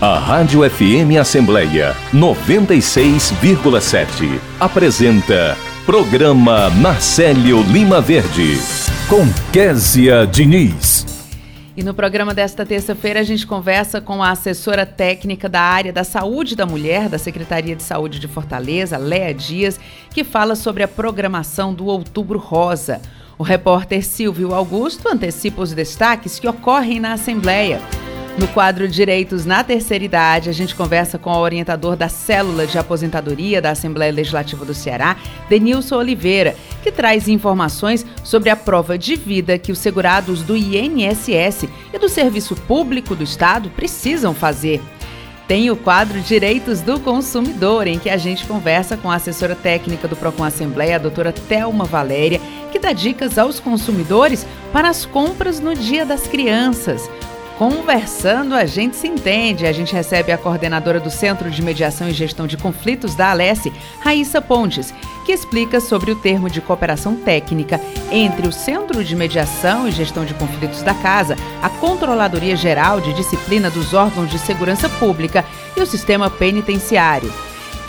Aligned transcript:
A 0.00 0.16
Rádio 0.16 0.60
FM 0.62 1.18
Assembleia 1.20 1.92
96,7 2.14 4.38
apresenta 4.60 5.56
Programa 5.84 6.70
Marcelo 6.70 7.64
Lima 7.64 8.00
Verde 8.00 8.60
com 9.08 9.26
Késia 9.52 10.24
Diniz. 10.24 11.04
E 11.76 11.82
no 11.82 11.92
programa 11.92 12.32
desta 12.32 12.64
terça-feira 12.64 13.18
a 13.18 13.24
gente 13.24 13.44
conversa 13.44 14.00
com 14.00 14.22
a 14.22 14.30
assessora 14.30 14.86
técnica 14.86 15.48
da 15.48 15.62
área 15.62 15.92
da 15.92 16.04
saúde 16.04 16.54
da 16.54 16.64
mulher 16.64 17.08
da 17.08 17.18
Secretaria 17.18 17.74
de 17.74 17.82
Saúde 17.82 18.20
de 18.20 18.28
Fortaleza, 18.28 18.96
Léa 18.96 19.34
Dias, 19.34 19.80
que 20.10 20.22
fala 20.22 20.54
sobre 20.54 20.84
a 20.84 20.88
programação 20.88 21.74
do 21.74 21.86
Outubro 21.86 22.38
Rosa. 22.38 23.02
O 23.36 23.42
repórter 23.42 24.04
Silvio 24.04 24.54
Augusto 24.54 25.08
antecipa 25.08 25.60
os 25.60 25.72
destaques 25.72 26.38
que 26.38 26.46
ocorrem 26.46 27.00
na 27.00 27.14
Assembleia. 27.14 27.80
No 28.38 28.46
quadro 28.46 28.86
Direitos 28.86 29.44
na 29.44 29.64
Terceira 29.64 30.04
Idade, 30.04 30.48
a 30.48 30.52
gente 30.52 30.72
conversa 30.72 31.18
com 31.18 31.32
o 31.32 31.40
orientador 31.40 31.96
da 31.96 32.08
Célula 32.08 32.68
de 32.68 32.78
Aposentadoria 32.78 33.60
da 33.60 33.72
Assembleia 33.72 34.12
Legislativa 34.12 34.64
do 34.64 34.72
Ceará, 34.72 35.16
Denilson 35.48 35.96
Oliveira, 35.96 36.54
que 36.80 36.92
traz 36.92 37.26
informações 37.26 38.06
sobre 38.22 38.48
a 38.48 38.54
prova 38.54 38.96
de 38.96 39.16
vida 39.16 39.58
que 39.58 39.72
os 39.72 39.80
segurados 39.80 40.40
do 40.42 40.56
INSS 40.56 41.68
e 41.92 41.98
do 41.98 42.08
Serviço 42.08 42.54
Público 42.54 43.16
do 43.16 43.24
Estado 43.24 43.70
precisam 43.70 44.32
fazer. 44.32 44.80
Tem 45.48 45.68
o 45.68 45.76
quadro 45.76 46.20
Direitos 46.20 46.80
do 46.80 47.00
Consumidor, 47.00 47.88
em 47.88 47.98
que 47.98 48.08
a 48.08 48.16
gente 48.16 48.46
conversa 48.46 48.96
com 48.96 49.10
a 49.10 49.16
assessora 49.16 49.56
técnica 49.56 50.06
do 50.06 50.14
Procon 50.14 50.44
Assembleia, 50.44 50.94
a 50.94 51.00
doutora 51.00 51.32
Thelma 51.32 51.86
Valéria, 51.86 52.40
que 52.70 52.78
dá 52.78 52.92
dicas 52.92 53.36
aos 53.36 53.58
consumidores 53.58 54.46
para 54.72 54.88
as 54.88 55.04
compras 55.04 55.58
no 55.58 55.74
Dia 55.74 56.06
das 56.06 56.28
Crianças. 56.28 57.10
Conversando, 57.58 58.54
a 58.54 58.64
gente 58.64 58.94
se 58.94 59.08
entende. 59.08 59.66
A 59.66 59.72
gente 59.72 59.92
recebe 59.92 60.30
a 60.30 60.38
coordenadora 60.38 61.00
do 61.00 61.10
Centro 61.10 61.50
de 61.50 61.60
Mediação 61.60 62.08
e 62.08 62.12
Gestão 62.12 62.46
de 62.46 62.56
Conflitos 62.56 63.16
da 63.16 63.32
Alesse, 63.32 63.72
Raíssa 64.00 64.40
Pontes, 64.40 64.94
que 65.26 65.32
explica 65.32 65.80
sobre 65.80 66.12
o 66.12 66.14
termo 66.14 66.48
de 66.48 66.60
cooperação 66.60 67.16
técnica 67.16 67.80
entre 68.12 68.46
o 68.46 68.52
Centro 68.52 69.02
de 69.02 69.16
Mediação 69.16 69.88
e 69.88 69.90
Gestão 69.90 70.24
de 70.24 70.34
Conflitos 70.34 70.82
da 70.82 70.94
Casa, 70.94 71.36
a 71.60 71.68
Controladoria 71.68 72.54
Geral 72.54 73.00
de 73.00 73.12
Disciplina 73.12 73.68
dos 73.68 73.92
Órgãos 73.92 74.30
de 74.30 74.38
Segurança 74.38 74.88
Pública 74.88 75.44
e 75.76 75.80
o 75.80 75.86
Sistema 75.86 76.30
Penitenciário. 76.30 77.32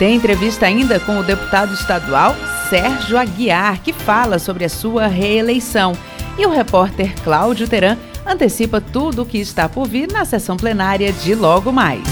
Tem 0.00 0.16
entrevista 0.16 0.66
ainda 0.66 0.98
com 0.98 1.16
o 1.16 1.22
deputado 1.22 1.74
estadual 1.74 2.34
Sérgio 2.68 3.16
Aguiar, 3.16 3.80
que 3.82 3.92
fala 3.92 4.40
sobre 4.40 4.64
a 4.64 4.68
sua 4.68 5.06
reeleição. 5.06 5.92
E 6.36 6.44
o 6.44 6.50
repórter 6.50 7.14
Cláudio 7.22 7.68
Teran 7.68 7.96
antecipa 8.24 8.80
tudo 8.80 9.22
o 9.22 9.26
que 9.26 9.38
está 9.38 9.68
por 9.68 9.86
vir 9.86 10.10
na 10.10 10.24
sessão 10.24 10.56
plenária 10.56 11.12
de 11.12 11.34
logo 11.34 11.72
mais. 11.72 12.02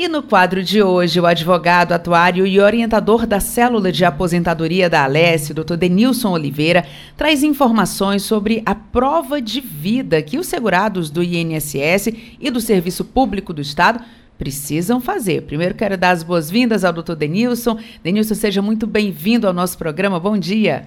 E 0.00 0.06
no 0.06 0.22
quadro 0.22 0.62
de 0.62 0.80
hoje, 0.80 1.18
o 1.18 1.26
advogado, 1.26 1.90
atuário 1.90 2.46
e 2.46 2.60
orientador 2.60 3.26
da 3.26 3.40
Célula 3.40 3.90
de 3.90 4.04
Aposentadoria 4.04 4.88
da 4.88 5.02
Alesse, 5.02 5.52
Dr. 5.52 5.74
Denilson 5.74 6.30
Oliveira, 6.30 6.86
traz 7.16 7.42
informações 7.42 8.22
sobre 8.22 8.62
a 8.64 8.76
prova 8.76 9.42
de 9.42 9.60
vida 9.60 10.22
que 10.22 10.38
os 10.38 10.46
segurados 10.46 11.10
do 11.10 11.20
INSS 11.20 12.14
e 12.38 12.48
do 12.48 12.60
Serviço 12.60 13.04
Público 13.04 13.52
do 13.52 13.60
Estado 13.60 14.00
precisam 14.38 15.00
fazer. 15.00 15.42
Primeiro 15.42 15.74
quero 15.74 15.98
dar 15.98 16.12
as 16.12 16.22
boas-vindas 16.22 16.84
ao 16.84 16.92
Dr. 16.92 17.16
Denilson. 17.16 17.76
Denilson, 18.00 18.36
seja 18.36 18.62
muito 18.62 18.86
bem-vindo 18.86 19.48
ao 19.48 19.52
nosso 19.52 19.76
programa. 19.76 20.20
Bom 20.20 20.38
dia. 20.38 20.86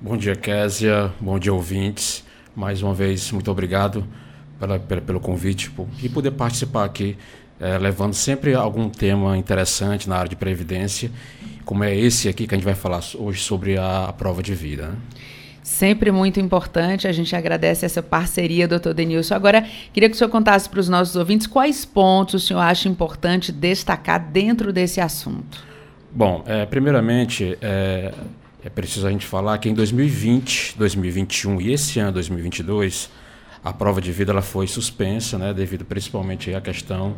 Bom 0.00 0.16
dia, 0.16 0.34
Késia. 0.34 1.12
Bom 1.20 1.38
dia, 1.38 1.52
ouvintes. 1.52 2.24
Mais 2.56 2.82
uma 2.82 2.94
vez, 2.94 3.30
muito 3.30 3.50
obrigado 3.50 4.06
pela, 4.58 4.78
pela, 4.78 5.00
pelo 5.02 5.20
convite 5.20 5.70
e 6.02 6.08
poder 6.08 6.30
participar 6.30 6.84
aqui 6.84 7.18
é, 7.62 7.78
levando 7.78 8.12
sempre 8.12 8.54
algum 8.54 8.88
tema 8.88 9.38
interessante 9.38 10.08
na 10.08 10.16
área 10.16 10.28
de 10.28 10.34
previdência, 10.34 11.10
como 11.64 11.84
é 11.84 11.96
esse 11.96 12.28
aqui 12.28 12.44
que 12.44 12.54
a 12.54 12.58
gente 12.58 12.64
vai 12.64 12.74
falar 12.74 13.00
hoje 13.14 13.40
sobre 13.40 13.78
a, 13.78 14.06
a 14.06 14.12
prova 14.12 14.42
de 14.42 14.52
vida. 14.52 14.88
Né? 14.88 14.96
Sempre 15.62 16.10
muito 16.10 16.40
importante, 16.40 17.06
a 17.06 17.12
gente 17.12 17.36
agradece 17.36 17.86
essa 17.86 18.02
parceria, 18.02 18.66
doutor 18.66 18.92
Denilson. 18.92 19.36
Agora, 19.36 19.64
queria 19.92 20.08
que 20.08 20.16
o 20.16 20.18
senhor 20.18 20.28
contasse 20.28 20.68
para 20.68 20.80
os 20.80 20.88
nossos 20.88 21.14
ouvintes 21.14 21.46
quais 21.46 21.84
pontos 21.84 22.42
o 22.42 22.46
senhor 22.46 22.58
acha 22.58 22.88
importante 22.88 23.52
destacar 23.52 24.18
dentro 24.32 24.72
desse 24.72 25.00
assunto. 25.00 25.64
Bom, 26.10 26.42
é, 26.46 26.66
primeiramente, 26.66 27.56
é, 27.62 28.12
é 28.64 28.68
preciso 28.70 29.06
a 29.06 29.10
gente 29.10 29.24
falar 29.24 29.56
que 29.58 29.68
em 29.68 29.74
2020, 29.74 30.74
2021 30.76 31.60
e 31.60 31.72
esse 31.72 32.00
ano, 32.00 32.10
2022, 32.10 33.08
a 33.64 33.72
prova 33.72 34.00
de 34.00 34.10
vida 34.10 34.32
ela 34.32 34.42
foi 34.42 34.66
suspensa, 34.66 35.38
né, 35.38 35.54
devido 35.54 35.84
principalmente 35.84 36.52
à 36.52 36.60
questão 36.60 37.14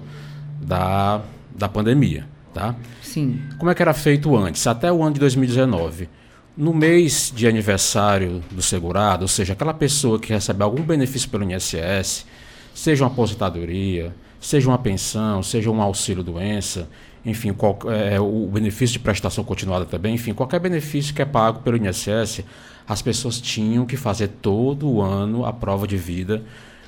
da, 0.65 1.21
da 1.55 1.69
pandemia. 1.69 2.27
Tá? 2.53 2.75
Sim. 3.03 3.41
Como 3.59 3.71
é 3.71 3.75
que 3.75 3.83
era 3.83 3.93
feito 3.93 4.37
antes? 4.37 4.67
Até 4.67 4.93
o 4.93 5.03
ano 5.03 5.15
de 5.15 5.21
2019. 5.21 6.09
No 6.57 6.73
mês 6.73 7.33
de 7.35 7.49
aniversário 7.49 8.41
do 8.51 8.63
segurado, 8.63 9.23
ou 9.23 9.29
seja, 9.29 9.55
aquela 9.55 9.75
pessoa 9.75 10.21
que 10.21 10.33
recebe 10.33 10.63
algum 10.63 10.83
benefício 10.83 11.29
pelo 11.29 11.43
INSS, 11.43 12.25
seja 12.73 13.03
uma 13.05 13.11
aposentadoria, 13.11 14.15
seja 14.41 14.69
uma 14.69 14.79
pensão, 14.79 15.43
seja 15.43 15.69
um 15.69 15.83
auxílio-doença, 15.83 16.89
enfim, 17.27 17.53
qual, 17.53 17.77
é, 17.87 18.21
o 18.21 18.49
benefício 18.53 18.93
de 18.93 18.99
prestação 19.01 19.43
continuada 19.43 19.85
também, 19.85 20.15
enfim, 20.15 20.33
qualquer 20.33 20.61
benefício 20.61 21.13
que 21.13 21.23
é 21.23 21.25
pago 21.25 21.61
pelo 21.61 21.77
INSS, 21.77 22.45
as 22.87 23.03
pessoas 23.03 23.41
tinham 23.41 23.85
que 23.85 23.97
fazer 23.97 24.29
todo 24.29 24.89
o 24.89 25.03
ano 25.03 25.45
a 25.45 25.53
prova 25.53 25.89
de 25.89 25.97
vida 25.97 26.43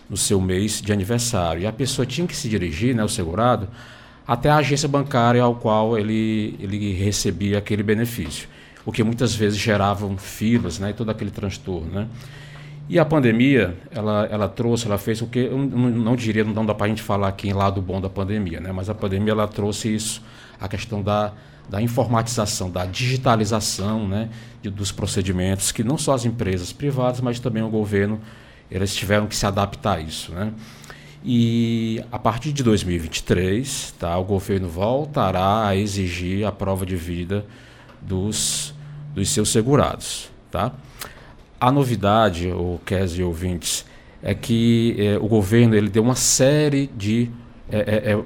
no 0.09 0.17
seu 0.17 0.41
mês 0.41 0.81
de 0.81 0.93
aniversário. 0.93 1.63
E 1.63 1.67
a 1.67 1.73
pessoa 1.73 2.07
tinha 2.07 2.27
que 2.27 2.37
se 2.37 2.49
dirigir, 2.49 2.95
né, 2.95 3.03
o 3.05 3.09
segurado, 3.09 3.69
até 4.27 4.51
a 4.51 4.57
agência 4.57 4.89
bancária 4.89 5.43
ao 5.43 5.55
qual 5.55 5.99
ele, 5.99 6.57
ele 6.59 6.93
recebia 6.93 7.59
aquele 7.59 7.83
benefício, 7.83 8.49
o 8.85 8.91
que 8.91 9.03
muitas 9.03 9.35
vezes 9.35 9.59
geravam 9.59 10.17
filas 10.19 10.79
né, 10.79 10.91
e 10.91 10.93
todo 10.93 11.11
aquele 11.11 11.31
transtorno. 11.31 11.91
Né? 11.91 12.09
E 12.89 12.99
a 12.99 13.05
pandemia, 13.05 13.77
ela, 13.91 14.29
ela 14.31 14.49
trouxe, 14.49 14.87
ela 14.87 14.99
fez 14.99 15.21
o 15.21 15.27
que, 15.27 15.41
eu 15.41 15.59
não, 15.59 15.91
não 15.91 16.17
diria, 16.17 16.45
não 16.45 16.65
dá 16.65 16.75
para 16.75 16.87
a 16.87 16.89
gente 16.89 17.03
falar 17.03 17.29
aqui 17.29 17.49
em 17.49 17.53
lado 17.53 17.81
bom 17.83 18.01
da 18.01 18.09
pandemia, 18.09 18.61
né? 18.61 18.73
mas 18.73 18.89
a 18.89 18.95
pandemia 18.95 19.33
ela 19.33 19.49
trouxe 19.49 19.95
isso, 19.95 20.23
a 20.61 20.69
questão 20.69 21.03
da, 21.03 21.33
da 21.69 21.83
informatização, 21.83 22.71
da 22.71 22.85
digitalização 22.85 24.07
né, 24.07 24.29
de, 24.63 24.71
dos 24.71 24.93
procedimentos, 24.93 25.73
que 25.73 25.83
não 25.83 25.99
só 25.99 26.15
as 26.15 26.25
empresas 26.25 26.73
privadas, 26.73 27.21
mas 27.21 27.41
também 27.41 27.63
o 27.63 27.69
governo 27.69 28.21
eles 28.71 28.95
tiveram 28.95 29.27
que 29.27 29.37
se 29.37 29.47
adaptar 29.47 29.99
a 29.99 30.01
isso. 30.01 30.33
Né? 30.33 30.53
E 31.25 32.03
a 32.11 32.19
partir 32.19 32.53
de 32.53 32.63
2023, 32.63 33.95
tá, 33.99 34.17
o 34.19 34.25
governo 34.25 34.69
voltará 34.69 35.67
a 35.67 35.77
exigir 35.77 36.47
a 36.47 36.53
prova 36.53 36.87
de 36.87 36.97
vida 36.97 37.45
dos, 38.01 38.75
dos 39.15 39.29
seus 39.31 39.51
segurados. 39.51 40.31
Tá? 40.51 40.73
A 41.61 41.73
novidade, 41.73 42.49
o 42.49 42.81
Kes 42.85 43.19
e 43.19 43.23
ouvintes, 43.23 43.85
é 44.23 44.35
que 44.35 44.95
é, 44.99 45.19
o 45.19 45.27
governo 45.27 45.75
ele 45.75 45.89
deu 45.89 46.03
uma 46.03 46.15
série 46.15 46.89
de 46.97 47.31
é, 47.71 48.13
é, 48.13 48.25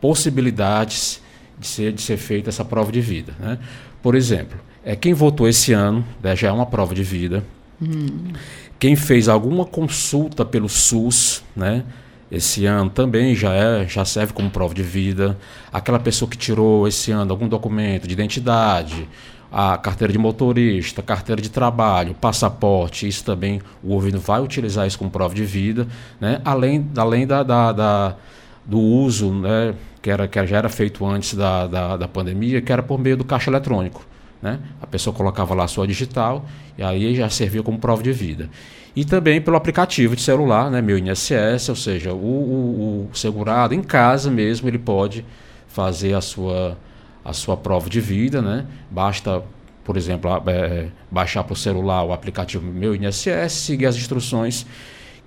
possibilidades 0.00 1.20
de 1.58 1.66
ser, 1.66 1.92
de 1.92 2.02
ser 2.02 2.16
feita 2.16 2.50
essa 2.50 2.64
prova 2.64 2.92
de 2.92 3.00
vida. 3.00 3.34
Né? 3.38 3.58
Por 4.02 4.14
exemplo, 4.14 4.58
é, 4.84 4.94
quem 4.94 5.12
votou 5.12 5.48
esse 5.48 5.72
ano 5.72 6.04
né, 6.22 6.36
já 6.36 6.48
é 6.48 6.52
uma 6.52 6.66
prova 6.66 6.94
de 6.94 7.02
vida. 7.02 7.44
Hum. 7.80 8.32
Quem 8.78 8.94
fez 8.94 9.28
alguma 9.28 9.64
consulta 9.64 10.44
pelo 10.44 10.68
SUS, 10.68 11.42
né? 11.54 11.84
Esse 12.30 12.66
ano 12.66 12.90
também 12.90 13.34
já 13.34 13.54
é, 13.54 13.88
já 13.88 14.04
serve 14.04 14.32
como 14.32 14.50
prova 14.50 14.74
de 14.74 14.82
vida. 14.82 15.36
Aquela 15.72 15.98
pessoa 15.98 16.30
que 16.30 16.36
tirou 16.36 16.86
esse 16.86 17.10
ano 17.10 17.30
algum 17.30 17.48
documento 17.48 18.06
de 18.06 18.12
identidade 18.12 19.08
a 19.50 19.76
carteira 19.78 20.12
de 20.12 20.18
motorista, 20.18 21.02
carteira 21.02 21.40
de 21.40 21.48
trabalho, 21.48 22.14
passaporte, 22.14 23.08
isso 23.08 23.24
também 23.24 23.60
o 23.82 23.88
governo 23.88 24.20
vai 24.20 24.40
utilizar 24.40 24.86
isso 24.86 24.98
como 24.98 25.10
prova 25.10 25.34
de 25.34 25.44
vida, 25.44 25.86
né? 26.20 26.40
além, 26.44 26.86
além 26.96 27.26
da, 27.26 27.42
da, 27.42 27.72
da 27.72 28.16
do 28.64 28.78
uso 28.78 29.32
né, 29.32 29.74
que, 30.02 30.10
era, 30.10 30.28
que 30.28 30.46
já 30.46 30.58
era 30.58 30.68
feito 30.68 31.04
antes 31.06 31.34
da, 31.34 31.66
da, 31.66 31.96
da 31.96 32.08
pandemia, 32.08 32.60
que 32.60 32.70
era 32.70 32.82
por 32.82 32.98
meio 32.98 33.16
do 33.16 33.24
caixa 33.24 33.50
eletrônico. 33.50 34.04
Né? 34.40 34.58
A 34.80 34.86
pessoa 34.86 35.14
colocava 35.14 35.54
lá 35.54 35.64
a 35.64 35.68
sua 35.68 35.86
digital 35.86 36.46
e 36.76 36.82
aí 36.82 37.14
já 37.14 37.28
servia 37.28 37.62
como 37.62 37.78
prova 37.78 38.02
de 38.02 38.12
vida. 38.12 38.48
E 38.94 39.04
também 39.04 39.40
pelo 39.40 39.56
aplicativo 39.56 40.16
de 40.16 40.22
celular, 40.22 40.70
né, 40.70 40.80
meu 40.80 40.98
INSS, 40.98 41.68
ou 41.68 41.76
seja, 41.76 42.12
o, 42.12 42.16
o, 42.16 43.08
o 43.12 43.16
segurado 43.16 43.74
em 43.74 43.82
casa 43.82 44.30
mesmo 44.30 44.68
ele 44.68 44.78
pode 44.78 45.24
fazer 45.68 46.14
a 46.14 46.20
sua, 46.20 46.76
a 47.24 47.32
sua 47.32 47.56
prova 47.56 47.88
de 47.88 48.00
vida, 48.00 48.42
né? 48.42 48.66
Basta, 48.90 49.42
por 49.84 49.96
exemplo, 49.96 50.30
é, 50.46 50.88
baixar 51.10 51.44
para 51.44 51.52
o 51.52 51.56
celular 51.56 52.02
o 52.02 52.12
aplicativo 52.12 52.66
Meu 52.66 52.94
INSS, 52.94 53.52
seguir 53.52 53.86
as 53.86 53.96
instruções, 53.96 54.66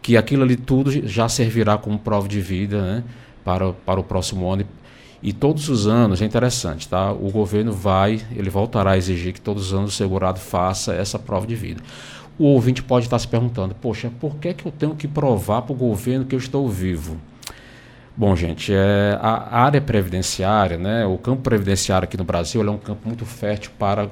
que 0.01 0.17
aquilo 0.17 0.43
ali 0.43 0.55
tudo 0.55 1.07
já 1.07 1.29
servirá 1.29 1.77
como 1.77 1.97
prova 1.99 2.27
de 2.27 2.41
vida, 2.41 2.81
né? 2.81 3.03
Para, 3.45 3.71
para 3.71 3.99
o 3.99 4.03
próximo 4.03 4.51
ano. 4.51 4.65
E 5.23 5.31
todos 5.31 5.69
os 5.69 5.85
anos, 5.85 6.21
é 6.21 6.25
interessante, 6.25 6.88
tá? 6.88 7.12
O 7.12 7.29
governo 7.29 7.71
vai, 7.71 8.21
ele 8.35 8.50
voltará 8.50 8.91
a 8.91 8.97
exigir 8.97 9.33
que 9.33 9.41
todos 9.41 9.68
os 9.68 9.73
anos 9.73 9.94
o 9.94 9.95
segurado 9.95 10.39
faça 10.39 10.94
essa 10.94 11.19
prova 11.19 11.45
de 11.45 11.56
vida. 11.56 11.81
O 12.39 12.45
ouvinte 12.45 12.81
pode 12.81 13.06
estar 13.06 13.19
se 13.19 13.27
perguntando, 13.27 13.75
poxa, 13.75 14.12
por 14.19 14.38
que, 14.38 14.53
que 14.53 14.65
eu 14.65 14.71
tenho 14.71 14.95
que 14.95 15.07
provar 15.07 15.62
para 15.62 15.73
o 15.73 15.75
governo 15.75 16.25
que 16.25 16.33
eu 16.33 16.39
estou 16.39 16.68
vivo? 16.68 17.18
Bom, 18.18 18.35
gente, 18.35 18.73
é, 18.73 19.18
a 19.21 19.59
área 19.62 19.79
previdenciária, 19.79 20.77
né, 20.77 21.06
o 21.06 21.18
campo 21.18 21.44
previdenciário 21.44 22.06
aqui 22.06 22.17
no 22.17 22.24
Brasil 22.24 22.62
é 22.62 22.71
um 22.71 22.77
campo 22.77 23.07
muito 23.07 23.25
fértil 23.25 23.71
para, 23.77 24.09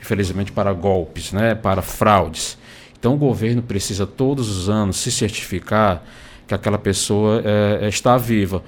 infelizmente, 0.00 0.50
para 0.50 0.72
golpes, 0.72 1.32
né, 1.32 1.54
para 1.54 1.82
fraudes. 1.82 2.56
Então, 2.98 3.14
o 3.14 3.16
governo 3.16 3.62
precisa 3.62 4.06
todos 4.06 4.48
os 4.48 4.68
anos 4.68 4.96
se 4.96 5.12
certificar 5.12 6.02
que 6.46 6.54
aquela 6.54 6.78
pessoa 6.78 7.42
é, 7.44 7.84
é 7.84 7.88
está 7.88 8.16
viva, 8.16 8.62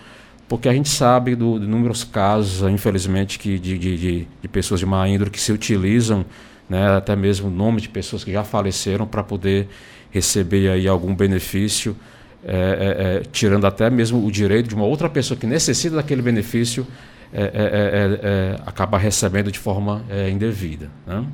porque 0.48 0.68
a 0.68 0.72
gente 0.72 0.88
sabe 0.88 1.34
do, 1.34 1.58
de 1.58 1.66
inúmeros 1.66 2.04
casos, 2.04 2.68
infelizmente, 2.70 3.38
que 3.38 3.58
de, 3.58 3.78
de, 3.78 4.26
de, 4.42 4.48
pessoas 4.48 4.80
de 4.80 4.86
má 4.86 5.06
índole 5.08 5.30
que 5.30 5.40
se 5.40 5.52
utilizam, 5.52 6.24
né, 6.68 6.96
até 6.96 7.14
mesmo 7.14 7.48
o 7.48 7.50
nome 7.50 7.80
de 7.80 7.88
pessoas 7.88 8.24
que 8.24 8.32
já 8.32 8.42
faleceram 8.44 9.06
para 9.06 9.22
poder 9.22 9.68
receber 10.10 10.70
aí 10.70 10.88
algum 10.88 11.14
benefício 11.14 11.94
é, 12.44 12.50
é, 12.50 13.16
é, 13.16 13.22
tirando 13.32 13.66
até 13.66 13.90
mesmo 13.90 14.24
o 14.24 14.30
direito 14.30 14.68
de 14.68 14.74
uma 14.74 14.84
outra 14.84 15.08
pessoa 15.08 15.38
que 15.38 15.46
necessita 15.46 15.96
daquele 15.96 16.22
benefício 16.22 16.86
é, 17.32 17.50
é, 18.22 18.62
acaba 18.64 18.96
recebendo 18.96 19.50
de 19.50 19.58
forma 19.58 20.02
indevida. 20.32 20.88
Né? 21.06 21.26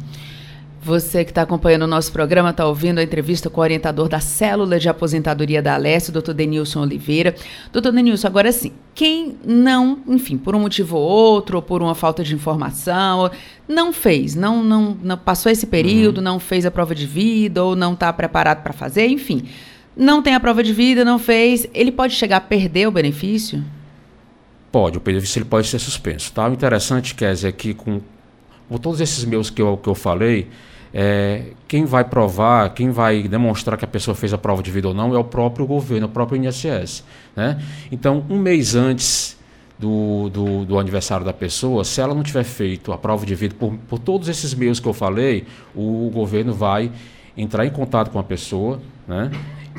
Você 0.85 1.25
que 1.25 1.31
está 1.31 1.41
acompanhando 1.41 1.85
o 1.85 1.87
nosso 1.87 2.13
programa 2.13 2.51
está 2.51 2.67
ouvindo 2.67 2.99
a 2.99 3.03
entrevista 3.03 3.49
com 3.49 3.59
o 3.59 3.65
orientador 3.65 4.07
da 4.07 4.21
Célula 4.21 4.79
de 4.79 4.87
Aposentadoria 4.87 5.63
da 5.63 5.73
Alessio, 5.77 6.13
doutor 6.13 6.35
Denilson 6.35 6.83
Oliveira. 6.83 7.35
Doutor 7.73 7.91
Denilson, 7.91 8.27
agora 8.27 8.53
sim, 8.53 8.71
quem 8.95 9.35
não, 9.43 10.01
enfim, 10.07 10.37
por 10.37 10.55
um 10.55 10.61
motivo 10.61 10.99
ou 10.99 11.09
outro, 11.09 11.57
ou 11.57 11.63
por 11.63 11.81
uma 11.81 11.95
falta 11.95 12.23
de 12.23 12.35
informação, 12.35 13.31
não 13.67 13.95
fez, 13.95 14.35
não, 14.35 14.63
não, 14.63 14.95
não 15.03 15.17
passou 15.17 15.51
esse 15.51 15.67
período, 15.67 16.19
uhum. 16.19 16.25
não 16.25 16.39
fez 16.39 16.67
a 16.67 16.71
prova 16.71 16.95
de 16.95 17.07
vida, 17.07 17.65
ou 17.65 17.75
não 17.75 17.95
está 17.95 18.13
preparado 18.13 18.63
para 18.63 18.75
fazer, 18.75 19.07
enfim 19.07 19.49
não 19.97 20.21
tem 20.21 20.35
a 20.35 20.41
prova 20.41 20.63
de 20.63 20.73
vida, 20.73 21.05
não 21.05 21.19
fez, 21.19 21.69
ele 21.73 21.93
pode 21.93 22.15
chegar 22.15 22.39
a 22.39 22.41
perder 22.41 22.89
o 22.89 22.91
benefício? 22.91 23.65
Pode, 24.73 24.99
o 24.99 25.01
benefício 25.01 25.39
ele 25.39 25.45
pode 25.45 25.69
ser 25.69 25.79
suspenso. 25.79 26.33
Tá? 26.33 26.49
O 26.49 26.53
interessante, 26.53 27.15
Kézia, 27.15 27.49
é 27.49 27.53
que 27.53 27.73
com, 27.75 28.01
com 28.69 28.77
todos 28.77 29.01
esses 29.01 29.25
meus 29.25 29.51
que 29.51 29.63
eu, 29.63 29.77
que 29.77 29.89
eu 29.89 29.95
falei, 29.95 30.49
é, 30.97 31.47
quem 31.67 31.85
vai 31.85 32.05
provar, 32.05 32.73
quem 32.73 32.93
vai 32.93 33.25
demonstrar 33.25 33.77
que 33.77 33.85
a 33.85 33.89
pessoa 33.89 34.15
fez 34.15 34.33
a 34.33 34.39
prova 34.39 34.63
de 34.63 34.71
vida 34.71 34.87
ou 34.87 34.95
não 34.95 35.13
é 35.13 35.19
o 35.19 35.25
próprio 35.25 35.67
governo, 35.67 36.07
o 36.07 36.09
próprio 36.09 36.41
INSS. 36.41 37.03
Né? 37.35 37.61
Então, 37.91 38.25
um 38.31 38.39
mês 38.39 38.77
antes 38.77 39.37
do, 39.77 40.31
do, 40.31 40.65
do, 40.65 40.79
aniversário 40.79 41.27
da 41.27 41.33
pessoa, 41.33 41.83
se 41.83 42.01
ela 42.01 42.15
não 42.15 42.23
tiver 42.23 42.45
feito 42.45 42.93
a 42.93 42.97
prova 42.97 43.27
de 43.27 43.35
vida 43.35 43.57
por, 43.59 43.75
por 43.89 43.99
todos 43.99 44.29
esses 44.29 44.55
meios 44.55 44.79
que 44.79 44.87
eu 44.87 44.93
falei, 44.93 45.45
o 45.75 46.09
governo 46.15 46.55
vai 46.55 46.93
entrar 47.37 47.67
em 47.67 47.71
contato 47.71 48.11
com 48.11 48.21
a 48.21 48.25
pessoa, 48.25 48.81
né? 49.09 49.33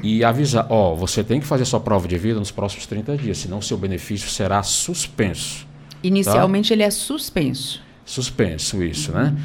e 0.04 0.22
avisar, 0.22 0.68
ó, 0.70 0.94
você 0.94 1.24
tem 1.24 1.40
que 1.40 1.48
fazer 1.48 1.64
sua 1.64 1.80
prova 1.80 2.10
de 2.10 2.18
vida 2.18 2.38
nos 2.38 2.52
próximos 2.52 2.86
30 2.86 3.16
dias, 3.16 3.38
senão 3.38 3.62
seu 3.62 3.78
benefício 3.78 4.30
será 4.30 4.62
suspenso. 4.62 5.66
Inicialmente 6.04 6.68
tá? 6.68 6.76
ele 6.76 6.84
é 6.84 6.90
suspenso. 6.90 7.82
Suspenso, 8.04 8.84
isso, 8.84 9.14
uhum. 9.14 9.18
né? 9.18 9.38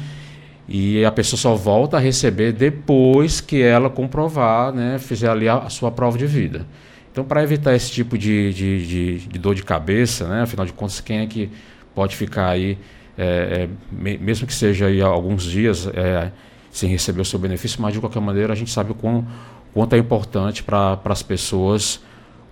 E 0.73 1.03
a 1.03 1.11
pessoa 1.11 1.37
só 1.37 1.53
volta 1.53 1.97
a 1.97 1.99
receber 1.99 2.53
depois 2.53 3.41
que 3.41 3.61
ela 3.61 3.89
comprovar, 3.89 4.71
né, 4.71 4.97
fizer 4.99 5.29
ali 5.29 5.49
a, 5.49 5.57
a 5.57 5.69
sua 5.69 5.91
prova 5.91 6.17
de 6.17 6.25
vida. 6.25 6.65
Então, 7.11 7.25
para 7.25 7.43
evitar 7.43 7.75
esse 7.75 7.91
tipo 7.91 8.17
de, 8.17 8.53
de, 8.53 8.87
de, 8.87 9.17
de, 9.27 9.37
dor 9.37 9.53
de 9.53 9.63
cabeça, 9.63 10.29
né, 10.29 10.43
afinal 10.43 10.65
de 10.65 10.71
contas, 10.71 11.01
quem 11.01 11.19
é 11.19 11.25
que 11.25 11.49
pode 11.93 12.15
ficar 12.15 12.47
aí, 12.47 12.77
é, 13.17 13.67
é, 13.67 14.17
mesmo 14.17 14.47
que 14.47 14.53
seja 14.53 14.85
aí 14.85 15.01
alguns 15.01 15.43
dias 15.43 15.87
é, 15.87 16.31
sem 16.71 16.89
receber 16.89 17.19
o 17.19 17.25
seu 17.25 17.37
benefício, 17.37 17.81
mas 17.81 17.93
de 17.93 17.99
qualquer 17.99 18.21
maneira 18.21 18.53
a 18.53 18.55
gente 18.55 18.71
sabe 18.71 18.93
o 18.93 18.95
quão, 18.95 19.27
quanto 19.73 19.93
é 19.93 19.97
importante 19.97 20.63
para 20.63 20.97
as 21.03 21.21
pessoas 21.21 21.99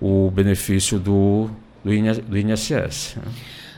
o 0.01 0.29
benefício 0.29 0.99
do, 0.99 1.49
do, 1.85 1.93
INSS. 2.37 3.15
Né? 3.15 3.31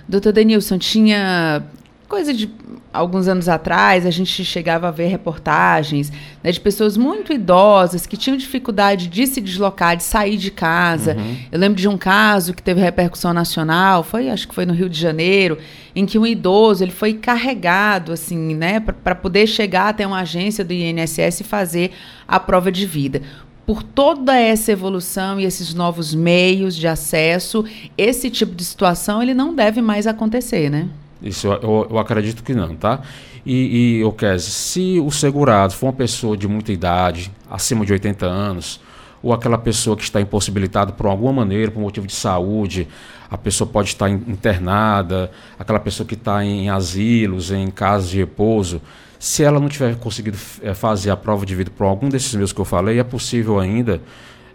Doutor 0.10 0.34
Denilson, 0.34 0.80
tinha 0.80 1.64
coisa 2.12 2.34
de 2.34 2.50
alguns 2.92 3.26
anos 3.30 3.48
atrás, 3.48 4.06
a 4.06 4.12
gente 4.12 4.44
chegava 4.44 4.90
a 4.90 4.92
ver 4.92 5.08
reportagens 5.08 6.12
né, 6.44 6.52
de 6.52 6.60
pessoas 6.60 6.98
muito 6.98 7.32
idosas 7.32 8.06
que 8.06 8.18
tinham 8.18 8.36
dificuldade 8.36 9.08
de 9.08 9.26
se 9.26 9.40
deslocar, 9.40 9.96
de 9.96 10.04
sair 10.04 10.36
de 10.36 10.52
casa. 10.52 11.16
Uhum. 11.16 11.38
Eu 11.50 11.58
lembro 11.58 11.80
de 11.80 11.88
um 11.88 11.98
caso 11.98 12.54
que 12.54 12.62
teve 12.62 12.82
repercussão 12.82 13.34
nacional, 13.34 14.04
foi 14.04 14.30
acho 14.30 14.46
que 14.46 14.54
foi 14.54 14.66
no 14.66 14.74
Rio 14.74 14.90
de 14.90 15.00
Janeiro, 15.00 15.58
em 15.96 16.06
que 16.06 16.20
um 16.20 16.26
idoso 16.26 16.84
ele 16.84 16.92
foi 16.92 17.14
carregado 17.14 18.12
assim, 18.12 18.56
né, 18.56 18.82
para 18.82 19.16
poder 19.16 19.48
chegar 19.48 19.88
até 19.88 20.06
uma 20.06 20.20
agência 20.20 20.66
do 20.66 20.74
INSS 20.74 21.40
e 21.40 21.44
fazer 21.46 21.92
a 22.28 22.42
prova 22.42 22.70
de 22.70 22.86
vida 22.86 23.22
por 23.66 23.84
toda 23.84 24.38
essa 24.38 24.74
evolução 24.74 25.40
e 25.40 25.46
esses 25.46 25.74
novos 25.74 26.14
meios 26.14 26.76
de 26.76 26.90
acesso, 26.90 27.64
esse 27.98 28.30
tipo 28.30 28.54
de 28.54 28.66
situação 28.66 29.24
ele 29.24 29.34
não 29.34 29.56
deve 29.56 29.82
mais 29.82 30.06
acontecer, 30.08 30.70
né? 30.70 30.90
Isso 31.22 31.48
eu, 31.48 31.54
eu, 31.54 31.88
eu 31.92 32.00
acredito 32.00 32.44
que 32.44 32.54
não, 32.54 32.76
tá? 32.76 33.02
E, 33.46 34.00
e 34.00 34.04
Okese, 34.04 34.52
se 34.52 35.00
o 35.00 35.12
segurado 35.12 35.74
for 35.74 35.88
uma 35.88 35.94
pessoa 35.94 36.38
de 36.38 36.48
muita 36.48 36.72
idade, 36.72 37.32
acima 37.50 37.86
de 37.86 37.94
80 37.94 38.26
anos, 38.26 38.80
ou 39.22 39.34
aquela 39.34 39.58
pessoa 39.58 39.96
que 39.96 40.04
está 40.04 40.20
impossibilitada 40.20 40.92
por 40.92 41.06
alguma 41.06 41.32
maneira, 41.32 41.72
por 41.72 41.80
motivo 41.80 42.08
de 42.08 42.14
saúde, 42.14 42.88
a 43.30 43.38
pessoa 43.38 43.68
pode 43.70 43.90
estar 43.90 44.10
internada, 44.10 45.32
aquela 45.58 45.80
pessoa 45.80 46.08
que 46.08 46.16
está 46.16 46.44
em 46.44 46.70
asilos, 46.70 47.52
em 47.52 47.70
casas 47.70 48.10
de 48.10 48.18
repouso, 48.18 48.82
se 49.20 49.44
ela 49.44 49.60
não 49.60 49.70
tiver 49.70 49.96
conseguido 49.98 50.38
é, 50.64 50.74
fazer 50.74 51.12
a 51.12 51.18
prova 51.18 51.46
de 51.46 51.56
vida 51.56 51.70
por 51.70 51.86
algum 51.86 52.10
desses 52.10 52.34
meus 52.34 52.52
que 52.52 52.60
eu 52.60 52.66
falei, 52.66 53.00
é 53.00 53.04
possível 53.04 53.60
ainda 53.60 54.02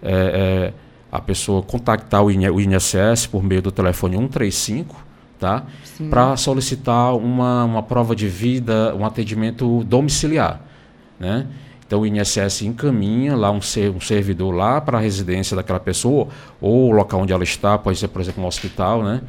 é, 0.02 0.12
é, 0.12 0.72
a 1.10 1.20
pessoa 1.20 1.62
contactar 1.62 2.24
o 2.24 2.30
INSS 2.30 3.28
por 3.30 3.44
meio 3.44 3.62
do 3.62 3.70
telefone 3.70 4.16
135 4.16 5.05
tá? 5.38 5.64
para 6.10 6.36
solicitar 6.36 7.14
uma, 7.14 7.64
uma 7.64 7.82
prova 7.82 8.14
de 8.14 8.28
vida, 8.28 8.94
um 8.94 9.04
atendimento 9.04 9.84
domiciliar. 9.84 10.60
Né? 11.18 11.46
Então 11.86 12.00
o 12.00 12.06
INSS 12.06 12.62
encaminha 12.62 13.36
lá 13.36 13.50
um, 13.50 13.60
ser, 13.60 13.90
um 13.90 14.00
servidor 14.00 14.54
lá 14.54 14.80
para 14.80 14.98
a 14.98 15.00
residência 15.00 15.56
daquela 15.56 15.80
pessoa, 15.80 16.28
ou 16.60 16.88
o 16.88 16.92
local 16.92 17.20
onde 17.20 17.32
ela 17.32 17.44
está, 17.44 17.78
pode 17.78 17.98
ser, 17.98 18.08
por 18.08 18.20
exemplo, 18.20 18.42
um 18.42 18.46
hospital, 18.46 19.02
né? 19.02 19.22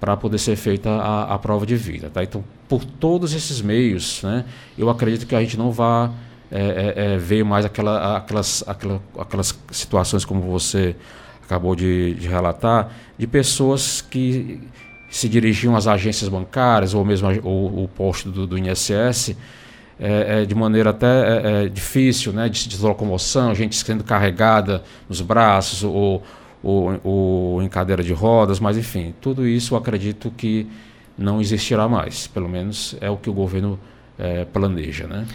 para 0.00 0.16
poder 0.16 0.38
ser 0.38 0.56
feita 0.56 0.88
a, 0.88 1.34
a, 1.34 1.38
prova 1.38 1.66
de 1.66 1.76
vida. 1.76 2.08
Tá? 2.08 2.24
Então, 2.24 2.42
por 2.66 2.82
todos 2.84 3.34
esses 3.34 3.60
meios, 3.60 4.22
né, 4.22 4.46
eu 4.78 4.88
acredito 4.88 5.26
que 5.26 5.34
a 5.34 5.40
gente 5.40 5.58
não 5.58 5.70
vá 5.70 6.10
é, 6.50 6.94
é, 6.96 7.14
é, 7.14 7.18
ver 7.18 7.44
mais 7.44 7.66
aquela, 7.66 8.16
aquelas, 8.16 8.64
aquela, 8.66 9.00
aquelas 9.18 9.56
situações 9.70 10.24
como 10.24 10.40
você 10.40 10.96
acabou 11.44 11.76
de, 11.76 12.14
de 12.14 12.26
relatar, 12.26 12.90
de 13.18 13.26
pessoas 13.26 14.00
que 14.00 14.60
se 15.10 15.28
dirigiam 15.28 15.74
às 15.74 15.88
agências 15.88 16.28
bancárias 16.28 16.94
ou 16.94 17.04
mesmo 17.04 17.28
o, 17.42 17.88
posto 17.88 18.30
do, 18.30 18.46
do 18.46 18.56
INSS 18.56 19.36
é, 19.98 20.42
é, 20.42 20.44
de 20.46 20.54
maneira 20.54 20.90
até 20.90 21.06
é, 21.06 21.64
é, 21.64 21.68
difícil, 21.68 22.32
né, 22.32 22.48
de, 22.48 22.68
de 22.68 22.80
locomoção, 22.80 23.54
gente 23.54 23.76
sendo 23.76 24.02
carregada 24.02 24.82
nos 25.08 25.20
braços 25.20 25.84
ou, 25.84 26.22
ou, 26.62 27.00
ou, 27.04 27.62
em 27.62 27.68
cadeira 27.68 28.02
de 28.02 28.12
rodas, 28.12 28.58
mas 28.60 28.78
enfim, 28.78 29.12
tudo 29.20 29.46
isso 29.46 29.74
eu 29.74 29.78
acredito 29.78 30.30
que 30.30 30.66
não 31.18 31.40
existirá 31.40 31.86
mais, 31.86 32.26
pelo 32.26 32.48
menos 32.48 32.96
é 33.00 33.10
o 33.10 33.16
que 33.16 33.28
o 33.28 33.32
governo 33.32 33.78
é, 34.18 34.46
planeja, 34.46 35.06
né? 35.06 35.26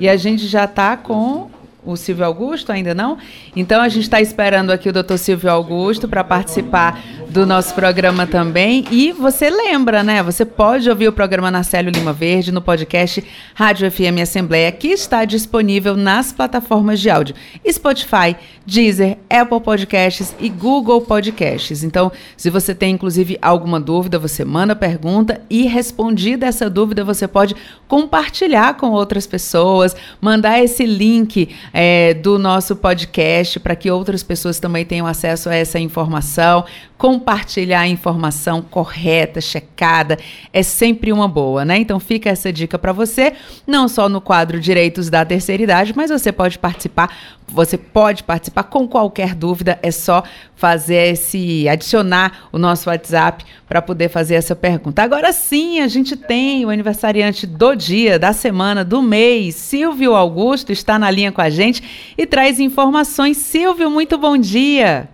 E 0.00 0.08
a 0.08 0.16
gente 0.16 0.46
já 0.46 0.64
está 0.64 0.96
com 0.96 1.48
o 1.84 1.96
Silvio 1.96 2.24
Augusto, 2.24 2.72
ainda 2.72 2.94
não? 2.94 3.18
Então 3.54 3.80
a 3.80 3.88
gente 3.88 4.04
está 4.04 4.20
esperando 4.20 4.70
aqui 4.70 4.88
o 4.88 4.92
doutor 4.92 5.18
Silvio 5.18 5.50
Augusto 5.50 6.08
para 6.08 6.24
participar 6.24 7.00
do 7.34 7.44
nosso 7.44 7.74
programa 7.74 8.26
também. 8.26 8.84
E 8.92 9.10
você 9.10 9.50
lembra, 9.50 10.02
né? 10.04 10.22
Você 10.22 10.44
pode 10.44 10.88
ouvir 10.88 11.08
o 11.08 11.12
programa 11.12 11.50
Narcélio 11.50 11.90
Lima 11.90 12.12
Verde 12.12 12.52
no 12.52 12.62
podcast 12.62 13.24
Rádio 13.54 13.90
FM 13.90 14.20
Assembleia, 14.22 14.70
que 14.70 14.88
está 14.88 15.24
disponível 15.24 15.96
nas 15.96 16.32
plataformas 16.32 17.00
de 17.00 17.10
áudio 17.10 17.34
Spotify, 17.68 18.36
Deezer, 18.64 19.18
Apple 19.28 19.60
Podcasts 19.60 20.34
e 20.38 20.48
Google 20.48 21.00
Podcasts. 21.00 21.82
Então, 21.82 22.12
se 22.36 22.50
você 22.50 22.74
tem 22.74 22.94
inclusive 22.94 23.36
alguma 23.42 23.80
dúvida, 23.80 24.18
você 24.18 24.44
manda 24.44 24.76
pergunta 24.76 25.40
e 25.50 25.66
respondida 25.66 26.46
essa 26.46 26.70
dúvida, 26.70 27.04
você 27.04 27.26
pode 27.26 27.56
compartilhar 27.88 28.76
com 28.76 28.90
outras 28.90 29.26
pessoas, 29.26 29.96
mandar 30.20 30.62
esse 30.62 30.86
link 30.86 31.48
é, 31.76 32.14
do 32.14 32.38
nosso 32.38 32.76
podcast 32.76 33.58
para 33.58 33.74
que 33.74 33.90
outras 33.90 34.22
pessoas 34.22 34.60
também 34.60 34.84
tenham 34.84 35.08
acesso 35.08 35.48
a 35.48 35.56
essa 35.56 35.80
informação. 35.80 36.64
Compartilhar 36.96 37.80
a 37.80 37.88
informação 37.88 38.62
correta, 38.62 39.40
checada, 39.40 40.16
é 40.52 40.62
sempre 40.62 41.12
uma 41.12 41.26
boa, 41.26 41.64
né? 41.64 41.76
Então 41.78 41.98
fica 41.98 42.30
essa 42.30 42.52
dica 42.52 42.78
para 42.78 42.92
você, 42.92 43.32
não 43.66 43.88
só 43.88 44.08
no 44.08 44.20
quadro 44.20 44.60
Direitos 44.60 45.10
da 45.10 45.24
Terceira 45.24 45.64
Idade, 45.64 45.92
mas 45.96 46.10
você 46.10 46.30
pode 46.30 46.56
participar, 46.60 47.10
você 47.46 47.76
pode 47.76 48.24
participar 48.24 48.64
com 48.64 48.88
qualquer 48.88 49.34
dúvida, 49.34 49.78
é 49.82 49.90
só 49.90 50.22
fazer 50.56 51.12
esse 51.12 51.68
adicionar 51.68 52.48
o 52.52 52.58
nosso 52.58 52.88
WhatsApp 52.88 53.44
para 53.68 53.82
poder 53.82 54.08
fazer 54.08 54.34
essa 54.34 54.56
pergunta. 54.56 55.02
Agora 55.02 55.32
sim, 55.32 55.80
a 55.80 55.88
gente 55.88 56.16
tem 56.16 56.64
o 56.64 56.70
aniversariante 56.70 57.46
do 57.46 57.74
dia, 57.74 58.18
da 58.18 58.32
semana, 58.32 58.84
do 58.84 59.02
mês. 59.02 59.54
Silvio 59.54 60.14
Augusto 60.14 60.72
está 60.72 60.98
na 60.98 61.10
linha 61.10 61.32
com 61.32 61.40
a 61.40 61.50
gente 61.50 62.14
e 62.16 62.26
traz 62.26 62.58
informações. 62.60 63.36
Silvio, 63.36 63.90
muito 63.90 64.18
bom 64.18 64.36
dia. 64.36 65.08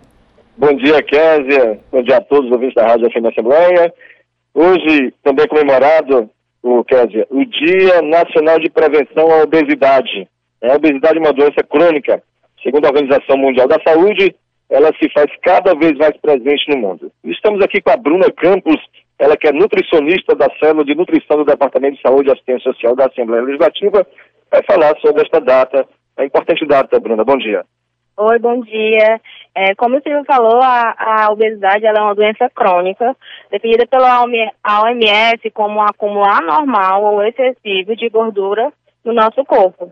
Bom 0.57 0.75
dia, 0.75 1.03
Késia. 1.03 1.81
Bom 1.91 2.03
dia 2.03 2.19
a 2.19 2.21
todos 2.21 2.47
os 2.47 2.53
ouvintes 2.53 2.75
da 2.75 2.87
Rádio 2.87 3.11
FM 3.11 3.27
Assembleia. 3.27 3.93
Hoje 4.55 5.13
também 5.23 5.45
é 5.45 5.49
comemorado, 5.49 6.29
o 6.63 6.85
Késia, 6.85 7.27
o 7.31 7.45
Dia 7.45 8.03
Nacional 8.03 8.59
de 8.59 8.69
Prevenção 8.69 9.31
à 9.33 9.43
Obesidade. 9.43 10.29
A 10.63 10.75
obesidade 10.77 11.19
é 11.19 11.21
uma 11.21 11.33
doença 11.33 11.63
crônica. 11.63 12.23
Segundo 12.63 12.85
a 12.85 12.89
Organização 12.89 13.37
Mundial 13.39 13.67
da 13.67 13.79
Saúde, 13.87 14.35
ela 14.69 14.93
se 15.01 15.11
faz 15.13 15.27
cada 15.43 15.75
vez 15.75 15.97
mais 15.97 16.17
presente 16.19 16.69
no 16.69 16.77
mundo. 16.77 17.11
Estamos 17.25 17.63
aqui 17.65 17.81
com 17.81 17.91
a 17.91 17.97
Bruna 17.97 18.31
Campos, 18.31 18.77
ela 19.19 19.37
que 19.37 19.49
é 19.49 19.53
nutricionista 19.53 20.35
da 20.35 20.49
Célula 20.59 20.85
de 20.85 20.95
Nutrição 20.95 21.39
do 21.39 21.45
Departamento 21.45 21.97
de 21.97 22.03
Saúde 22.03 22.29
e 22.29 22.33
Assistência 22.33 22.73
Social 22.73 22.95
da 22.95 23.07
Assembleia 23.07 23.43
Legislativa, 23.43 24.07
vai 24.51 24.63
falar 24.65 24.95
sobre 25.01 25.23
esta 25.23 25.41
data, 25.41 25.87
a 26.17 26.25
importante 26.25 26.67
data, 26.67 27.01
Bruna. 27.01 27.25
Bom 27.25 27.37
dia. 27.37 27.65
Oi, 28.17 28.39
bom 28.39 28.61
dia. 28.61 29.21
É, 29.55 29.75
como 29.75 29.97
o 29.97 30.03
senhor 30.03 30.23
falou, 30.27 30.61
a, 30.61 30.95
a 30.97 31.33
obesidade 31.33 31.87
é 31.87 31.93
uma 31.93 32.15
doença 32.15 32.51
crônica, 32.51 33.17
definida 33.51 33.87
pela 33.87 34.23
OMS 34.23 35.51
como 35.55 35.79
um 35.79 35.83
acúmulo 35.83 36.25
anormal 36.25 37.03
ou 37.03 37.23
excessivo 37.23 37.97
de 37.97 38.11
gordura 38.11 38.71
no 39.05 39.15
nosso 39.15 39.43
corpo. 39.45 39.91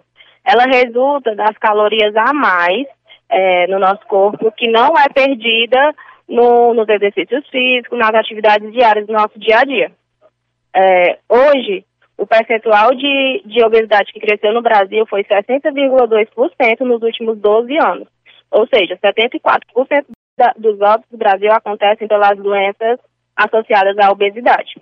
Ela 0.49 0.65
resulta 0.65 1.35
das 1.35 1.59
calorias 1.59 2.17
a 2.17 2.33
mais 2.33 2.87
é, 3.29 3.67
no 3.67 3.79
nosso 3.79 4.01
corpo, 4.07 4.51
que 4.53 4.71
não 4.71 4.95
é 4.97 5.07
perdida 5.13 5.95
no, 6.27 6.73
nos 6.73 6.89
exercícios 6.89 7.47
físicos, 7.49 7.99
nas 7.99 8.15
atividades 8.15 8.73
diárias 8.73 9.07
do 9.07 9.13
nosso 9.13 9.39
dia 9.39 9.59
a 9.59 9.65
dia. 9.65 9.93
É, 10.75 11.19
hoje, 11.29 11.85
o 12.17 12.27
percentual 12.27 12.95
de, 12.95 13.43
de 13.45 13.63
obesidade 13.63 14.11
que 14.11 14.21
cresceu 14.21 14.55
no 14.55 14.63
Brasil 14.63 15.05
foi 15.07 15.23
60,2% 15.23 16.81
nos 16.81 17.03
últimos 17.03 17.39
12 17.39 17.77
anos. 17.77 18.09
Ou 18.51 18.67
seja, 18.69 18.97
74% 19.05 20.07
da, 20.39 20.55
dos 20.57 20.81
óbitos 20.81 21.11
do 21.11 21.19
Brasil 21.19 21.53
acontecem 21.53 22.09
pelas 22.09 22.39
doenças 22.39 22.99
associadas 23.37 23.99
à 23.99 24.11
obesidade. 24.11 24.81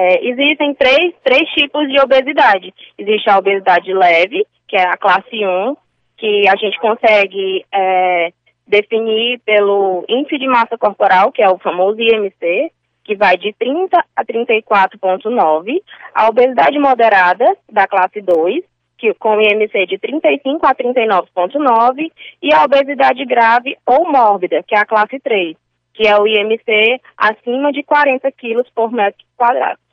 É, 0.00 0.28
existem 0.28 0.74
três, 0.74 1.12
três 1.24 1.50
tipos 1.50 1.88
de 1.88 2.00
obesidade. 2.00 2.72
Existe 2.96 3.28
a 3.28 3.38
obesidade 3.38 3.92
leve, 3.92 4.46
que 4.68 4.76
é 4.76 4.86
a 4.86 4.96
classe 4.96 5.44
1, 5.44 5.76
que 6.16 6.48
a 6.48 6.54
gente 6.54 6.78
consegue 6.78 7.66
é, 7.74 8.32
definir 8.64 9.40
pelo 9.40 10.04
índice 10.08 10.38
de 10.38 10.46
massa 10.46 10.78
corporal, 10.78 11.32
que 11.32 11.42
é 11.42 11.50
o 11.50 11.58
famoso 11.58 12.00
IMC, 12.00 12.70
que 13.02 13.16
vai 13.16 13.36
de 13.36 13.52
30 13.58 13.98
a 14.14 14.24
34,9. 14.24 15.82
A 16.14 16.28
obesidade 16.28 16.78
moderada, 16.78 17.56
da 17.68 17.88
classe 17.88 18.20
2, 18.20 18.62
que, 18.96 19.12
com 19.14 19.40
IMC 19.40 19.84
de 19.86 19.98
35 19.98 20.64
a 20.64 20.76
39,9, 20.76 22.12
e 22.40 22.54
a 22.54 22.62
obesidade 22.62 23.24
grave 23.24 23.76
ou 23.84 24.08
mórbida, 24.08 24.62
que 24.62 24.76
é 24.76 24.78
a 24.78 24.86
classe 24.86 25.18
3, 25.18 25.56
que 25.92 26.06
é 26.06 26.16
o 26.16 26.24
IMC 26.24 27.00
acima 27.16 27.72
de 27.72 27.82
40 27.82 28.30
quilos 28.30 28.68
por 28.72 28.92
metro 28.92 29.24
quadrado. 29.36 29.87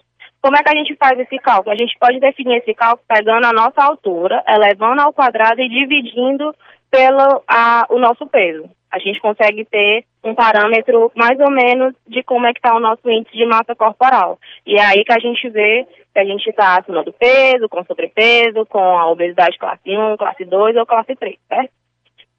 Como 0.45 0.55
é 0.55 0.61
que 0.61 0.69
a 0.69 0.77
gente 0.77 0.95
faz 0.97 1.19
esse 1.19 1.39
cálculo? 1.39 1.73
A 1.73 1.75
gente 1.75 1.97
pode 1.99 2.19
definir 2.19 2.57
esse 2.57 2.71
cálculo 2.75 3.03
pegando 3.07 3.47
a 3.47 3.51
nossa 3.51 3.83
altura, 3.83 4.43
elevando 4.47 5.01
ao 5.01 5.11
quadrado 5.11 5.59
e 5.59 5.67
dividindo 5.67 6.53
pelo 6.91 7.41
a, 7.47 7.87
o 7.89 7.97
nosso 7.97 8.27
peso. 8.27 8.69
A 8.91 8.99
gente 8.99 9.19
consegue 9.19 9.65
ter 9.65 10.05
um 10.23 10.35
parâmetro 10.35 11.11
mais 11.15 11.39
ou 11.39 11.49
menos 11.49 11.95
de 12.07 12.21
como 12.21 12.45
é 12.45 12.53
que 12.53 12.59
está 12.59 12.75
o 12.75 12.79
nosso 12.79 13.09
índice 13.09 13.35
de 13.35 13.43
massa 13.47 13.73
corporal. 13.75 14.37
E 14.67 14.75
é 14.75 14.85
aí 14.85 15.03
que 15.03 15.13
a 15.13 15.19
gente 15.19 15.49
vê 15.49 15.83
se 16.13 16.19
a 16.19 16.23
gente 16.23 16.47
está 16.47 16.77
acima 16.77 17.03
do 17.03 17.11
peso, 17.11 17.67
com 17.67 17.83
sobrepeso, 17.83 18.67
com 18.67 18.77
a 18.77 19.09
obesidade 19.09 19.57
classe 19.57 19.97
1, 19.97 20.15
classe 20.15 20.45
2 20.45 20.75
ou 20.75 20.85
classe 20.85 21.15
3, 21.15 21.39
certo? 21.47 21.71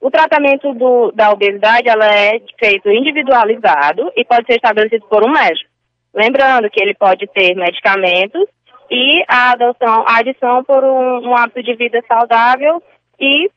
O 0.01 0.13
tratamento 0.13 0.73
do, 0.75 1.11
da 1.11 1.33
obesidade 1.33 1.89
ela 1.89 2.07
é 2.07 2.41
feito 2.57 2.89
individualizado 2.89 4.13
e 4.17 4.25
pode 4.25 4.47
ser 4.47 4.55
estabelecido 4.55 5.05
por 5.09 5.29
um 5.29 5.33
médico. 5.33 5.76
Lembrando 6.17 6.71
que 6.71 6.83
ele 6.83 6.95
pode 6.95 7.27
ter 7.27 7.55
medicamentos 7.55 8.49
e 8.91 9.23
a 9.29 9.53
adoção, 9.53 10.03
a 10.09 10.21
adição 10.21 10.65
por 10.65 10.83
um, 10.83 11.29
um 11.29 11.37
hábito 11.37 11.63
de 11.63 11.75
vida 11.75 12.03
saudável 12.09 12.83
e 13.21 13.51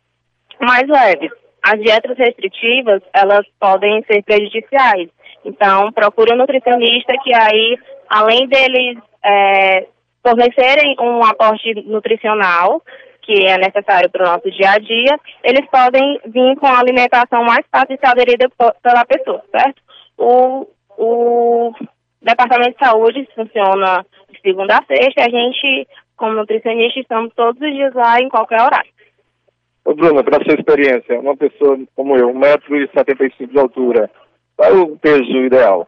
mais 0.60 0.86
leve. 0.86 1.30
As 1.66 1.80
dietas 1.82 2.18
restritivas, 2.18 3.02
elas 3.14 3.46
podem 3.58 4.04
ser 4.04 4.22
prejudiciais. 4.24 5.10
Então, 5.46 5.90
procure 5.94 6.34
um 6.34 6.38
nutricionista 6.38 7.14
que 7.24 7.34
aí, 7.34 7.78
além 8.10 8.46
deles 8.50 8.98
é, 9.24 9.88
fornecerem 10.22 10.98
um 11.00 11.24
aporte 11.24 11.74
nutricional, 11.86 12.82
que 13.22 13.46
é 13.46 13.58
necessário 13.58 14.10
para 14.10 14.24
o 14.24 14.32
nosso 14.34 14.52
dia 14.52 14.72
a 14.72 14.80
dia, 14.80 15.18
eles 15.46 15.66
podem 15.70 16.20
vir 16.26 16.58
com 16.58 16.68
a 16.68 16.80
alimentação 16.80 17.42
mais 17.46 17.66
fácil 17.72 17.96
de 17.96 18.00
ser 18.02 18.08
aderida 18.08 18.50
pela 18.82 19.06
pessoa, 19.06 19.42
certo? 19.50 19.82
O, 20.18 20.68
o 20.98 21.74
Departamento 22.22 22.78
de 22.78 22.86
Saúde 22.86 23.30
funciona 23.34 24.06
de 24.30 24.42
segunda 24.42 24.78
a 24.78 24.86
sexta, 24.86 25.26
a 25.26 25.30
gente, 25.30 25.88
como 26.16 26.34
nutricionista, 26.34 27.00
estamos 27.00 27.34
todos 27.34 27.62
os 27.62 27.74
dias 27.74 27.94
lá 27.94 28.20
em 28.20 28.30
qualquer 28.30 28.62
horário. 28.62 28.92
Ô 29.86 29.94
Bruna, 29.94 30.24
para 30.24 30.44
sua 30.44 30.56
experiência, 30.56 31.20
uma 31.20 31.36
pessoa 31.36 31.80
como 31.96 32.16
eu, 32.18 32.34
1,75m 32.34 33.48
de 33.50 33.60
altura, 33.60 34.10
qual 34.56 34.70
é 34.70 34.74
o 34.74 34.98
peso 34.98 35.24
ideal? 35.24 35.88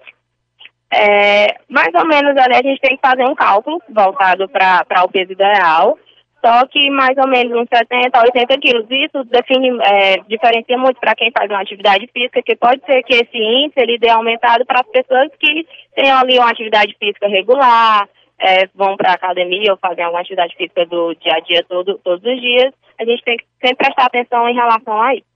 É, 0.93 1.57
mais 1.69 1.89
ou 1.93 2.05
menos 2.05 2.35
ali 2.37 2.55
a 2.55 2.63
gente 2.63 2.81
tem 2.81 2.97
que 2.97 3.07
fazer 3.07 3.23
um 3.23 3.35
cálculo 3.35 3.81
voltado 3.89 4.47
para 4.49 5.03
o 5.03 5.11
peso 5.11 5.31
ideal, 5.31 5.97
só 6.43 6.65
que 6.67 6.89
mais 6.89 7.15
ou 7.17 7.27
menos 7.27 7.53
uns 7.53 7.67
70 7.71 8.17
a 8.17 8.23
80 8.23 8.57
quilos. 8.57 8.85
Isso 8.89 9.23
define, 9.25 9.77
é, 9.83 10.17
diferencia 10.27 10.77
muito 10.77 10.99
para 10.99 11.15
quem 11.15 11.31
faz 11.31 11.49
uma 11.49 11.61
atividade 11.61 12.09
física, 12.11 12.41
que 12.41 12.55
pode 12.55 12.83
ser 12.85 13.03
que 13.03 13.13
esse 13.13 13.37
índice 13.37 13.79
ele 13.79 13.99
dê 13.99 14.09
aumentado 14.09 14.65
para 14.65 14.81
as 14.81 14.87
pessoas 14.87 15.29
que 15.39 15.67
têm 15.95 16.11
ali 16.11 16.39
uma 16.39 16.49
atividade 16.49 16.95
física 16.99 17.27
regular, 17.27 18.09
é, 18.39 18.67
vão 18.73 18.97
para 18.97 19.11
a 19.11 19.15
academia 19.15 19.71
ou 19.71 19.77
fazem 19.77 20.03
alguma 20.03 20.21
atividade 20.21 20.55
física 20.55 20.83
do 20.87 21.13
dia 21.15 21.33
a 21.35 21.39
dia 21.41 21.63
todo, 21.69 21.99
todos 22.03 22.25
os 22.25 22.41
dias. 22.41 22.73
A 22.99 23.05
gente 23.05 23.23
tem 23.23 23.37
que 23.37 23.45
sempre 23.61 23.85
prestar 23.85 24.05
atenção 24.05 24.49
em 24.49 24.55
relação 24.55 24.99
a 24.99 25.13
isso. 25.13 25.31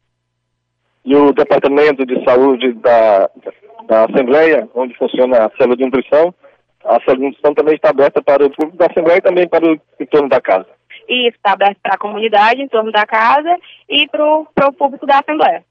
E 1.05 1.15
o 1.15 1.31
Departamento 1.31 2.03
de 2.03 2.23
Saúde 2.23 2.73
da, 2.73 3.29
da 3.85 4.05
Assembleia, 4.05 4.67
onde 4.73 4.97
funciona 4.97 5.45
a 5.45 5.51
célula 5.51 5.77
de 5.77 5.85
nutrição, 5.85 6.33
a 6.83 6.99
célula 7.01 7.17
de 7.17 7.25
nutrição 7.25 7.53
também 7.53 7.75
está 7.75 7.89
aberta 7.89 8.23
para 8.23 8.43
o 8.43 8.49
público 8.49 8.77
da 8.77 8.87
Assembleia 8.87 9.19
e 9.19 9.21
também 9.21 9.47
para 9.47 9.65
o 9.65 9.79
entorno 9.99 10.29
da 10.29 10.41
casa. 10.41 10.74
E 11.07 11.27
isso 11.27 11.37
está 11.37 11.53
aberto 11.53 11.77
para 11.81 11.95
a 11.95 11.99
comunidade 11.99 12.61
em 12.61 12.67
torno 12.67 12.91
da 12.91 13.05
casa 13.05 13.55
e 13.89 14.07
para 14.07 14.67
o 14.67 14.73
público 14.73 15.05
da 15.05 15.19
Assembleia. 15.19 15.63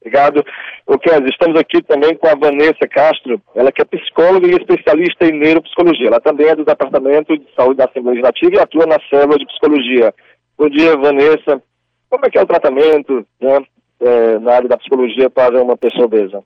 Obrigado. 0.00 0.44
O 0.86 0.96
Kézia, 0.98 1.28
estamos 1.28 1.58
aqui 1.58 1.82
também 1.82 2.16
com 2.16 2.28
a 2.28 2.34
Vanessa 2.36 2.86
Castro, 2.88 3.42
ela 3.56 3.72
que 3.72 3.82
é 3.82 3.84
psicóloga 3.84 4.46
e 4.46 4.52
especialista 4.52 5.24
em 5.24 5.32
neuropsicologia. 5.32 6.06
Ela 6.06 6.20
também 6.20 6.46
é 6.46 6.54
do 6.54 6.64
Departamento 6.64 7.36
de 7.36 7.46
Saúde 7.56 7.78
da 7.78 7.86
Assembleia 7.86 8.20
Legislativa 8.20 8.54
e 8.54 8.60
atua 8.60 8.86
na 8.86 9.00
célula 9.10 9.36
de 9.36 9.46
psicologia. 9.46 10.14
Bom 10.56 10.68
dia, 10.68 10.96
Vanessa. 10.96 11.60
Como 12.08 12.24
é 12.24 12.30
que 12.30 12.38
é 12.38 12.42
o 12.42 12.46
tratamento 12.46 13.26
né, 13.40 13.58
é, 14.00 14.38
na 14.38 14.54
área 14.54 14.68
da 14.68 14.78
psicologia 14.78 15.28
para 15.28 15.60
uma 15.60 15.76
pessoa 15.76 16.04
obesa? 16.04 16.40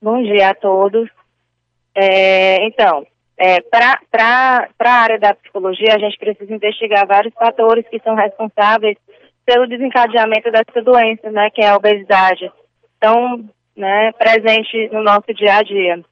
Bom 0.00 0.22
dia 0.22 0.50
a 0.50 0.54
todos. 0.54 1.10
É, 1.96 2.64
então, 2.64 3.04
é, 3.38 3.60
para 3.60 4.68
a 4.78 4.90
área 4.90 5.18
da 5.18 5.34
psicologia, 5.34 5.94
a 5.94 5.98
gente 5.98 6.18
precisa 6.18 6.52
investigar 6.52 7.06
vários 7.06 7.32
fatores 7.34 7.86
que 7.88 8.00
são 8.00 8.14
responsáveis 8.14 8.96
pelo 9.46 9.66
desencadeamento 9.66 10.50
dessa 10.50 10.82
doença, 10.82 11.30
né, 11.30 11.48
que 11.50 11.62
é 11.62 11.68
a 11.68 11.76
obesidade 11.76 12.50
estão 12.98 13.48
né, 13.76 14.12
presentes 14.12 14.90
no 14.92 15.02
nosso 15.02 15.32
dia 15.32 15.56
a 15.56 15.62
dia. 15.62 16.04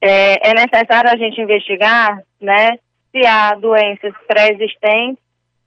É, 0.00 0.50
é, 0.50 0.54
necessário 0.54 1.10
a 1.10 1.16
gente 1.16 1.40
investigar 1.40 2.20
né, 2.40 2.78
se 3.10 3.26
há 3.26 3.54
doenças 3.54 4.12
pré-existentes, 4.26 5.22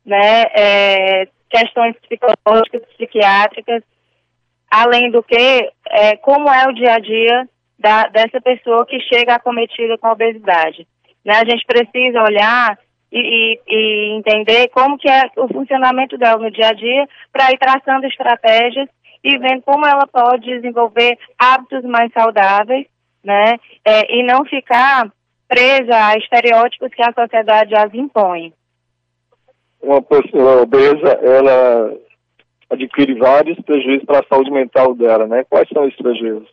né, 0.06 0.44
é, 0.56 1.28
questões 1.50 1.96
psicológicas, 2.02 2.82
psiquiátricas, 2.96 3.84
além 4.70 5.10
do 5.12 5.24
que, 5.24 5.72
é, 5.90 6.16
como 6.18 6.50
é 6.50 6.68
o 6.68 6.74
dia 6.74 6.96
a 6.96 7.00
dia 7.00 7.50
da, 7.82 8.08
dessa 8.08 8.40
pessoa 8.40 8.86
que 8.86 9.00
chega 9.02 9.36
acometida 9.36 9.98
com 9.98 10.08
obesidade. 10.10 10.88
Né, 11.26 11.34
a 11.36 11.46
gente 11.46 11.66
precisa 11.66 12.24
olhar 12.24 12.80
e, 13.12 13.20
e, 13.20 13.60
e 13.68 14.18
entender 14.18 14.70
como 14.70 14.98
que 14.98 15.10
é 15.10 15.30
o 15.38 15.48
funcionamento 15.48 16.18
dela 16.18 16.40
no 16.40 16.50
dia 16.50 16.70
a 16.70 16.74
dia 16.74 17.08
para 17.32 17.52
ir 17.52 17.58
traçando 17.58 18.08
estratégias 18.08 18.88
e 19.24 19.38
vendo 19.38 19.62
como 19.64 19.86
ela 19.86 20.08
pode 20.08 20.46
desenvolver 20.46 21.18
hábitos 21.38 21.84
mais 21.84 22.12
saudáveis, 22.14 22.88
né? 23.24 23.56
É, 23.86 24.16
e 24.16 24.24
não 24.24 24.46
ficar 24.46 25.12
presa 25.48 26.08
a 26.08 26.18
estereótipos 26.18 26.90
que 26.94 27.04
a 27.04 27.14
sociedade 27.14 27.76
as 27.76 27.94
impõe. 27.94 28.54
Uma 29.82 30.02
pessoa 30.02 30.62
obesa, 30.62 31.20
ela 31.22 31.94
adquire 32.70 33.14
vários 33.16 33.60
prejuízos 33.62 34.06
para 34.06 34.20
a 34.20 34.28
saúde 34.28 34.50
mental 34.50 34.96
dela, 34.96 35.28
né? 35.28 35.44
Quais 35.50 35.68
são 35.70 35.86
esses 35.86 36.02
prejuízos? 36.02 36.50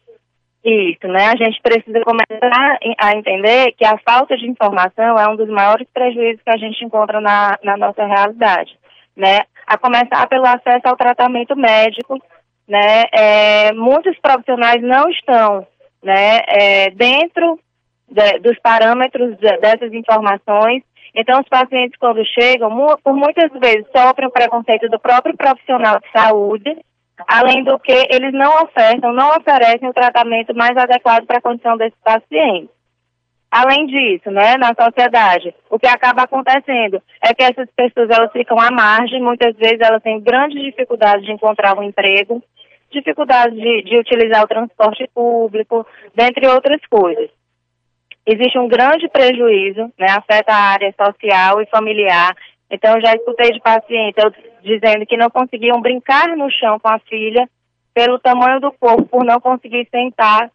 Isso, 0.68 1.08
né? 1.08 1.28
A 1.28 1.36
gente 1.36 1.58
precisa 1.62 1.98
começar 2.02 2.78
a 2.98 3.16
entender 3.16 3.72
que 3.72 3.86
a 3.86 3.96
falta 4.06 4.36
de 4.36 4.46
informação 4.46 5.18
é 5.18 5.26
um 5.26 5.34
dos 5.34 5.48
maiores 5.48 5.88
prejuízos 5.94 6.42
que 6.42 6.50
a 6.50 6.58
gente 6.58 6.84
encontra 6.84 7.22
na, 7.22 7.58
na 7.64 7.74
nossa 7.78 8.04
realidade, 8.04 8.78
né? 9.16 9.38
A 9.66 9.78
começar 9.78 10.26
pelo 10.28 10.44
acesso 10.44 10.82
ao 10.84 10.96
tratamento 10.96 11.56
médico, 11.56 12.20
né, 12.68 13.04
é, 13.12 13.72
muitos 13.72 14.18
profissionais 14.18 14.82
não 14.82 15.08
estão 15.08 15.66
né, 16.02 16.40
é, 16.46 16.90
dentro 16.90 17.58
de, 18.06 18.38
dos 18.40 18.58
parâmetros 18.58 19.38
de, 19.38 19.56
dessas 19.58 19.90
informações. 19.94 20.82
Então, 21.14 21.40
os 21.40 21.48
pacientes, 21.48 21.98
quando 21.98 22.22
chegam, 22.38 22.68
mu 22.68 22.94
por 23.02 23.14
muitas 23.14 23.50
vezes 23.58 23.86
sofrem 23.96 24.28
o 24.28 24.32
preconceito 24.32 24.86
do 24.90 25.00
próprio 25.00 25.34
profissional 25.34 25.98
de 25.98 26.10
saúde, 26.12 26.76
além 27.26 27.64
do 27.64 27.78
que 27.78 28.06
eles 28.10 28.32
não 28.32 28.62
ofertam, 28.62 29.12
não 29.12 29.30
oferecem 29.36 29.88
o 29.88 29.94
tratamento 29.94 30.54
mais 30.54 30.76
adequado 30.76 31.26
para 31.26 31.38
a 31.38 31.42
condição 31.42 31.76
desses 31.76 31.98
pacientes. 32.02 32.70
Além 33.50 33.86
disso, 33.86 34.30
né, 34.30 34.56
na 34.58 34.74
sociedade, 34.78 35.54
o 35.70 35.78
que 35.78 35.86
acaba 35.86 36.22
acontecendo 36.22 37.02
é 37.24 37.32
que 37.32 37.42
essas 37.42 37.66
pessoas 37.74 38.10
elas 38.10 38.30
ficam 38.30 38.60
à 38.60 38.70
margem, 38.70 39.22
muitas 39.22 39.56
vezes 39.56 39.80
elas 39.80 40.02
têm 40.02 40.20
grandes 40.20 40.62
dificuldades 40.62 41.24
de 41.24 41.32
encontrar 41.32 41.78
um 41.78 41.82
emprego, 41.82 42.42
dificuldade 42.90 43.56
de, 43.56 43.82
de 43.82 43.98
utilizar 43.98 44.44
o 44.44 44.48
transporte 44.48 45.08
público, 45.14 45.86
dentre 46.14 46.46
outras 46.46 46.80
coisas. 46.90 47.30
Existe 48.26 48.58
um 48.58 48.68
grande 48.68 49.08
prejuízo, 49.08 49.90
né, 49.98 50.08
afeta 50.10 50.52
a 50.52 50.72
área 50.72 50.94
social 51.02 51.62
e 51.62 51.66
familiar. 51.66 52.34
Então, 52.70 52.96
eu 52.96 53.00
já 53.00 53.14
escutei 53.14 53.50
de 53.50 53.60
pacientes 53.60 54.24
dizendo 54.62 55.06
que 55.06 55.16
não 55.16 55.30
conseguiam 55.30 55.80
brincar 55.80 56.36
no 56.36 56.50
chão 56.50 56.78
com 56.78 56.88
a 56.88 56.98
filha 56.98 57.48
pelo 57.94 58.18
tamanho 58.18 58.60
do 58.60 58.70
corpo, 58.72 59.04
por 59.06 59.24
não 59.24 59.40
conseguir 59.40 59.88
sentar 59.90 60.50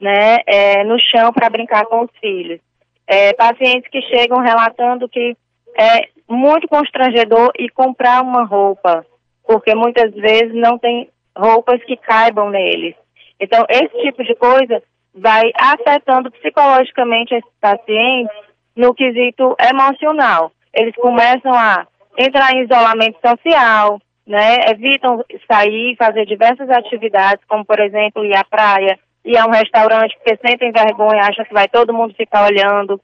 né, 0.00 0.36
é, 0.46 0.84
no 0.84 0.98
chão 0.98 1.32
para 1.32 1.50
brincar 1.50 1.84
com 1.86 2.04
os 2.04 2.10
filhos. 2.20 2.60
É, 3.06 3.32
pacientes 3.32 3.90
que 3.90 4.00
chegam 4.02 4.38
relatando 4.38 5.08
que 5.08 5.36
é 5.76 6.08
muito 6.28 6.68
constrangedor 6.68 7.50
e 7.58 7.68
comprar 7.68 8.22
uma 8.22 8.44
roupa, 8.44 9.04
porque 9.46 9.74
muitas 9.74 10.12
vezes 10.14 10.54
não 10.54 10.78
tem 10.78 11.08
roupas 11.36 11.82
que 11.84 11.96
caibam 11.96 12.50
neles. 12.50 12.94
Então, 13.40 13.64
esse 13.68 14.02
tipo 14.02 14.22
de 14.24 14.34
coisa 14.34 14.82
vai 15.14 15.50
afetando 15.58 16.30
psicologicamente 16.30 17.34
esses 17.34 17.50
pacientes 17.60 18.36
no 18.76 18.94
quesito 18.94 19.56
emocional. 19.58 20.52
Eles 20.72 20.94
começam 20.96 21.52
a 21.52 21.86
entrar 22.16 22.52
em 22.52 22.64
isolamento 22.64 23.18
social, 23.24 24.00
né? 24.26 24.56
Evitam 24.70 25.24
sair, 25.50 25.96
fazer 25.96 26.26
diversas 26.26 26.68
atividades, 26.68 27.44
como 27.48 27.64
por 27.64 27.80
exemplo 27.80 28.24
ir 28.24 28.36
à 28.36 28.44
praia, 28.44 28.98
ir 29.24 29.36
a 29.36 29.46
um 29.46 29.50
restaurante, 29.50 30.16
porque 30.16 30.38
sentem 30.46 30.72
vergonha, 30.72 31.22
acham 31.22 31.44
que 31.44 31.54
vai 31.54 31.68
todo 31.68 31.94
mundo 31.94 32.14
ficar 32.14 32.46
olhando. 32.46 33.00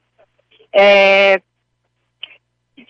É, 0.73 1.39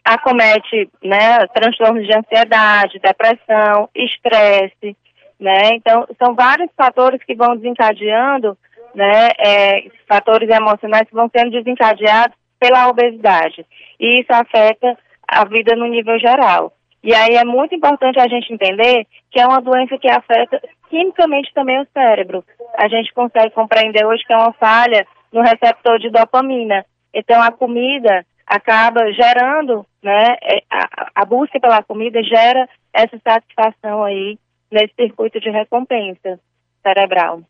acomete 0.04 0.90
né, 1.04 1.46
transtornos 1.54 2.06
de 2.06 2.14
ansiedade, 2.14 3.00
depressão, 3.00 3.90
estresse, 3.96 4.96
né? 5.40 5.70
Então, 5.74 6.08
são 6.22 6.36
vários 6.36 6.70
fatores 6.76 7.24
que 7.24 7.36
vão 7.36 7.56
desencadeando, 7.56 8.58
né, 8.94 9.30
é, 9.38 9.90
fatores 10.08 10.50
emocionais 10.50 11.08
que 11.08 11.14
vão 11.14 11.30
sendo 11.36 11.52
desencadeados 11.52 12.38
pela 12.66 12.88
obesidade. 12.88 13.64
E 14.00 14.22
isso 14.22 14.34
afeta 14.34 14.98
a 15.28 15.46
vida 15.46 15.76
no 15.76 15.86
nível 15.86 16.18
geral. 16.20 16.74
E 17.04 17.14
aí 17.14 17.36
é 17.36 17.46
muito 17.46 17.76
importante 17.76 18.20
a 18.20 18.28
gente 18.28 18.52
entender 18.52 19.06
que 19.30 19.40
é 19.40 19.46
uma 19.46 19.62
doença 19.62 19.98
que 20.00 20.10
afeta 20.10 20.60
quimicamente 20.90 21.54
também 21.54 21.80
o 21.80 21.88
cérebro. 21.94 22.44
A 22.76 22.88
gente 22.88 23.14
consegue 23.14 23.52
compreender 23.52 24.04
hoje 24.06 24.24
que 24.26 24.34
é 24.34 24.38
uma 24.38 24.54
falha 24.54 25.06
no 25.32 25.42
receptor 25.42 26.00
de 26.00 26.10
dopamina. 26.10 26.84
Então 27.14 27.40
a 27.40 27.52
comida 27.52 28.26
acaba 28.48 29.12
gerando, 29.14 29.86
né, 30.02 30.36
é, 30.42 30.64
a, 30.72 31.12
a 31.16 31.26
busca 31.26 31.60
pela 31.60 31.84
comida 31.84 32.24
gera 32.24 32.68
essa 32.92 33.20
satisfação 33.24 34.04
aí 34.04 34.40
nesse 34.72 34.94
circuito 34.96 35.40
de 35.40 35.52
recompensa 35.52 36.40
cerebral. 36.82 37.42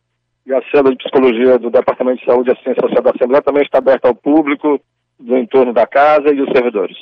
E 0.45 0.53
a 0.53 0.61
célula 0.69 0.91
de 0.91 0.97
psicologia 0.97 1.57
do 1.57 1.69
Departamento 1.69 2.19
de 2.19 2.25
Saúde 2.25 2.49
e 2.49 2.53
Assistência 2.53 2.81
Social 2.81 3.01
da 3.01 3.11
Assembleia 3.11 3.41
também 3.41 3.63
está 3.63 3.77
aberta 3.77 4.09
ao 4.09 4.15
público 4.15 4.79
do 5.19 5.37
entorno 5.37 5.73
da 5.73 5.85
casa 5.87 6.29
e 6.29 6.35
dos 6.35 6.49
servidores. 6.51 6.97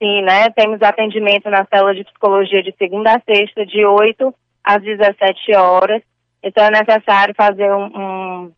Sim, 0.00 0.22
né? 0.22 0.48
Temos 0.50 0.80
atendimento 0.80 1.50
na 1.50 1.66
célula 1.66 1.94
de 1.94 2.04
psicologia 2.04 2.62
de 2.62 2.74
segunda 2.78 3.14
a 3.14 3.20
sexta, 3.20 3.66
de 3.66 3.84
8 3.84 4.34
às 4.62 4.82
17 4.82 5.54
horas. 5.56 6.02
Então 6.42 6.64
é 6.64 6.70
necessário 6.70 7.34
fazer 7.36 7.70
um, 7.72 7.86
um 7.86 8.52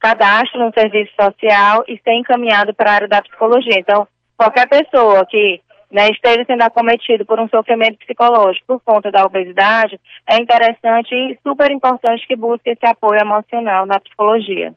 cadastro 0.00 0.64
no 0.64 0.72
serviço 0.72 1.12
social 1.20 1.84
e 1.86 2.00
ser 2.02 2.14
encaminhado 2.14 2.74
para 2.74 2.90
a 2.90 2.94
área 2.94 3.08
da 3.08 3.22
psicologia. 3.22 3.78
Então, 3.78 4.06
qualquer 4.36 4.66
pessoa 4.66 5.24
que 5.26 5.60
né, 5.92 6.08
esteja 6.08 6.42
sendo 6.46 6.62
acometido 6.62 7.26
por 7.26 7.38
um 7.38 7.48
sofrimento 7.48 7.98
psicológico 7.98 8.66
por 8.66 8.80
conta 8.80 9.12
da 9.12 9.26
obesidade, 9.26 10.00
é 10.26 10.36
interessante 10.36 11.14
e 11.14 11.38
super 11.46 11.70
importante 11.70 12.26
que 12.26 12.34
busque 12.34 12.70
esse 12.70 12.86
apoio 12.86 13.20
emocional 13.20 13.84
na 13.84 14.00
psicologia. 14.00 14.74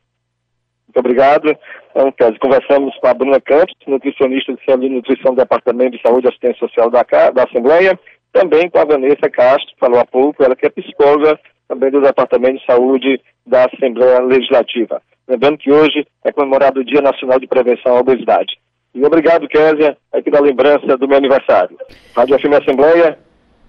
Muito 0.95 0.99
obrigado. 0.99 1.57
Então, 1.93 2.33
conversamos 2.39 2.95
com 2.97 3.07
a 3.07 3.13
Bruna 3.13 3.41
Campos, 3.41 3.75
nutricionista 3.85 4.53
de 4.53 4.63
saúde 4.63 4.85
e 4.85 4.89
nutrição 4.89 5.33
do 5.33 5.41
Departamento 5.41 5.97
de 5.97 6.01
Saúde 6.01 6.25
e 6.25 6.29
Assistência 6.29 6.59
Social 6.59 6.89
da, 6.89 7.03
da 7.03 7.43
Assembleia, 7.43 7.99
também 8.31 8.69
com 8.69 8.79
a 8.79 8.85
Vanessa 8.85 9.29
Castro, 9.29 9.75
falou 9.77 9.99
há 9.99 10.05
pouco, 10.05 10.43
ela 10.43 10.55
que 10.55 10.65
é 10.65 10.69
psicóloga 10.69 11.37
também 11.67 11.91
do 11.91 12.01
Departamento 12.01 12.59
de 12.59 12.65
Saúde 12.65 13.19
da 13.45 13.65
Assembleia 13.65 14.21
Legislativa. 14.21 15.01
Lembrando 15.27 15.57
que 15.57 15.71
hoje 15.71 16.07
é 16.23 16.31
comemorado 16.31 16.79
o 16.79 16.85
Dia 16.85 17.01
Nacional 17.01 17.39
de 17.39 17.47
Prevenção 17.47 17.97
à 17.97 17.99
Obesidade. 17.99 18.57
E 18.93 19.03
obrigado, 19.05 19.47
Késia, 19.47 19.97
aqui 20.13 20.31
da 20.31 20.39
lembrança 20.39 20.97
do 20.97 21.07
meu 21.07 21.17
aniversário. 21.17 21.77
Rádio 22.15 22.39
FM 22.39 22.61
Assembleia, 22.61 23.19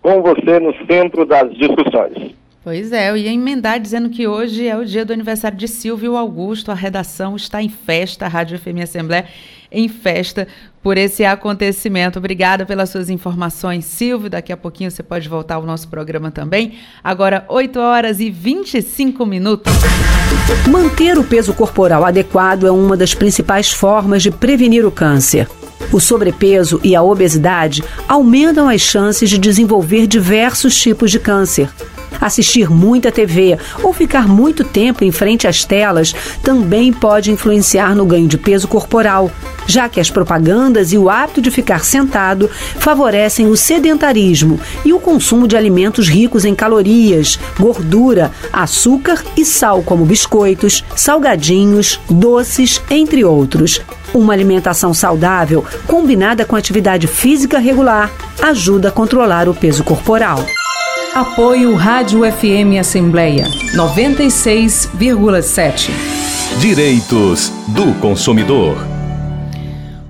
com 0.00 0.22
você 0.22 0.60
no 0.60 0.72
centro 0.86 1.24
das 1.24 1.52
discussões. 1.54 2.36
Pois 2.66 2.90
é, 2.90 3.10
eu 3.10 3.16
ia 3.16 3.32
emendar 3.32 3.78
dizendo 3.78 4.10
que 4.10 4.26
hoje 4.26 4.66
é 4.66 4.76
o 4.76 4.84
dia 4.84 5.04
do 5.04 5.12
aniversário 5.12 5.56
de 5.56 5.68
Silvio 5.68 6.16
Augusto. 6.16 6.72
A 6.72 6.74
redação 6.74 7.36
está 7.36 7.62
em 7.62 7.68
festa, 7.68 8.24
a 8.24 8.28
Rádio 8.28 8.58
FM 8.58 8.82
Assembleia 8.82 9.24
em 9.70 9.88
festa 9.88 10.48
por 10.82 10.98
esse 10.98 11.24
acontecimento. 11.24 12.18
Obrigada 12.18 12.66
pelas 12.66 12.90
suas 12.90 13.08
informações, 13.08 13.84
Silvio. 13.84 14.28
Daqui 14.28 14.52
a 14.52 14.56
pouquinho 14.56 14.90
você 14.90 15.00
pode 15.00 15.28
voltar 15.28 15.54
ao 15.54 15.62
nosso 15.62 15.86
programa 15.86 16.32
também. 16.32 16.72
Agora, 17.04 17.44
8 17.48 17.78
horas 17.78 18.18
e 18.18 18.30
25 18.30 19.24
minutos. 19.24 19.72
Manter 20.68 21.16
o 21.20 21.22
peso 21.22 21.54
corporal 21.54 22.04
adequado 22.04 22.66
é 22.66 22.70
uma 22.72 22.96
das 22.96 23.14
principais 23.14 23.70
formas 23.70 24.24
de 24.24 24.32
prevenir 24.32 24.84
o 24.84 24.90
câncer. 24.90 25.48
O 25.92 26.00
sobrepeso 26.00 26.80
e 26.82 26.96
a 26.96 27.02
obesidade 27.02 27.84
aumentam 28.08 28.68
as 28.68 28.80
chances 28.80 29.30
de 29.30 29.38
desenvolver 29.38 30.08
diversos 30.08 30.76
tipos 30.76 31.12
de 31.12 31.20
câncer. 31.20 31.68
Assistir 32.20 32.70
muita 32.70 33.12
TV 33.12 33.58
ou 33.82 33.92
ficar 33.92 34.28
muito 34.28 34.64
tempo 34.64 35.04
em 35.04 35.10
frente 35.10 35.46
às 35.46 35.64
telas 35.64 36.14
também 36.42 36.92
pode 36.92 37.30
influenciar 37.30 37.94
no 37.94 38.04
ganho 38.04 38.28
de 38.28 38.38
peso 38.38 38.68
corporal, 38.68 39.30
já 39.66 39.88
que 39.88 40.00
as 40.00 40.10
propagandas 40.10 40.92
e 40.92 40.98
o 40.98 41.10
hábito 41.10 41.40
de 41.40 41.50
ficar 41.50 41.84
sentado 41.84 42.48
favorecem 42.78 43.46
o 43.46 43.56
sedentarismo 43.56 44.60
e 44.84 44.92
o 44.92 45.00
consumo 45.00 45.46
de 45.48 45.56
alimentos 45.56 46.08
ricos 46.08 46.44
em 46.44 46.54
calorias, 46.54 47.38
gordura, 47.58 48.30
açúcar 48.52 49.22
e 49.36 49.44
sal, 49.44 49.82
como 49.82 50.04
biscoitos, 50.04 50.84
salgadinhos, 50.94 52.00
doces, 52.08 52.80
entre 52.90 53.24
outros. 53.24 53.80
Uma 54.14 54.32
alimentação 54.32 54.94
saudável, 54.94 55.64
combinada 55.86 56.44
com 56.44 56.56
atividade 56.56 57.06
física 57.06 57.58
regular, 57.58 58.10
ajuda 58.40 58.88
a 58.88 58.92
controlar 58.92 59.48
o 59.48 59.54
peso 59.54 59.84
corporal. 59.84 60.44
Apoio 61.16 61.74
Rádio 61.74 62.30
FM 62.30 62.78
Assembleia 62.78 63.48
96,7. 63.74 65.88
Direitos 66.60 67.50
do 67.68 67.98
consumidor. 68.02 68.76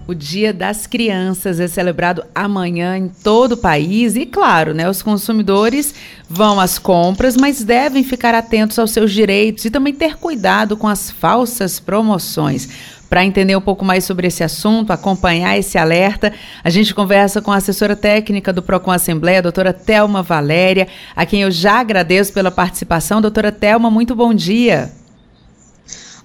O 0.05 0.13
Dia 0.13 0.53
das 0.53 0.85
Crianças 0.85 1.61
é 1.61 1.69
celebrado 1.69 2.25
amanhã 2.35 2.99
em 2.99 3.09
todo 3.09 3.53
o 3.53 3.57
país 3.57 4.17
e, 4.17 4.27
claro, 4.27 4.75
né, 4.75 4.91
os 4.91 5.01
consumidores 5.01 5.95
vão 6.29 6.59
às 6.59 6.77
compras, 6.77 7.37
mas 7.37 7.63
devem 7.63 8.03
ficar 8.03 8.35
atentos 8.35 8.77
aos 8.77 8.91
seus 8.91 9.13
direitos 9.13 9.65
e 9.65 9.71
também 9.71 9.95
ter 9.95 10.17
cuidado 10.17 10.77
com 10.77 10.89
as 10.89 11.09
falsas 11.09 11.79
promoções. 11.79 12.69
Para 13.09 13.25
entender 13.25 13.57
um 13.57 13.61
pouco 13.61 13.85
mais 13.85 14.05
sobre 14.05 14.27
esse 14.27 14.43
assunto, 14.43 14.93
acompanhar 14.93 15.57
esse 15.57 15.79
alerta, 15.79 16.33
a 16.65 16.71
gente 16.71 16.95
conversa 16.95 17.41
com 17.41 17.53
a 17.53 17.57
assessora 17.57 17.95
técnica 17.95 18.53
do 18.53 18.63
Procon 18.63 18.91
Assembleia, 18.91 19.39
a 19.39 19.43
doutora 19.43 19.73
Telma 19.73 20.23
Valéria, 20.23 20.89
a 21.15 21.25
quem 21.25 21.43
eu 21.43 21.51
já 21.51 21.79
agradeço 21.81 22.33
pela 22.33 22.51
participação. 22.51 23.21
Doutora 23.21 23.53
Telma, 23.53 23.91
muito 23.91 24.15
bom 24.15 24.35
dia. 24.35 24.91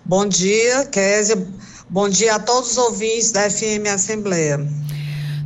Bom 0.03 0.25
dia, 0.25 0.85
Kézia. 0.85 1.47
Bom 1.87 2.09
dia 2.09 2.35
a 2.35 2.39
todos 2.39 2.71
os 2.71 2.77
ouvintes 2.77 3.31
da 3.31 3.49
FM 3.49 3.85
Assembleia. 3.93 4.65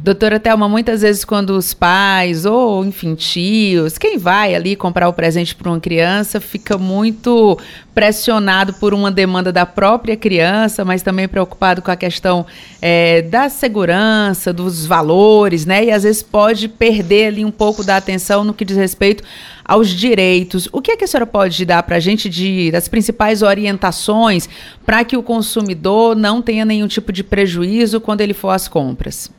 Doutora 0.06 0.40
Thelma, 0.40 0.70
muitas 0.70 1.02
vezes 1.02 1.26
quando 1.26 1.58
os 1.58 1.74
pais 1.74 2.46
ou, 2.46 2.86
enfim, 2.86 3.16
tios, 3.16 3.98
quem 3.98 4.20
vai 4.20 4.54
ali 4.54 4.76
comprar 4.76 5.10
o 5.10 5.14
presente 5.14 5.56
para 5.56 5.68
uma 5.68 5.80
criança, 5.80 6.40
fica 6.40 6.78
muito 6.78 7.60
pressionado 7.96 8.76
por 8.76 8.94
uma 8.94 9.10
demanda 9.10 9.52
da 9.52 9.66
própria 9.66 10.16
criança, 10.16 10.86
mas 10.86 11.02
também 11.02 11.28
preocupado 11.28 11.82
com 11.82 11.90
a 11.90 11.96
questão 11.96 12.46
é, 12.80 13.24
da 13.24 13.50
segurança, 13.50 14.54
dos 14.54 14.86
valores, 14.86 15.66
né? 15.66 15.86
E 15.86 15.92
às 15.92 16.04
vezes 16.04 16.22
pode 16.22 16.68
perder 16.68 17.30
ali 17.30 17.44
um 17.44 17.50
pouco 17.50 17.84
da 17.84 17.98
atenção 17.98 18.44
no 18.44 18.54
que 18.54 18.64
diz 18.64 18.78
respeito 18.78 19.24
aos 19.64 19.90
direitos. 19.90 20.70
O 20.72 20.84
que, 20.84 20.92
é 20.92 20.98
que 20.98 21.06
a 21.06 21.08
senhora 21.08 21.26
pode 21.26 21.66
dar 21.66 21.82
para 21.82 21.96
a 21.96 22.00
gente 22.00 22.30
de, 22.30 22.70
das 22.70 22.88
principais 22.88 23.42
orientações 23.42 24.48
para 24.86 25.04
que 25.04 25.18
o 25.18 25.24
consumidor 25.24 26.16
não 26.16 26.44
tenha 26.44 26.64
nenhum 26.64 26.88
tipo 26.88 27.12
de 27.12 27.24
prejuízo 27.24 28.00
quando 28.00 28.22
ele 28.22 28.36
for 28.36 28.52
às 28.52 28.68
compras? 28.68 29.32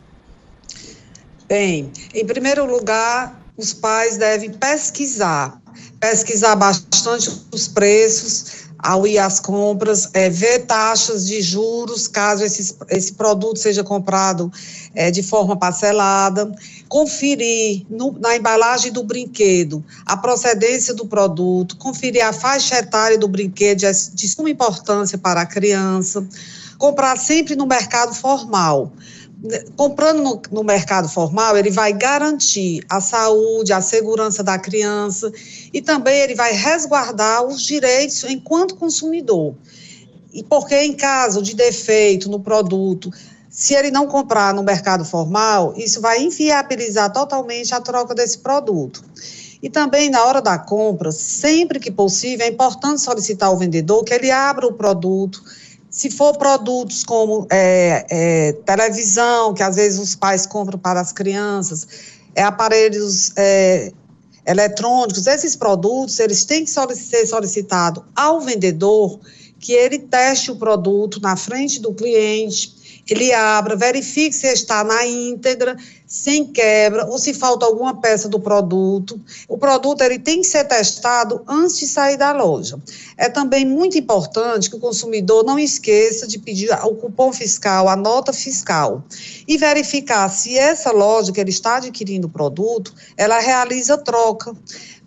Bem, 1.48 1.92
em 2.12 2.26
primeiro 2.26 2.66
lugar, 2.66 3.40
os 3.56 3.72
pais 3.72 4.16
devem 4.16 4.50
pesquisar, 4.50 5.62
pesquisar 6.00 6.56
bastante 6.56 7.30
os 7.52 7.68
preços 7.68 8.66
ao 8.78 9.06
ir 9.06 9.18
às 9.18 9.38
compras, 9.38 10.11
é, 10.12 10.28
ver 10.28 10.66
taxas 10.66 11.24
de 11.24 11.40
juros, 11.40 12.09
caso 12.09 12.42
esse, 12.42 12.74
esse 12.90 13.12
produto 13.12 13.61
seja 13.61 13.85
comprado 13.85 14.52
é, 14.92 15.09
de 15.09 15.22
forma 15.22 15.56
parcelada, 15.56 16.52
conferir 16.88 17.87
no, 17.88 18.12
na 18.18 18.37
embalagem 18.37 18.90
do 18.90 19.04
brinquedo 19.04 19.85
a 20.04 20.16
procedência 20.16 20.94
do 20.94 21.06
produto, 21.06 21.76
conferir 21.76 22.26
a 22.26 22.32
faixa 22.32 22.76
etária 22.76 23.16
do 23.16 23.28
brinquedo 23.28 23.78
de, 23.78 24.11
de 24.14 24.28
suma 24.28 24.50
importância 24.50 25.16
para 25.16 25.42
a 25.42 25.46
criança, 25.46 26.26
comprar 26.76 27.16
sempre 27.16 27.54
no 27.54 27.66
mercado 27.66 28.14
formal 28.14 28.92
comprando 29.77 30.22
no, 30.22 30.42
no, 30.51 30.64
mercado 30.64 31.09
formal, 31.09 31.57
ele 31.57 31.70
vai 31.70 31.92
garantir 31.92 32.85
a 32.88 33.01
saúde, 33.01 33.72
a 33.72 33.81
segurança 33.81 34.42
da 34.42 34.59
criança 34.59 35.31
e 35.72 35.83
também 35.83 36.20
ele 36.20 36.35
vai 36.35 36.53
resguardar 36.53 37.44
os 37.44 37.62
direitos 37.62 38.25
enquanto 38.25 38.77
consumidor. 38.77 39.55
E 40.33 40.42
porque 40.42 40.75
em 40.83 40.94
caso 40.94 41.42
de 41.42 41.55
defeito 41.55 42.31
no 42.31 42.40
produto, 42.40 43.11
se 43.49 43.75
ele 43.75 43.90
não 43.90 44.07
comprar 44.07 44.53
no 44.53 44.62
mercado 44.62 45.05
formal, 45.05 45.75
isso 45.77 46.01
vai 46.01 46.22
inviabilizar 46.22 47.12
totalmente 47.12 47.75
a 47.75 47.81
troca 47.81 48.14
desse 48.14 48.38
produto. 48.38 49.05
E 49.62 49.70
também 49.70 50.11
na 50.11 50.25
hora 50.25 50.42
da 50.42 50.59
compra, 50.59 51.11
sempre 51.11 51.81
que 51.81 51.90
possível, 51.90 52.44
é 52.44 52.51
importante 52.51 53.01
solicitar 53.01 53.49
ao 53.49 53.57
vendedor 53.57 54.05
que 54.05 54.12
ele 54.12 54.31
abra 54.31 54.66
o 54.66 54.75
produto 54.75 55.42
se 55.96 56.11
for 56.11 56.37
produtos 56.37 57.02
como 57.02 57.46
é, 57.50 58.04
é, 58.11 58.52
televisão, 58.66 59.54
que 59.54 59.62
às 59.62 59.76
vezes 59.76 59.98
os 59.98 60.14
pais 60.14 60.44
compram 60.44 60.78
para 60.78 61.00
as 61.00 61.11
crianças, 61.11 61.88
é, 62.35 62.42
aparelhos 62.42 63.32
é, 63.35 63.90
eletrônicos, 64.46 65.26
esses 65.26 65.56
produtos, 65.56 66.20
eles 66.20 66.44
têm 66.44 66.66
que 66.66 66.70
ser 66.70 67.26
solicitados 67.26 68.02
ao 68.14 68.42
vendedor 68.42 69.18
que 69.59 69.72
ele 69.72 69.98
teste 69.98 70.50
o 70.50 70.56
produto 70.56 71.18
na 71.18 71.35
frente 71.35 71.80
do 71.80 71.94
cliente, 71.94 72.75
ele 73.08 73.32
abra, 73.32 73.76
verifique 73.76 74.34
se 74.34 74.46
está 74.48 74.82
na 74.82 75.06
íntegra, 75.06 75.76
sem 76.06 76.44
quebra, 76.46 77.06
ou 77.06 77.18
se 77.18 77.32
falta 77.32 77.64
alguma 77.64 78.00
peça 78.00 78.28
do 78.28 78.40
produto. 78.40 79.20
O 79.48 79.56
produto 79.56 80.02
ele 80.02 80.18
tem 80.18 80.40
que 80.40 80.46
ser 80.46 80.64
testado 80.64 81.42
antes 81.46 81.78
de 81.78 81.86
sair 81.86 82.16
da 82.16 82.32
loja. 82.32 82.78
É 83.16 83.28
também 83.28 83.64
muito 83.64 83.96
importante 83.96 84.68
que 84.68 84.76
o 84.76 84.80
consumidor 84.80 85.44
não 85.44 85.58
esqueça 85.58 86.26
de 86.26 86.38
pedir 86.38 86.70
o 86.84 86.94
cupom 86.94 87.32
fiscal, 87.32 87.88
a 87.88 87.96
nota 87.96 88.32
fiscal, 88.32 89.04
e 89.46 89.56
verificar 89.56 90.28
se 90.28 90.56
essa 90.58 90.90
loja 90.90 91.32
que 91.32 91.40
ele 91.40 91.50
está 91.50 91.76
adquirindo 91.76 92.26
o 92.26 92.30
produto, 92.30 92.92
ela 93.16 93.38
realiza 93.38 93.96
troca 93.96 94.54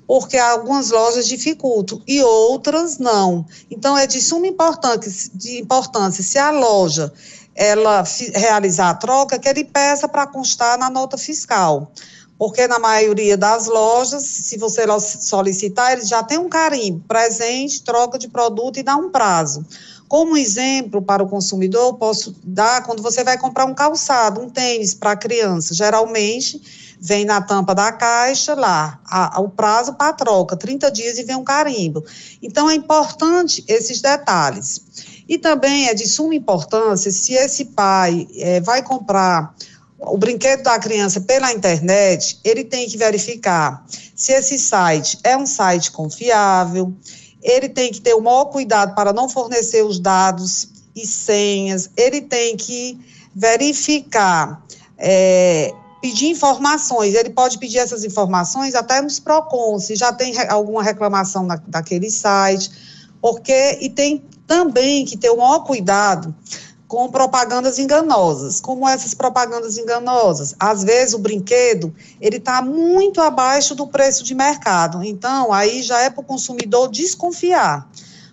porque 0.09 0.37
algumas 0.37 0.89
lojas 0.89 1.27
dificultam 1.27 2.01
e 2.07 2.19
outras 2.23 2.97
não. 2.97 3.45
Então, 3.69 3.95
é 3.95 4.07
de 4.07 4.19
suma 4.19 4.47
importância, 4.47 5.29
de 5.35 5.59
importância 5.59 6.23
se 6.23 6.39
a 6.39 6.49
loja 6.49 7.13
ela 7.59 8.05
realizar 8.33 8.91
a 8.91 8.93
troca, 8.93 9.37
que 9.37 9.49
ele 9.49 9.65
peça 9.65 10.07
para 10.07 10.25
constar 10.25 10.77
na 10.77 10.89
nota 10.89 11.17
fiscal. 11.17 11.91
Porque 12.37 12.65
na 12.69 12.79
maioria 12.79 13.35
das 13.35 13.67
lojas, 13.67 14.23
se 14.23 14.57
você 14.57 14.85
solicitar, 14.99 15.91
eles 15.91 16.07
já 16.07 16.23
tem 16.23 16.37
um 16.37 16.47
carimbo, 16.47 17.03
presente, 17.05 17.83
troca 17.83 18.17
de 18.17 18.29
produto 18.29 18.79
e 18.79 18.83
dá 18.83 18.95
um 18.95 19.09
prazo. 19.09 19.65
Como 20.07 20.37
exemplo 20.37 21.01
para 21.01 21.21
o 21.21 21.27
consumidor, 21.27 21.95
posso 21.95 22.33
dar 22.41 22.81
quando 22.83 23.03
você 23.03 23.25
vai 23.25 23.37
comprar 23.37 23.65
um 23.65 23.73
calçado, 23.73 24.39
um 24.39 24.49
tênis 24.49 24.93
para 24.93 25.17
criança. 25.17 25.73
Geralmente 25.73 26.61
vem 26.97 27.25
na 27.25 27.41
tampa 27.41 27.75
da 27.75 27.91
caixa 27.91 28.55
lá, 28.55 29.01
a, 29.05 29.37
a, 29.37 29.41
o 29.41 29.49
prazo 29.49 29.93
para 29.95 30.13
troca, 30.13 30.55
30 30.55 30.89
dias 30.91 31.17
e 31.17 31.23
vem 31.23 31.35
um 31.35 31.43
carimbo. 31.43 32.05
Então 32.41 32.69
é 32.69 32.75
importante 32.75 33.65
esses 33.67 34.01
detalhes. 34.01 34.81
E 35.29 35.37
também 35.37 35.87
é 35.87 35.93
de 35.93 36.07
suma 36.07 36.33
importância 36.33 37.11
se 37.11 37.33
esse 37.33 37.65
pai 37.65 38.27
é, 38.35 38.59
vai 38.59 38.81
comprar 38.81 39.55
o 39.99 40.17
brinquedo 40.17 40.63
da 40.63 40.79
criança 40.79 41.21
pela 41.21 41.53
internet, 41.53 42.39
ele 42.43 42.63
tem 42.63 42.89
que 42.89 42.97
verificar 42.97 43.85
se 44.15 44.31
esse 44.31 44.57
site 44.57 45.19
é 45.23 45.37
um 45.37 45.45
site 45.45 45.91
confiável, 45.91 46.91
ele 47.43 47.69
tem 47.69 47.91
que 47.91 48.01
ter 48.01 48.15
o 48.15 48.21
maior 48.21 48.45
cuidado 48.45 48.95
para 48.95 49.13
não 49.13 49.29
fornecer 49.29 49.83
os 49.83 49.99
dados 49.99 50.67
e 50.95 51.05
senhas, 51.05 51.91
ele 51.95 52.21
tem 52.21 52.57
que 52.57 52.99
verificar, 53.35 54.65
é, 54.97 55.71
pedir 56.01 56.27
informações, 56.29 57.13
ele 57.13 57.29
pode 57.29 57.59
pedir 57.59 57.77
essas 57.77 58.03
informações 58.03 58.73
até 58.73 59.01
nos 59.01 59.19
PROCON, 59.19 59.77
se 59.79 59.95
já 59.95 60.11
tem 60.11 60.33
alguma 60.49 60.81
reclamação 60.81 61.45
na, 61.45 61.55
daquele 61.67 62.09
site, 62.09 62.71
porque, 63.21 63.77
e 63.81 63.89
tem 63.89 64.23
também 64.47 65.05
que 65.05 65.17
ter 65.17 65.29
o 65.29 65.37
maior 65.37 65.59
cuidado 65.59 66.33
com 66.89 67.07
propagandas 67.07 67.77
enganosas. 67.77 68.59
Como 68.59 68.89
essas 68.89 69.13
propagandas 69.13 69.77
enganosas? 69.77 70.55
Às 70.59 70.83
vezes 70.83 71.13
o 71.13 71.19
brinquedo 71.19 71.93
ele 72.19 72.37
está 72.37 72.63
muito 72.63 73.21
abaixo 73.21 73.75
do 73.75 73.85
preço 73.85 74.23
de 74.23 74.33
mercado. 74.33 75.03
Então 75.03 75.53
aí 75.53 75.83
já 75.83 76.01
é 76.01 76.09
para 76.09 76.21
o 76.21 76.23
consumidor 76.23 76.89
desconfiar, 76.89 77.87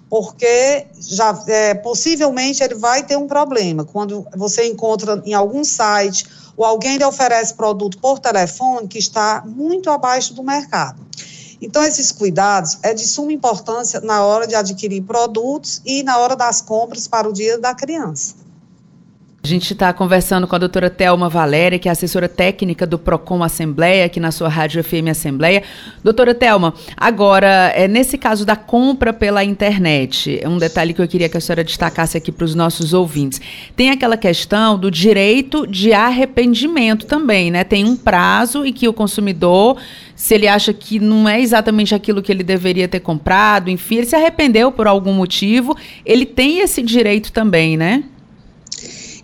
porque 0.08 0.86
já 0.98 1.38
é, 1.46 1.74
possivelmente 1.74 2.62
ele 2.62 2.76
vai 2.76 3.02
ter 3.02 3.18
um 3.18 3.26
problema 3.26 3.84
quando 3.84 4.26
você 4.34 4.66
encontra 4.66 5.22
em 5.26 5.34
algum 5.34 5.62
site 5.62 6.26
ou 6.56 6.64
alguém 6.64 6.96
lhe 6.96 7.04
oferece 7.04 7.52
produto 7.52 7.98
por 7.98 8.18
telefone 8.18 8.88
que 8.88 8.98
está 8.98 9.42
muito 9.44 9.90
abaixo 9.90 10.32
do 10.32 10.42
mercado. 10.42 11.04
Então, 11.60 11.82
esses 11.82 12.12
cuidados 12.12 12.78
é 12.82 12.92
de 12.92 13.06
suma 13.06 13.32
importância 13.32 14.00
na 14.00 14.24
hora 14.24 14.46
de 14.46 14.54
adquirir 14.54 15.02
produtos 15.02 15.80
e 15.84 16.02
na 16.02 16.18
hora 16.18 16.36
das 16.36 16.60
compras 16.60 17.08
para 17.08 17.28
o 17.28 17.32
dia 17.32 17.58
da 17.58 17.74
criança. 17.74 18.45
A 19.46 19.48
gente 19.48 19.74
está 19.74 19.92
conversando 19.92 20.44
com 20.44 20.56
a 20.56 20.58
doutora 20.58 20.90
Thelma 20.90 21.28
Valéria, 21.28 21.78
que 21.78 21.88
é 21.88 21.92
assessora 21.92 22.28
técnica 22.28 22.84
do 22.84 22.98
PROCON 22.98 23.44
Assembleia, 23.44 24.06
aqui 24.06 24.18
na 24.18 24.32
sua 24.32 24.48
Rádio 24.48 24.82
FM 24.82 25.06
Assembleia. 25.08 25.62
Doutora 26.02 26.34
Thelma, 26.34 26.74
agora, 26.96 27.72
é, 27.76 27.86
nesse 27.86 28.18
caso 28.18 28.44
da 28.44 28.56
compra 28.56 29.12
pela 29.12 29.44
internet, 29.44 30.40
é 30.42 30.48
um 30.48 30.58
detalhe 30.58 30.92
que 30.92 31.00
eu 31.00 31.06
queria 31.06 31.28
que 31.28 31.36
a 31.36 31.40
senhora 31.40 31.62
destacasse 31.62 32.16
aqui 32.16 32.32
para 32.32 32.44
os 32.44 32.56
nossos 32.56 32.92
ouvintes. 32.92 33.40
Tem 33.76 33.90
aquela 33.90 34.16
questão 34.16 34.76
do 34.76 34.90
direito 34.90 35.64
de 35.64 35.92
arrependimento 35.92 37.06
também, 37.06 37.48
né? 37.48 37.62
Tem 37.62 37.84
um 37.84 37.94
prazo 37.94 38.66
e 38.66 38.72
que 38.72 38.88
o 38.88 38.92
consumidor, 38.92 39.76
se 40.16 40.34
ele 40.34 40.48
acha 40.48 40.72
que 40.72 40.98
não 40.98 41.28
é 41.28 41.40
exatamente 41.40 41.94
aquilo 41.94 42.20
que 42.20 42.32
ele 42.32 42.42
deveria 42.42 42.88
ter 42.88 42.98
comprado, 42.98 43.70
enfim, 43.70 43.98
ele 43.98 44.06
se 44.06 44.16
arrependeu 44.16 44.72
por 44.72 44.88
algum 44.88 45.12
motivo, 45.12 45.76
ele 46.04 46.26
tem 46.26 46.58
esse 46.58 46.82
direito 46.82 47.30
também, 47.30 47.76
né? 47.76 48.02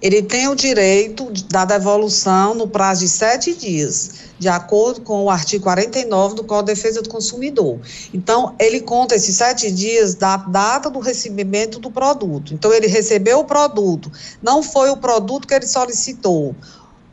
Ele 0.03 0.21
tem 0.21 0.49
o 0.49 0.57
direito 0.57 1.31
da 1.49 1.65
devolução 1.65 2.55
no 2.55 2.67
prazo 2.67 3.03
de 3.03 3.09
sete 3.09 3.55
dias, 3.55 4.11
de 4.37 4.49
acordo 4.49 5.01
com 5.03 5.23
o 5.23 5.31
artigo 5.31 5.62
49 5.62 6.35
do 6.35 6.43
Código 6.43 6.67
de 6.67 6.75
Defesa 6.75 7.01
do 7.01 7.09
Consumidor. 7.09 7.79
Então, 8.12 8.57
ele 8.59 8.81
conta 8.81 9.15
esses 9.15 9.37
sete 9.37 9.71
dias 9.71 10.17
da 10.17 10.37
data 10.37 10.91
do 10.91 10.99
recebimento 10.99 11.79
do 11.79 11.88
produto. 11.88 12.53
Então, 12.53 12.73
ele 12.73 12.88
recebeu 12.88 13.38
o 13.38 13.45
produto, 13.45 14.11
não 14.43 14.61
foi 14.61 14.91
o 14.91 14.97
produto 14.97 15.47
que 15.47 15.55
ele 15.55 15.69
solicitou, 15.69 16.57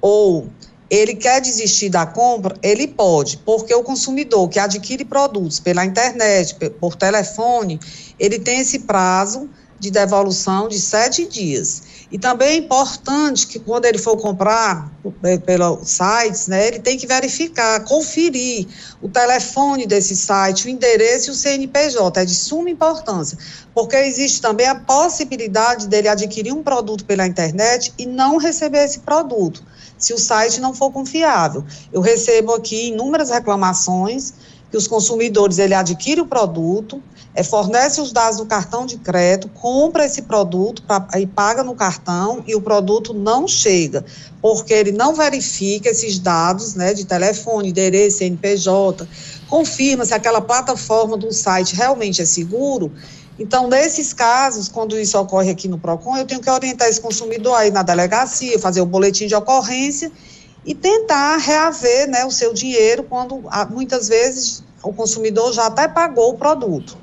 ou 0.02 0.48
ele 0.90 1.14
quer 1.14 1.40
desistir 1.40 1.90
da 1.90 2.08
compra, 2.08 2.56
ele 2.64 2.88
pode, 2.88 3.38
porque 3.46 3.72
o 3.76 3.84
consumidor 3.84 4.50
que 4.50 4.58
adquire 4.58 5.06
produtos 5.06 5.60
pela 5.60 5.86
internet, 5.86 6.56
por 6.80 6.96
telefone, 6.96 7.80
ele 8.18 8.40
tem 8.40 8.62
esse 8.62 8.80
prazo 8.80 9.48
de 9.80 9.92
devolução 9.92 10.68
de 10.68 10.80
sete 10.80 11.26
dias. 11.26 11.84
E 12.12 12.18
também 12.18 12.50
é 12.50 12.56
importante 12.56 13.46
que 13.46 13.60
quando 13.60 13.86
ele 13.86 14.00
for 14.00 14.18
comprar 14.18 14.92
é, 15.24 15.38
pelos 15.38 15.88
sites, 15.88 16.48
né, 16.48 16.68
ele 16.68 16.80
tem 16.80 16.98
que 16.98 17.06
verificar, 17.06 17.84
conferir 17.84 18.68
o 19.00 19.08
telefone 19.08 19.86
desse 19.86 20.16
site, 20.16 20.66
o 20.66 20.70
endereço 20.70 21.30
e 21.30 21.32
o 21.32 21.36
CNPJ. 21.36 22.20
É 22.20 22.26
de 22.26 22.34
suma 22.34 22.70
importância, 22.70 23.38
porque 23.76 23.96
existe 23.96 24.42
também 24.42 24.68
a 24.68 24.76
possibilidade 24.76 25.88
dele 25.88 26.08
adquirir 26.08 26.52
um 26.52 26.64
produto 26.64 27.06
pela 27.06 27.28
internet 27.28 27.94
e 27.98 28.08
não 28.08 28.38
receber 28.38 28.86
esse 28.86 29.00
produto, 29.00 29.64
se 29.98 30.12
o 30.12 30.18
site 30.18 30.60
não 30.60 30.74
for 30.74 30.92
confiável. 30.92 31.64
Eu 31.94 32.02
recebo 32.02 32.54
aqui 32.54 32.88
inúmeras 32.88 33.30
reclamações 33.30 34.34
que 34.72 34.78
os 34.78 34.88
consumidores 34.88 35.60
ele 35.60 35.74
adquire 35.74 36.22
o 36.22 36.26
produto, 36.26 37.02
é, 37.40 37.44
fornece 37.44 38.02
os 38.02 38.12
dados 38.12 38.38
do 38.38 38.46
cartão 38.46 38.86
de 38.86 38.98
crédito, 38.98 39.48
compra 39.54 40.06
esse 40.06 40.24
produto 40.24 40.84
pra, 40.84 41.08
e 41.18 41.26
paga 41.26 41.64
no 41.64 41.74
cartão 41.74 42.44
e 42.46 42.54
o 42.54 42.60
produto 42.60 43.14
não 43.14 43.48
chega, 43.48 44.04
porque 44.42 44.74
ele 44.74 44.92
não 44.92 45.16
verifica 45.16 45.88
esses 45.88 46.20
dados 46.20 46.76
né, 46.76 46.94
de 46.94 47.06
telefone, 47.06 47.70
endereço, 47.70 48.18
CNPJ, 48.18 49.08
confirma 49.48 50.04
se 50.04 50.14
aquela 50.14 50.42
plataforma 50.42 51.16
do 51.16 51.32
site 51.32 51.78
realmente 51.78 52.22
é 52.22 52.26
seguro. 52.26 52.92
Então, 53.40 53.70
nesses 53.70 54.12
casos, 54.12 54.68
quando 54.68 55.00
isso 55.00 55.18
ocorre 55.18 55.50
aqui 55.50 55.70
no 55.70 55.80
PROCON, 55.80 56.18
eu 56.18 56.26
tenho 56.26 56.42
que 56.42 56.50
orientar 56.50 56.90
esse 56.90 57.00
consumidor 57.00 57.56
aí 57.56 57.72
na 57.72 57.84
delegacia, 57.84 58.60
fazer 58.60 58.82
o 58.82 58.86
boletim 58.86 59.28
de 59.28 59.36
ocorrência 59.36 60.12
e 60.66 60.76
tentar 60.76 61.38
reaver 61.38 62.10
né, 62.10 62.26
o 62.26 62.32
seu 62.32 62.54
dinheiro 62.54 63.04
quando 63.04 63.42
muitas 63.70 64.10
vezes 64.10 64.62
o 64.84 64.94
consumidor 64.94 65.54
já 65.54 65.68
até 65.68 65.88
pagou 65.88 66.32
o 66.32 66.38
produto. 66.38 66.98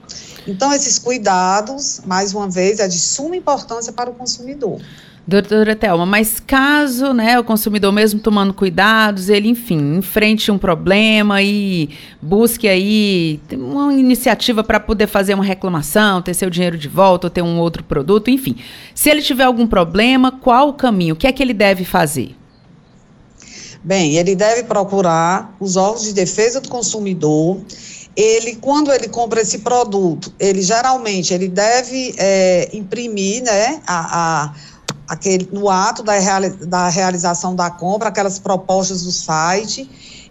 Então, 0.46 0.72
esses 0.72 0.98
cuidados, 0.98 2.00
mais 2.06 2.32
uma 2.32 2.48
vez, 2.48 2.78
é 2.78 2.87
de 2.87 2.98
suma 2.98 3.37
importância 3.37 3.92
para 3.92 4.09
o 4.09 4.14
consumidor. 4.14 4.80
Doutora 5.28 5.74
Thelma, 5.74 6.06
mas 6.06 6.38
caso 6.38 7.12
né, 7.12 7.37
o 7.37 7.42
consumidor, 7.42 7.90
mesmo 7.90 8.20
tomando 8.20 8.54
cuidados, 8.54 9.28
ele, 9.28 9.48
enfim, 9.48 9.96
enfrente 9.96 10.52
um 10.52 10.59
problema 10.59 11.42
e 11.42 11.90
busque 12.22 12.68
aí 12.68 13.40
uma 13.52 13.92
iniciativa 13.92 14.62
para 14.62 14.78
poder 14.78 15.09
fazer 15.09 15.35
uma 15.35 15.42
reclamação, 15.42 16.22
ter 16.22 16.32
seu 16.32 16.48
dinheiro 16.48 16.78
de 16.78 16.88
volta 16.88 17.26
ou 17.26 17.30
ter 17.30 17.42
um 17.42 17.59
outro 17.59 17.82
produto, 17.82 18.30
enfim. 18.30 18.54
Se 18.94 19.11
ele 19.11 19.20
tiver 19.20 19.42
algum 19.42 19.66
problema, 19.66 20.30
qual 20.30 20.68
o 20.68 20.74
caminho? 20.74 21.14
O 21.14 21.16
que 21.16 21.26
é 21.26 21.32
que 21.32 21.42
ele 21.42 21.54
deve 21.54 21.85
fazer? 21.85 22.37
Bem, 23.82 24.14
ele 24.14 24.37
deve 24.37 24.62
procurar 24.62 25.56
os 25.59 25.76
órgãos 25.76 26.04
de 26.04 26.12
defesa 26.12 26.61
do 26.61 26.68
consumidor. 26.68 27.61
Ele, 28.16 28.57
quando 28.57 28.90
ele 28.90 29.09
compra 29.09 29.42
esse 29.42 29.59
produto, 29.59 30.33
ele 30.40 30.62
geralmente 30.62 31.35
ele 31.35 31.48
deve 31.48 32.14
é, 32.16 32.70
imprimir, 32.72 33.42
né, 33.42 33.83
a, 33.87 34.44
a 34.44 34.55
aquele, 35.09 35.48
no 35.52 35.68
ato 35.68 36.02
da, 36.02 36.18
reali 36.18 36.50
da 36.50 36.88
realização 36.88 37.55
da 37.55 37.70
compra, 37.70 38.09
aquelas 38.09 38.38
propostas 38.38 39.02
do 39.02 39.12
site, 39.12 39.88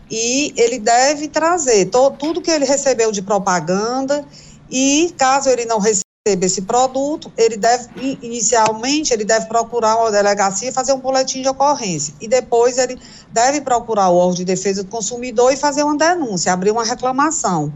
e 0.10 0.54
ele 0.58 0.80
deve 0.80 1.28
trazer 1.28 1.86
to, 1.86 2.12
tudo 2.12 2.42
que 2.42 2.52
ele 2.52 2.66
recebeu 2.66 3.12
de 3.12 3.22
propaganda, 3.22 4.26
e 4.70 5.14
caso 5.18 5.50
ele 5.50 5.66
não 5.66 5.80
receba 5.80 6.05
receber 6.28 6.48
esse 6.48 6.64
produto, 6.64 7.32
ele 7.38 7.56
deve, 7.56 7.88
inicialmente, 8.20 9.14
ele 9.14 9.24
deve 9.24 9.46
procurar 9.46 9.96
uma 9.96 10.10
delegacia 10.10 10.70
e 10.70 10.72
fazer 10.72 10.92
um 10.92 11.00
boletim 11.00 11.44
de 11.44 11.48
ocorrência. 11.48 12.16
E 12.20 12.28
depois 12.28 12.80
ele 12.80 13.00
deve 13.32 13.62
procurar 13.62 14.10
o 14.10 14.16
órgão 14.16 14.34
de 14.34 14.44
defesa 14.44 14.84
do 14.84 14.90
consumidor 14.90 15.54
e 15.54 15.56
fazer 15.56 15.84
uma 15.84 15.96
denúncia, 15.96 16.52
abrir 16.52 16.72
uma 16.72 16.84
reclamação, 16.84 17.72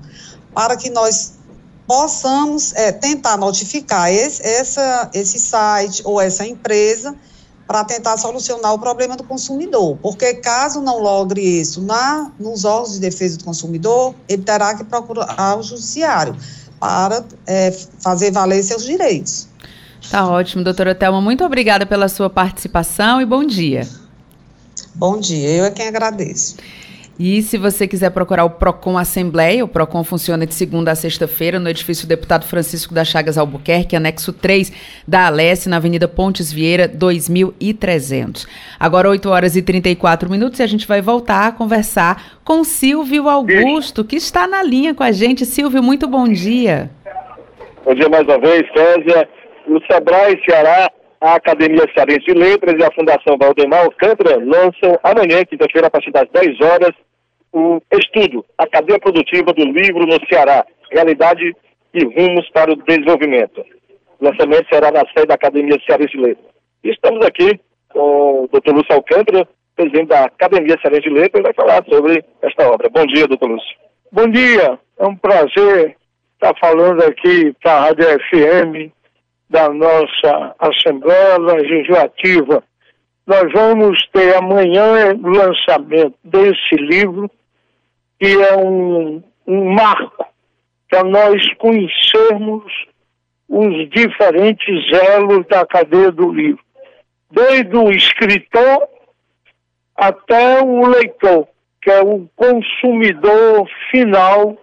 para 0.52 0.76
que 0.76 0.90
nós 0.90 1.34
possamos 1.86 2.74
é, 2.74 2.92
tentar 2.92 3.38
notificar 3.38 4.12
esse, 4.12 4.42
essa, 4.42 5.12
esse 5.14 5.38
site 5.38 6.02
ou 6.04 6.20
essa 6.20 6.44
empresa 6.44 7.16
para 7.68 7.84
tentar 7.84 8.18
solucionar 8.18 8.74
o 8.74 8.80
problema 8.80 9.16
do 9.16 9.24
consumidor. 9.24 9.96
Porque 10.02 10.34
caso 10.34 10.82
não 10.82 10.98
logre 10.98 11.40
isso 11.40 11.84
na, 11.84 12.32
nos 12.40 12.66
órgãos 12.66 12.94
de 12.94 13.00
defesa 13.00 13.38
do 13.38 13.44
consumidor, 13.44 14.16
ele 14.28 14.42
terá 14.42 14.74
que 14.74 14.84
procurar 14.84 15.56
o 15.56 15.62
judiciário 15.62 16.36
para 16.80 17.24
é, 17.46 17.72
fazer 18.02 18.32
valer 18.32 18.64
seus 18.64 18.84
direitos. 18.84 19.48
Tá 20.10 20.28
ótimo, 20.28 20.64
doutora 20.64 20.96
Thelma. 20.96 21.22
Muito 21.22 21.44
obrigada 21.44 21.86
pela 21.86 22.08
sua 22.08 22.30
participação 22.30 23.22
e 23.22 23.26
bom 23.26 23.44
dia. 23.44 23.88
Bom 24.96 25.20
dia, 25.20 25.50
eu 25.50 25.66
é 25.66 25.72
quem 25.72 25.88
agradeço. 25.88 26.58
E 27.20 27.42
se 27.42 27.58
você 27.58 27.86
quiser 27.86 28.12
procurar 28.12 28.46
o 28.46 28.52
PROCON 28.52 28.98
Assembleia, 28.98 29.66
o 29.66 29.68
PROCON 29.68 30.06
funciona 30.06 30.46
de 30.46 30.54
segunda 30.54 30.92
a 30.92 30.96
sexta-feira 30.96 31.60
no 31.60 31.68
edifício 31.68 32.08
Deputado 32.08 32.46
Francisco 32.46 32.94
das 32.94 33.10
Chagas 33.10 33.38
Albuquerque, 33.38 33.94
anexo 33.94 34.32
3 34.32 35.02
da 35.06 35.28
Alesse, 35.28 35.68
na 35.68 35.76
Avenida 35.76 36.08
Pontes 36.08 36.50
Vieira, 36.50 36.88
2300. 36.88 38.48
Agora 38.80 39.10
8 39.10 39.30
horas 39.30 39.58
e 39.58 39.62
34 39.62 40.30
minutos 40.30 40.62
e 40.62 40.64
a 40.64 40.68
gente 40.68 40.88
vai 40.88 41.02
voltar 41.02 41.48
a 41.48 41.52
conversar 41.52 42.40
com 42.46 42.64
Silvio 42.64 43.28
Augusto, 43.28 44.06
que 44.06 44.16
está 44.16 44.48
na 44.48 44.64
linha 44.64 44.96
com 44.96 45.04
a 45.04 45.12
gente. 45.12 45.46
Silvio, 45.46 45.84
muito 45.84 46.08
bom 46.08 46.26
dia. 46.26 46.90
Bom 47.84 47.96
dia 47.96 48.08
mais 48.08 48.24
uma 48.24 48.40
vez, 48.40 48.62
Kézia. 48.72 49.28
O 49.68 49.78
Sebrae 49.92 50.42
Ceará 50.50 50.90
a 51.22 51.36
Academia 51.36 51.84
Cearense 51.94 52.26
de 52.26 52.34
Letras 52.34 52.76
e 52.80 52.84
a 52.84 52.94
Fundação 52.94 53.38
Valdemar 53.38 53.84
Alcântara 53.84 54.38
lançam 54.38 54.98
amanhã, 55.04 55.44
quinta-feira, 55.44 55.88
a 55.88 55.92
partir 55.92 56.12
das 56.12 56.30
10 56.32 56.62
horas, 56.62 56.92
o 57.52 57.80
estudo 57.94 58.46
A 58.58 58.68
Cadeia 58.68 59.00
Produtiva 59.00 59.54
do 59.54 59.64
Livro 59.64 60.06
no 60.06 60.18
Ceará, 60.28 60.66
Realidade 60.92 61.56
e 61.94 62.04
Rumos 62.04 62.50
para 62.52 62.72
o 62.72 62.76
Desenvolvimento. 62.76 63.64
O 64.20 64.26
lançamento 64.26 64.68
será 64.72 64.92
na 64.92 65.06
sede 65.14 65.28
da 65.28 65.36
Academia 65.36 65.78
Cearense 65.86 66.12
de 66.12 66.22
Letras. 66.22 66.46
Estamos 66.84 67.26
aqui 67.26 67.60
com 67.90 68.44
o 68.44 68.48
Dr. 68.48 68.74
Lúcio 68.74 68.94
Alcântara, 68.94 69.48
presidente 69.76 70.08
da 70.08 70.26
Academia 70.26 70.78
Cearense 70.82 71.10
de 71.10 71.10
Letras, 71.10 71.44
vai 71.44 71.54
falar 71.54 71.84
sobre 71.90 72.24
esta 72.42 72.70
obra. 72.70 72.90
Bom 72.90 73.06
dia, 73.06 73.28
doutor 73.28 73.50
Lúcio. 73.50 73.78
Bom 74.12 74.28
dia, 74.28 74.80
é 74.98 75.06
um 75.06 75.16
prazer 75.16 75.96
estar 76.34 76.54
falando 76.60 77.02
aqui 77.04 77.54
para 77.62 77.72
a 77.74 77.80
Rádio 77.82 78.06
FM 78.06 78.92
da 79.50 79.70
nossa 79.70 80.56
Assembleia 80.60 81.38
Legislativa. 81.38 82.64
Nós 83.26 83.52
vamos 83.54 83.98
ter 84.14 84.36
amanhã 84.36 85.14
o 85.16 85.30
lançamento 85.30 86.16
desse 86.24 86.76
livro, 86.76 87.30
que 88.20 88.42
é 88.42 88.58
um, 88.58 89.24
um 89.48 89.74
marco 89.74 90.26
para 90.90 91.04
nós 91.04 91.42
conhecermos 91.54 92.72
os 93.48 93.90
diferentes 93.90 94.92
elos 94.92 95.46
da 95.48 95.66
cadeia 95.66 96.12
do 96.12 96.32
livro, 96.32 96.64
desde 97.32 97.76
o 97.76 97.92
escritor 97.92 98.88
até 99.96 100.62
o 100.62 100.88
leitor, 100.88 101.48
que 101.82 101.92
é 101.92 102.02
o 102.02 102.28
consumidor 102.36 103.68
final, 103.92 104.58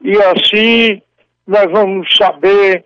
e 0.00 0.16
assim 0.22 1.02
nós 1.46 1.70
vamos 1.70 2.14
saber 2.16 2.84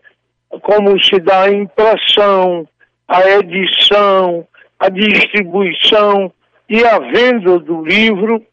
como 0.62 1.02
se 1.02 1.18
dá 1.20 1.42
a 1.42 1.52
impressão, 1.52 2.66
a 3.06 3.28
edição, 3.30 4.46
a 4.78 4.88
distribuição 4.88 6.32
e 6.68 6.84
a 6.84 6.98
venda 6.98 7.58
do 7.58 7.84
livro 7.84 8.44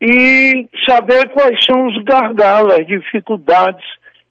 e 0.00 0.68
saber 0.88 1.28
quais 1.30 1.64
são 1.64 1.86
os 1.86 2.02
gargalos, 2.04 2.74
as 2.74 2.86
dificuldades. 2.86 3.84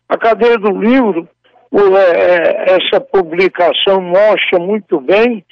A 0.08 0.17
cadeia 0.17 0.58
do 0.58 0.71
livro, 0.71 1.27
é, 1.73 2.71
é, 2.71 2.75
essa 2.77 3.01
publicação 3.01 4.01
mostra 4.01 4.60
muito 4.60 5.01
bem 5.01 5.43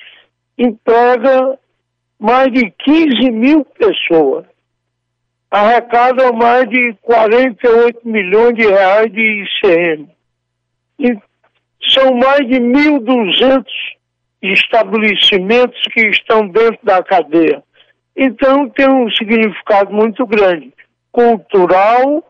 emprega 0.58 1.60
mais 2.20 2.52
de 2.52 2.72
15 2.72 3.32
mil 3.32 3.66
pessoas, 3.66 4.46
arrecada 5.52 6.32
mais 6.32 6.68
de 6.70 6.96
48 7.02 8.08
milhões 8.08 8.56
de 8.56 8.66
reais 8.66 9.12
de 9.12 9.44
ICM. 9.44 10.10
E 11.00 11.18
são 11.90 12.16
mais 12.16 12.48
de 12.48 12.56
1.200 12.56 13.66
estabelecimentos 14.42 15.82
que 15.92 16.08
estão 16.08 16.48
dentro 16.48 16.80
da 16.84 17.04
cadeia. 17.04 17.64
Então 18.16 18.70
tem 18.70 18.90
um 18.90 19.10
significado 19.12 19.94
muito 19.94 20.26
grande, 20.26 20.74
cultural, 21.12 22.24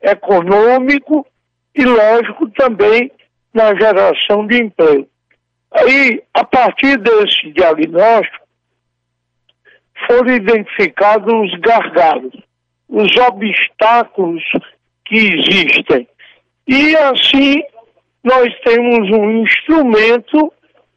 econômico 0.00 1.26
e, 1.74 1.84
lógico, 1.84 2.48
também 2.50 3.10
na 3.52 3.74
geração 3.74 4.46
de 4.46 4.62
emprego. 4.62 5.08
Aí, 5.70 6.22
a 6.32 6.44
partir 6.44 6.96
desse 6.98 7.52
diagnóstico, 7.52 8.46
foram 10.06 10.34
identificados 10.34 11.32
os 11.32 11.60
gargalos, 11.60 12.32
os 12.88 13.14
obstáculos 13.16 14.42
que 15.04 15.16
existem. 15.16 16.08
E 16.66 16.96
assim, 16.96 17.62
nós 18.22 18.54
temos 18.60 19.10
um 19.10 19.42
instrumento 19.42 20.52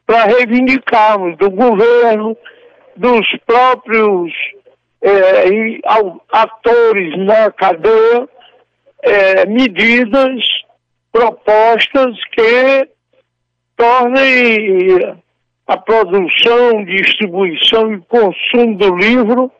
para 0.06 0.24
reivindicarmos 0.24 1.36
do 1.38 1.50
governo, 1.50 2.36
dos 2.96 3.26
próprios 3.46 4.32
é, 5.00 5.44
atores 6.30 7.18
na 7.18 7.50
cadeia, 7.50 8.28
é, 9.02 9.46
medidas, 9.46 10.42
propostas 11.10 12.16
que 12.32 12.88
tornem 13.76 15.18
a 15.66 15.76
produção, 15.76 16.84
distribuição 16.84 17.94
e 17.94 18.00
consumo 18.02 18.76
do 18.76 18.96
livro 18.96 19.52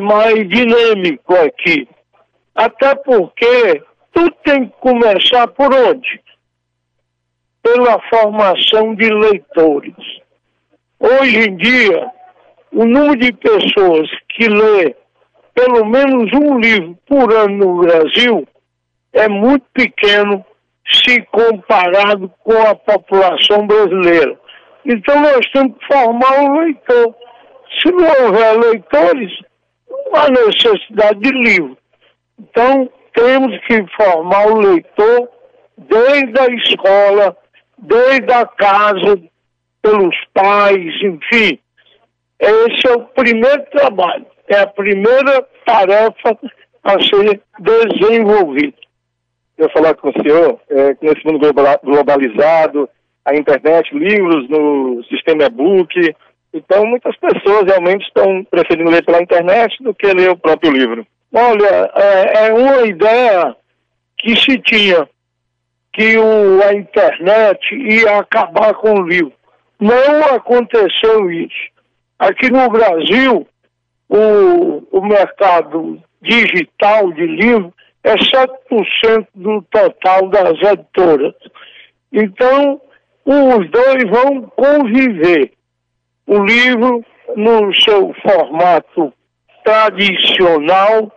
mais 0.00 0.48
dinâmico 0.48 1.34
aqui. 1.34 1.86
Até 2.54 2.94
porque 2.94 3.82
tudo 4.12 4.34
tem 4.42 4.66
que 4.66 4.74
começar 4.80 5.46
por 5.48 5.74
onde? 5.74 6.20
Pela 7.62 8.00
formação 8.08 8.94
de 8.94 9.12
leitores. 9.12 9.94
Hoje 10.98 11.48
em 11.48 11.56
dia, 11.56 12.10
o 12.76 12.84
número 12.84 13.16
de 13.16 13.32
pessoas 13.32 14.06
que 14.28 14.46
lê 14.48 14.94
pelo 15.54 15.86
menos 15.86 16.30
um 16.34 16.58
livro 16.58 16.98
por 17.06 17.32
ano 17.32 17.56
no 17.56 17.80
Brasil 17.80 18.46
é 19.14 19.26
muito 19.26 19.64
pequeno 19.72 20.44
se 20.86 21.22
comparado 21.32 22.30
com 22.44 22.52
a 22.52 22.74
população 22.74 23.66
brasileira. 23.66 24.38
Então 24.84 25.18
nós 25.22 25.50
temos 25.54 25.78
que 25.78 25.86
formar 25.86 26.38
um 26.38 26.58
leitor. 26.60 27.14
Se 27.80 27.90
não 27.90 28.26
houver 28.26 28.58
leitores, 28.58 29.32
não 29.88 30.14
há 30.14 30.28
necessidade 30.28 31.18
de 31.20 31.30
livro. 31.30 31.78
Então 32.38 32.90
temos 33.14 33.58
que 33.66 33.86
formar 33.96 34.48
o 34.48 34.60
leitor 34.60 35.30
desde 35.78 36.38
a 36.38 36.46
escola, 36.54 37.36
desde 37.78 38.30
a 38.34 38.44
casa, 38.44 39.18
pelos 39.80 40.14
pais, 40.34 40.94
enfim. 41.02 41.58
Esse 42.38 42.86
é 42.86 42.92
o 42.92 43.00
primeiro 43.00 43.64
trabalho, 43.70 44.26
é 44.48 44.60
a 44.60 44.66
primeira 44.66 45.46
tarefa 45.64 46.38
a 46.84 47.00
ser 47.02 47.40
desenvolvida. 47.58 48.76
Eu 49.56 49.70
falar 49.70 49.94
com 49.94 50.10
o 50.10 50.22
senhor, 50.22 50.60
é, 50.68 50.96
nesse 51.00 51.24
mundo 51.24 51.40
globalizado, 51.82 52.88
a 53.24 53.34
internet, 53.34 53.92
livros 53.92 54.48
no 54.50 55.02
sistema 55.04 55.44
e-book, 55.44 56.14
então 56.52 56.86
muitas 56.86 57.16
pessoas 57.16 57.64
realmente 57.66 58.06
estão 58.06 58.44
preferindo 58.44 58.90
ler 58.90 59.04
pela 59.04 59.22
internet 59.22 59.82
do 59.82 59.94
que 59.94 60.06
ler 60.06 60.30
o 60.30 60.36
próprio 60.36 60.72
livro. 60.72 61.06
Olha, 61.32 61.90
é, 61.94 62.46
é 62.46 62.52
uma 62.52 62.86
ideia 62.86 63.56
que 64.18 64.36
se 64.36 64.58
tinha 64.58 65.08
que 65.92 66.16
o, 66.18 66.62
a 66.62 66.74
internet 66.74 67.74
ia 67.74 68.18
acabar 68.18 68.74
com 68.74 68.92
o 68.92 69.02
livro. 69.02 69.32
Não 69.80 70.34
aconteceu 70.34 71.30
isso. 71.30 71.75
Aqui 72.18 72.50
no 72.50 72.68
Brasil, 72.70 73.46
o, 74.08 74.98
o 74.98 75.06
mercado 75.06 76.02
digital 76.22 77.12
de 77.12 77.26
livro 77.26 77.74
é 78.02 78.14
7% 78.14 79.26
do 79.34 79.62
total 79.62 80.28
das 80.28 80.62
editoras. 80.62 81.34
Então, 82.12 82.80
os 83.24 83.70
dois 83.70 84.04
vão 84.08 84.42
conviver. 84.42 85.52
O 86.26 86.38
livro, 86.44 87.04
no 87.36 87.74
seu 87.74 88.14
formato 88.22 89.12
tradicional, 89.64 91.12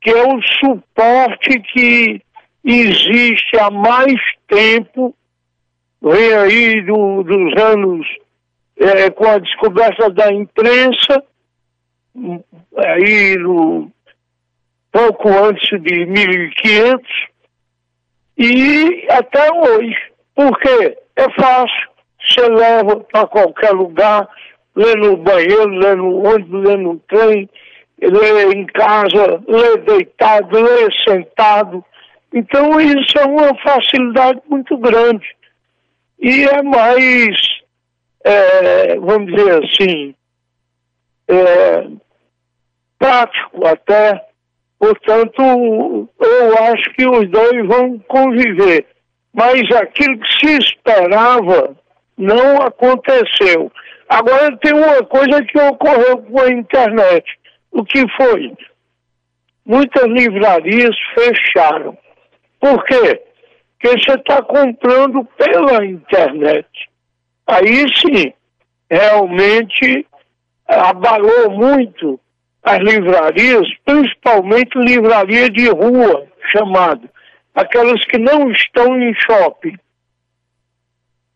que 0.00 0.10
é 0.10 0.22
o 0.22 0.40
suporte 0.60 1.60
que 1.72 2.22
existe 2.64 3.58
há 3.58 3.70
mais 3.70 4.20
tempo, 4.46 5.14
vem 6.02 6.34
aí 6.34 6.82
do, 6.82 7.22
dos 7.22 7.62
anos 7.62 8.06
é, 8.80 9.10
com 9.10 9.26
a 9.28 9.38
descoberta 9.38 10.08
da 10.10 10.32
imprensa, 10.32 11.22
aí 12.76 13.36
no, 13.36 13.92
pouco 14.90 15.28
antes 15.28 15.68
de 15.82 16.06
1500, 16.06 17.06
e 18.38 19.06
até 19.10 19.52
hoje. 19.52 19.96
Por 20.34 20.58
quê? 20.58 20.96
É 21.14 21.30
fácil, 21.38 21.90
você 22.18 22.48
leva 22.48 23.00
para 23.00 23.26
qualquer 23.26 23.72
lugar, 23.72 24.26
lê 24.74 24.94
no 24.94 25.18
banheiro, 25.18 25.68
lê 25.68 25.94
no 25.94 26.26
ônibus, 26.26 26.64
lê 26.64 26.76
no 26.78 26.98
trem, 27.00 27.50
lê 28.00 28.54
em 28.54 28.64
casa, 28.64 29.42
lê 29.46 29.76
deitado, 29.78 30.58
lê 30.58 30.88
sentado. 31.06 31.84
Então 32.32 32.80
isso 32.80 33.18
é 33.18 33.26
uma 33.26 33.54
facilidade 33.58 34.40
muito 34.48 34.78
grande. 34.78 35.26
E 36.18 36.44
é 36.44 36.62
mais 36.62 37.59
é, 38.24 38.98
vamos 38.98 39.32
dizer 39.32 39.64
assim, 39.64 40.14
é, 41.28 41.86
prático 42.98 43.66
até. 43.66 44.26
Portanto, 44.78 46.08
eu 46.18 46.58
acho 46.64 46.90
que 46.94 47.06
os 47.06 47.28
dois 47.30 47.66
vão 47.66 47.98
conviver. 48.00 48.86
Mas 49.32 49.62
aquilo 49.72 50.18
que 50.18 50.46
se 50.46 50.58
esperava 50.58 51.76
não 52.16 52.62
aconteceu. 52.62 53.70
Agora 54.08 54.56
tem 54.58 54.74
uma 54.74 55.04
coisa 55.04 55.42
que 55.44 55.58
ocorreu 55.58 56.18
com 56.18 56.40
a 56.40 56.50
internet. 56.50 57.24
O 57.70 57.84
que 57.84 58.04
foi? 58.16 58.52
Muitas 59.64 60.06
livrarias 60.06 60.96
fecharam. 61.14 61.96
Por 62.58 62.84
quê? 62.84 63.22
Porque 63.78 63.98
você 63.98 64.18
está 64.18 64.42
comprando 64.42 65.24
pela 65.36 65.84
internet 65.84 66.89
aí 67.50 67.86
sim, 67.96 68.32
realmente 68.90 70.06
abalou 70.66 71.50
muito 71.50 72.20
as 72.62 72.78
livrarias, 72.78 73.66
principalmente 73.84 74.78
livraria 74.78 75.48
de 75.48 75.68
rua, 75.68 76.26
chamado, 76.52 77.08
aquelas 77.54 78.04
que 78.04 78.18
não 78.18 78.50
estão 78.50 79.00
em 79.00 79.14
shopping. 79.14 79.76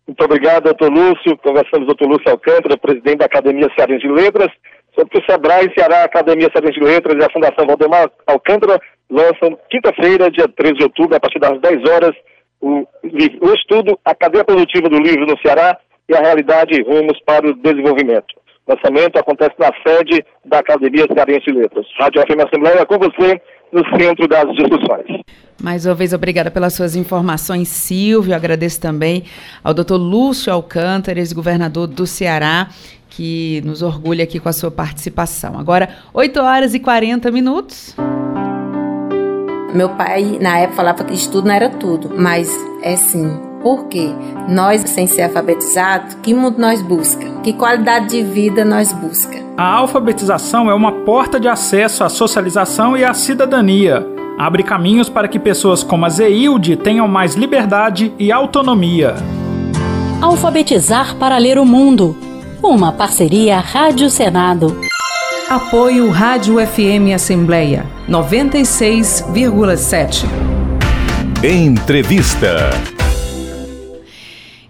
Muito 0.07 0.23
obrigado, 0.23 0.65
doutor 0.65 0.93
Lúcio. 0.93 1.37
Conversamos 1.39 1.87
com 1.87 1.93
o 1.93 1.97
doutor 1.97 2.09
Lúcio 2.09 2.31
Alcântara, 2.31 2.77
presidente 2.77 3.19
da 3.19 3.25
Academia 3.25 3.71
Cearense 3.75 4.07
de 4.07 4.13
Letras, 4.13 4.53
sobre 4.95 5.19
o 5.19 5.25
Sebrae, 5.25 5.73
Ceará, 5.77 6.05
Academia 6.05 6.51
Cearense 6.53 6.79
de 6.79 6.85
Letras 6.85 7.17
e 7.19 7.25
a 7.25 7.33
Fundação 7.33 7.67
Valdemar 7.67 8.11
Alcântara 8.27 8.79
lançam 9.11 9.59
quinta-feira, 9.71 10.31
dia 10.31 10.47
13 10.47 10.75
de 10.75 10.85
outubro, 10.85 11.17
a 11.17 11.21
partir 11.21 11.39
das 11.39 11.59
10 11.61 11.89
horas, 11.89 12.15
o, 12.61 12.87
o 13.03 13.55
estudo 13.55 13.99
A 14.05 14.15
Cadeia 14.15 14.45
Produtiva 14.45 14.89
do 14.89 14.99
Livro 14.99 15.27
no 15.27 15.39
Ceará, 15.41 15.79
e 16.09 16.15
a 16.15 16.21
realidade 16.21 16.83
rumos 16.83 17.19
para 17.25 17.49
o 17.49 17.55
desenvolvimento. 17.55 18.35
O 18.67 18.73
lançamento 18.73 19.19
acontece 19.19 19.55
na 19.59 19.71
sede 19.87 20.25
da 20.45 20.59
Academia 20.59 21.07
Cearense 21.13 21.45
de 21.47 21.53
Letras. 21.53 21.87
Rádio 21.99 22.23
FM 22.23 22.47
Assembleia 22.47 22.87
com 22.87 22.99
você 22.99 23.41
no 23.73 23.83
centro 23.99 24.27
das 24.27 24.47
discussões. 24.55 25.23
Mais 25.61 25.85
uma 25.85 25.95
vez, 25.95 26.13
obrigada 26.13 26.51
pelas 26.51 26.73
suas 26.75 26.97
informações, 26.97 27.69
Silvio. 27.69 28.35
Agradeço 28.35 28.81
também 28.81 29.25
ao 29.63 29.75
doutor 29.75 29.99
Lúcio 29.99 30.53
Alcântara, 30.53 31.19
ex-governador 31.19 31.87
do 31.87 32.07
Ceará, 32.07 32.69
que 33.11 33.61
nos 33.65 33.83
orgulha 33.83 34.25
aqui 34.25 34.41
com 34.41 34.49
a 34.49 34.53
sua 34.53 34.71
participação. 34.71 35.59
Agora, 35.59 35.89
8 36.13 36.41
horas 36.41 36.75
e 36.75 36.81
40 36.81 37.31
minutos. 37.31 37.95
Meu 39.75 39.91
pai, 39.91 40.39
na 40.41 40.59
época, 40.59 40.77
falava 40.77 41.05
que 41.05 41.13
estudo 41.13 41.49
não 41.49 41.55
era 41.55 41.69
tudo, 41.69 42.11
mas 42.17 42.49
é 42.83 42.97
sim 42.97 43.54
porque 43.65 44.13
nós, 44.47 44.83
sem 44.83 45.07
ser 45.07 45.23
alfabetizados, 45.23 46.19
que 46.23 46.35
mundo 46.35 46.59
nós 46.59 46.83
busca? 46.83 47.27
Que 47.43 47.55
qualidade 47.55 48.09
de 48.09 48.23
vida 48.23 48.63
nós 48.63 48.93
busca? 48.93 49.43
A 49.57 49.77
alfabetização 49.77 50.71
é 50.71 50.75
uma 50.75 50.93
porta 50.93 51.41
de 51.41 51.49
acesso 51.49 52.05
à 52.05 52.11
socialização 52.11 52.95
e 52.95 53.03
à 53.03 53.15
cidadania. 53.15 54.07
Abre 54.39 54.63
caminhos 54.63 55.09
para 55.09 55.27
que 55.27 55.39
pessoas 55.39 55.83
como 55.83 56.05
a 56.05 56.11
Zeilde 56.11 56.77
tenham 56.77 57.09
mais 57.09 57.37
liberdade 57.37 58.13
e 58.19 58.31
autonomia. 58.31 59.15
Alfabetizar 60.21 61.17
para 61.17 61.39
ler 61.39 61.59
o 61.59 61.65
mundo 61.65 62.15
Uma 62.63 62.93
parceria 62.93 63.61
Rádio 63.61 64.11
Senado. 64.11 64.79
Apoio 65.49 66.11
Rádio 66.11 66.57
FM 66.59 67.15
Assembleia 67.15 67.87
96,7. 68.09 70.27
Entrevista. 71.43 72.71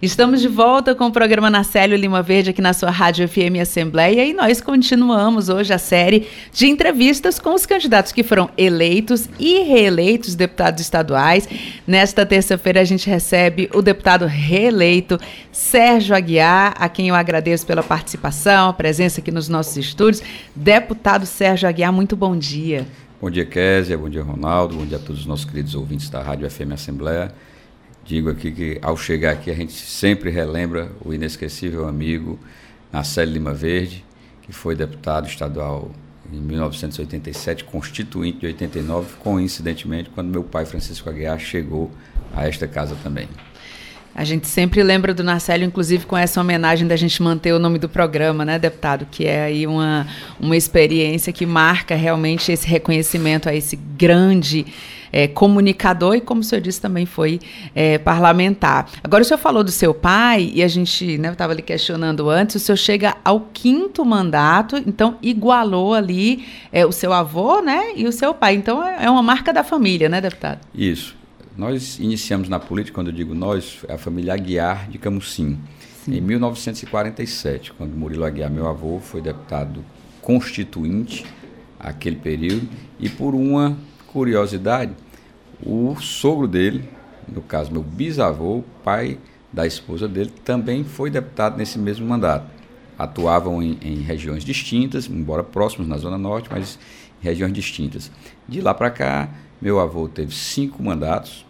Estamos 0.05 0.39
de 0.39 0.47
volta 0.47 0.93
com 0.93 1.07
o 1.07 1.11
programa 1.11 1.49
Narcélio 1.49 1.97
Lima 1.97 2.21
Verde 2.21 2.51
aqui 2.51 2.61
na 2.61 2.73
sua 2.73 2.91
Rádio 2.91 3.27
FM 3.27 3.59
Assembleia 3.59 4.23
e 4.23 4.35
nós 4.35 4.61
continuamos 4.61 5.49
hoje 5.49 5.73
a 5.73 5.79
série 5.79 6.27
de 6.53 6.67
entrevistas 6.67 7.39
com 7.39 7.55
os 7.55 7.65
candidatos 7.65 8.11
que 8.11 8.21
foram 8.21 8.47
eleitos 8.55 9.27
e 9.39 9.63
reeleitos 9.63 10.35
deputados 10.35 10.79
estaduais. 10.79 11.49
Nesta 11.87 12.23
terça-feira 12.23 12.81
a 12.81 12.83
gente 12.83 13.09
recebe 13.09 13.67
o 13.73 13.81
deputado 13.81 14.27
reeleito 14.27 15.17
Sérgio 15.51 16.15
Aguiar, 16.15 16.75
a 16.77 16.87
quem 16.87 17.07
eu 17.07 17.15
agradeço 17.15 17.65
pela 17.65 17.81
participação, 17.81 18.69
a 18.69 18.73
presença 18.73 19.21
aqui 19.21 19.31
nos 19.31 19.49
nossos 19.49 19.75
estúdios. 19.75 20.21
Deputado 20.55 21.25
Sérgio 21.25 21.67
Aguiar, 21.67 21.91
muito 21.91 22.15
bom 22.15 22.37
dia. 22.37 22.85
Bom 23.19 23.31
dia, 23.31 23.43
Késia, 23.43 23.97
bom 23.97 24.07
dia, 24.07 24.21
Ronaldo, 24.21 24.75
bom 24.75 24.85
dia 24.85 24.97
a 24.97 25.01
todos 25.01 25.21
os 25.21 25.25
nossos 25.25 25.45
queridos 25.45 25.73
ouvintes 25.73 26.11
da 26.11 26.21
Rádio 26.21 26.47
FM 26.47 26.73
Assembleia. 26.73 27.33
Digo 28.05 28.29
aqui 28.29 28.51
que 28.51 28.79
ao 28.83 28.95
chegar 28.95 29.31
aqui 29.31 29.49
a 29.49 29.55
gente 29.55 29.73
sempre 29.73 30.29
relembra 30.29 30.91
o 31.03 31.11
inesquecível 31.11 31.87
amigo 31.87 32.39
Nacélio 32.93 33.33
Lima 33.33 33.51
Verde, 33.51 34.05
que 34.43 34.53
foi 34.53 34.75
deputado 34.75 35.27
estadual 35.27 35.89
em 36.31 36.39
1987, 36.39 37.63
constituinte 37.63 38.39
de 38.39 38.45
89, 38.45 39.15
coincidentemente 39.19 40.11
quando 40.11 40.29
meu 40.29 40.43
pai 40.43 40.65
Francisco 40.65 41.09
Aguiar 41.09 41.39
chegou 41.39 41.91
a 42.35 42.47
esta 42.47 42.67
casa 42.67 42.95
também. 43.01 43.27
A 44.13 44.23
gente 44.23 44.47
sempre 44.47 44.81
lembra 44.81 45.13
do 45.13 45.23
Narcélio, 45.23 45.65
inclusive 45.65 46.05
com 46.05 46.15
essa 46.15 46.39
homenagem 46.39 46.87
da 46.87 46.95
gente 46.95 47.21
manter 47.21 47.53
o 47.53 47.59
nome 47.59 47.77
do 47.77 47.89
programa, 47.89 48.45
né, 48.45 48.57
deputado? 48.57 49.05
Que 49.11 49.25
é 49.25 49.43
aí 49.43 49.67
uma, 49.67 50.07
uma 50.39 50.55
experiência 50.55 51.33
que 51.33 51.45
marca 51.45 51.95
realmente 51.95 52.49
esse 52.49 52.65
reconhecimento 52.65 53.49
a 53.49 53.53
esse 53.53 53.75
grande 53.75 54.65
é, 55.15 55.29
comunicador 55.29 56.13
e, 56.17 56.19
como 56.19 56.41
o 56.41 56.43
senhor 56.43 56.59
disse, 56.59 56.81
também 56.81 57.05
foi 57.05 57.39
é, 57.73 57.97
parlamentar. 57.97 58.89
Agora, 59.01 59.23
o 59.23 59.25
senhor 59.25 59.37
falou 59.37 59.63
do 59.63 59.71
seu 59.71 59.93
pai, 59.93 60.51
e 60.53 60.61
a 60.61 60.67
gente 60.67 61.17
né, 61.17 61.31
estava 61.31 61.53
ali 61.53 61.61
questionando 61.61 62.29
antes, 62.29 62.57
o 62.57 62.59
senhor 62.59 62.75
chega 62.75 63.15
ao 63.23 63.39
quinto 63.53 64.03
mandato, 64.03 64.75
então 64.85 65.17
igualou 65.21 65.93
ali 65.93 66.45
é, 66.69 66.85
o 66.85 66.91
seu 66.91 67.13
avô 67.13 67.61
né, 67.61 67.93
e 67.95 68.05
o 68.05 68.11
seu 68.11 68.33
pai. 68.33 68.55
Então, 68.55 68.83
é, 68.83 69.05
é 69.05 69.09
uma 69.09 69.23
marca 69.23 69.53
da 69.53 69.63
família, 69.63 70.09
né, 70.09 70.19
deputado? 70.19 70.59
Isso. 70.75 71.15
Nós 71.55 71.97
iniciamos 71.97 72.49
na 72.49 72.59
política, 72.59 72.95
quando 72.95 73.07
eu 73.07 73.13
digo 73.13 73.33
nós, 73.33 73.85
é 73.87 73.93
a 73.93 73.97
família 73.97 74.33
Aguiar 74.33 74.89
de 74.89 74.97
Camusim. 74.97 75.57
Sim. 76.03 76.17
Em 76.17 76.19
1947, 76.19 77.71
quando 77.71 77.95
Murilo 77.95 78.25
Aguiar, 78.25 78.51
meu 78.51 78.67
avô, 78.67 78.99
foi 78.99 79.21
deputado 79.21 79.81
constituinte, 80.21 81.25
aquele 81.79 82.17
período, 82.17 82.67
e 82.99 83.07
por 83.07 83.33
uma 83.33 83.77
curiosidade, 84.15 84.93
o 85.65 85.95
sogro 85.99 86.47
dele, 86.47 86.87
no 87.27 87.41
caso 87.41 87.71
meu 87.71 87.81
bisavô, 87.81 88.63
pai 88.83 89.17
da 89.51 89.65
esposa 89.65 90.07
dele, 90.07 90.31
também 90.43 90.83
foi 90.83 91.09
deputado 91.09 91.57
nesse 91.57 91.79
mesmo 91.79 92.05
mandato. 92.05 92.45
Atuavam 92.97 93.63
em, 93.63 93.77
em 93.81 93.95
regiões 94.01 94.43
distintas, 94.43 95.09
embora 95.09 95.43
próximos 95.43 95.87
na 95.87 95.97
Zona 95.97 96.17
Norte, 96.17 96.49
mas 96.51 96.77
em 97.21 97.25
regiões 97.25 97.51
distintas. 97.51 98.11
De 98.47 98.61
lá 98.61 98.73
para 98.73 98.91
cá, 98.91 99.29
meu 99.59 99.79
avô 99.79 100.07
teve 100.07 100.33
cinco 100.35 100.83
mandatos, 100.83 101.45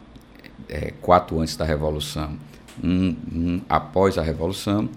é, 0.70 0.94
quatro 1.02 1.40
antes 1.42 1.58
da 1.58 1.66
Revolução, 1.66 2.38
um, 2.82 3.16
um 3.32 3.62
após 3.68 4.18
a 4.18 4.22
Revolução. 4.22 4.90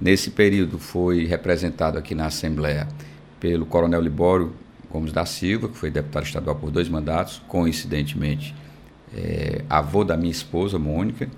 Nesse 0.00 0.30
período 0.30 0.78
foi 0.78 1.24
representado 1.26 1.96
aqui 1.96 2.14
na 2.14 2.26
Assembleia 2.26 2.88
pelo 3.38 3.64
Coronel 3.64 4.00
Libório 4.00 4.52
Gomes 4.90 5.12
da 5.12 5.24
Silva, 5.24 5.68
que 5.68 5.76
foi 5.76 5.90
deputado 5.90 6.24
estadual 6.24 6.56
por 6.56 6.70
dois 6.70 6.88
mandatos, 6.88 7.40
coincidentemente 7.46 8.54
é, 9.14 9.62
avô 9.68 10.04
da 10.04 10.16
minha 10.16 10.30
esposa, 10.30 10.78
Mônica, 10.78 11.28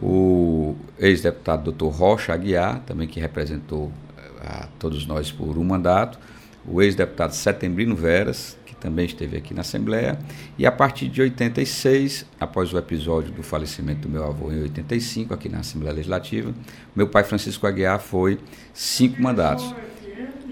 o 0.00 0.76
ex-deputado 0.98 1.64
doutor 1.64 1.88
Rocha 1.90 2.32
Aguiar, 2.32 2.80
também 2.80 3.08
que 3.08 3.18
representou 3.18 3.90
é, 4.16 4.46
a 4.46 4.68
todos 4.78 5.06
nós 5.06 5.32
por 5.32 5.58
um 5.58 5.64
mandato, 5.64 6.18
o 6.66 6.82
ex-deputado 6.82 7.32
Setembrino 7.32 7.96
Veras, 7.96 8.58
também 8.80 9.06
esteve 9.06 9.36
aqui 9.36 9.52
na 9.52 9.60
Assembleia. 9.60 10.18
E 10.58 10.66
a 10.66 10.72
partir 10.72 11.08
de 11.08 11.20
86, 11.20 12.26
após 12.38 12.72
o 12.72 12.78
episódio 12.78 13.32
do 13.32 13.42
falecimento 13.42 14.02
do 14.02 14.08
meu 14.08 14.24
avô 14.24 14.52
em 14.52 14.62
85, 14.62 15.34
aqui 15.34 15.48
na 15.48 15.60
Assembleia 15.60 15.94
Legislativa, 15.94 16.54
meu 16.94 17.08
pai 17.08 17.24
Francisco 17.24 17.66
Aguiar 17.66 17.98
foi 18.00 18.38
cinco 18.72 19.20
mandatos. 19.20 19.74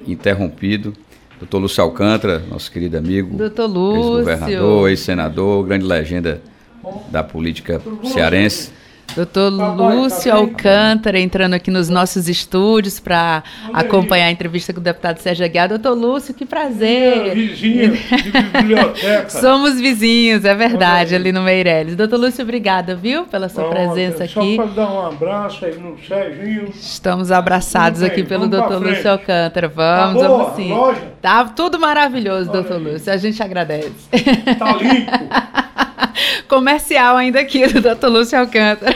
Interrompido. 0.07 0.95
Doutor 1.39 1.59
Lúcio 1.59 1.83
Alcântara, 1.83 2.43
nosso 2.51 2.71
querido 2.73 2.97
amigo, 2.97 3.37
ex-governador, 3.43 4.91
ex-senador, 4.91 5.67
grande 5.67 5.85
legenda 5.85 6.41
da 7.11 7.23
política 7.23 7.81
cearense. 8.05 8.71
Doutor 9.15 9.57
tá 9.57 9.73
Lúcio 9.73 10.31
tá 10.31 10.37
Alcântara 10.37 11.19
entrando 11.19 11.55
aqui 11.55 11.71
nos 11.71 11.89
nossos 11.89 12.29
estúdios 12.29 13.01
para 13.01 13.43
acompanhar 13.73 14.27
a 14.27 14.31
entrevista 14.31 14.73
com 14.73 14.81
o 14.81 14.83
deputado 14.83 15.19
Sérgio 15.19 15.45
Aguiar. 15.45 15.69
Doutor 15.69 15.95
Lúcio, 15.95 16.35
que 16.35 16.45
prazer. 16.45 17.35
Vizinho 17.35 17.93
de 17.93 18.33
biblioteca. 18.33 19.31
Somos 19.41 19.81
vizinhos, 19.81 20.45
é 20.45 20.55
verdade, 20.55 21.15
ali 21.15 21.33
no 21.33 21.43
Meireles. 21.43 21.97
Doutor 21.97 22.19
Lúcio, 22.19 22.43
obrigada, 22.43 22.95
viu, 22.95 23.25
pela 23.25 23.49
sua 23.49 23.65
presença 23.69 24.25
aqui. 24.25 24.57
Só 24.57 24.63
para 24.65 24.75
dar 24.75 24.93
um 24.93 25.07
abraço 25.07 25.65
aí 25.65 25.79
no 25.79 25.97
Serginho. 26.07 26.69
Estamos 26.75 27.31
abraçados 27.31 28.03
aqui 28.03 28.23
pelo 28.23 28.47
doutor 28.49 28.83
Lúcio 28.83 29.11
Alcântara. 29.11 29.69
Vamos, 29.69 30.23
tá 30.23 30.29
boa, 30.29 30.45
vamos 30.45 30.57
sim. 30.57 30.71
Loja? 30.71 31.13
Tá 31.23 31.45
tudo 31.45 31.79
maravilhoso, 31.79 32.51
doutor 32.51 32.81
Lúcio. 32.81 33.13
A 33.13 33.17
gente 33.17 33.43
agradece. 33.43 34.09
Tá 34.59 34.73
limpo. 34.77 35.67
comercial 36.49 37.17
ainda 37.17 37.41
aqui 37.41 37.67
do 37.67 37.81
doutor 37.81 38.09
Lúcio 38.11 38.39
Alcântara. 38.39 38.95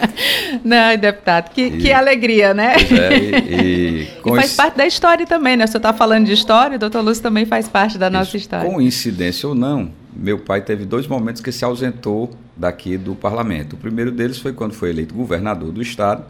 Não, 0.64 0.96
deputado, 0.96 1.50
que, 1.50 1.62
e, 1.62 1.78
que 1.78 1.92
alegria, 1.92 2.52
né? 2.52 2.74
É, 2.76 3.18
e, 3.18 4.02
e, 4.04 4.08
e 4.24 4.36
faz 4.36 4.54
parte 4.54 4.76
da 4.76 4.86
história 4.86 5.26
também, 5.26 5.56
né? 5.56 5.64
O 5.64 5.68
senhor 5.68 5.78
está 5.78 5.92
falando 5.92 6.26
de 6.26 6.32
história, 6.32 6.76
o 6.76 6.78
doutor 6.78 7.02
Lúcio 7.02 7.22
também 7.22 7.46
faz 7.46 7.68
parte 7.68 7.98
da 7.98 8.10
nossa 8.10 8.36
história. 8.36 8.70
Coincidência 8.70 9.48
ou 9.48 9.54
não, 9.54 9.92
meu 10.14 10.38
pai 10.38 10.62
teve 10.62 10.84
dois 10.84 11.06
momentos 11.06 11.40
que 11.40 11.52
se 11.52 11.64
ausentou 11.64 12.30
daqui 12.56 12.98
do 12.98 13.14
parlamento. 13.14 13.74
O 13.74 13.76
primeiro 13.76 14.10
deles 14.10 14.38
foi 14.38 14.52
quando 14.52 14.74
foi 14.74 14.90
eleito 14.90 15.14
governador 15.14 15.72
do 15.72 15.80
estado, 15.80 16.24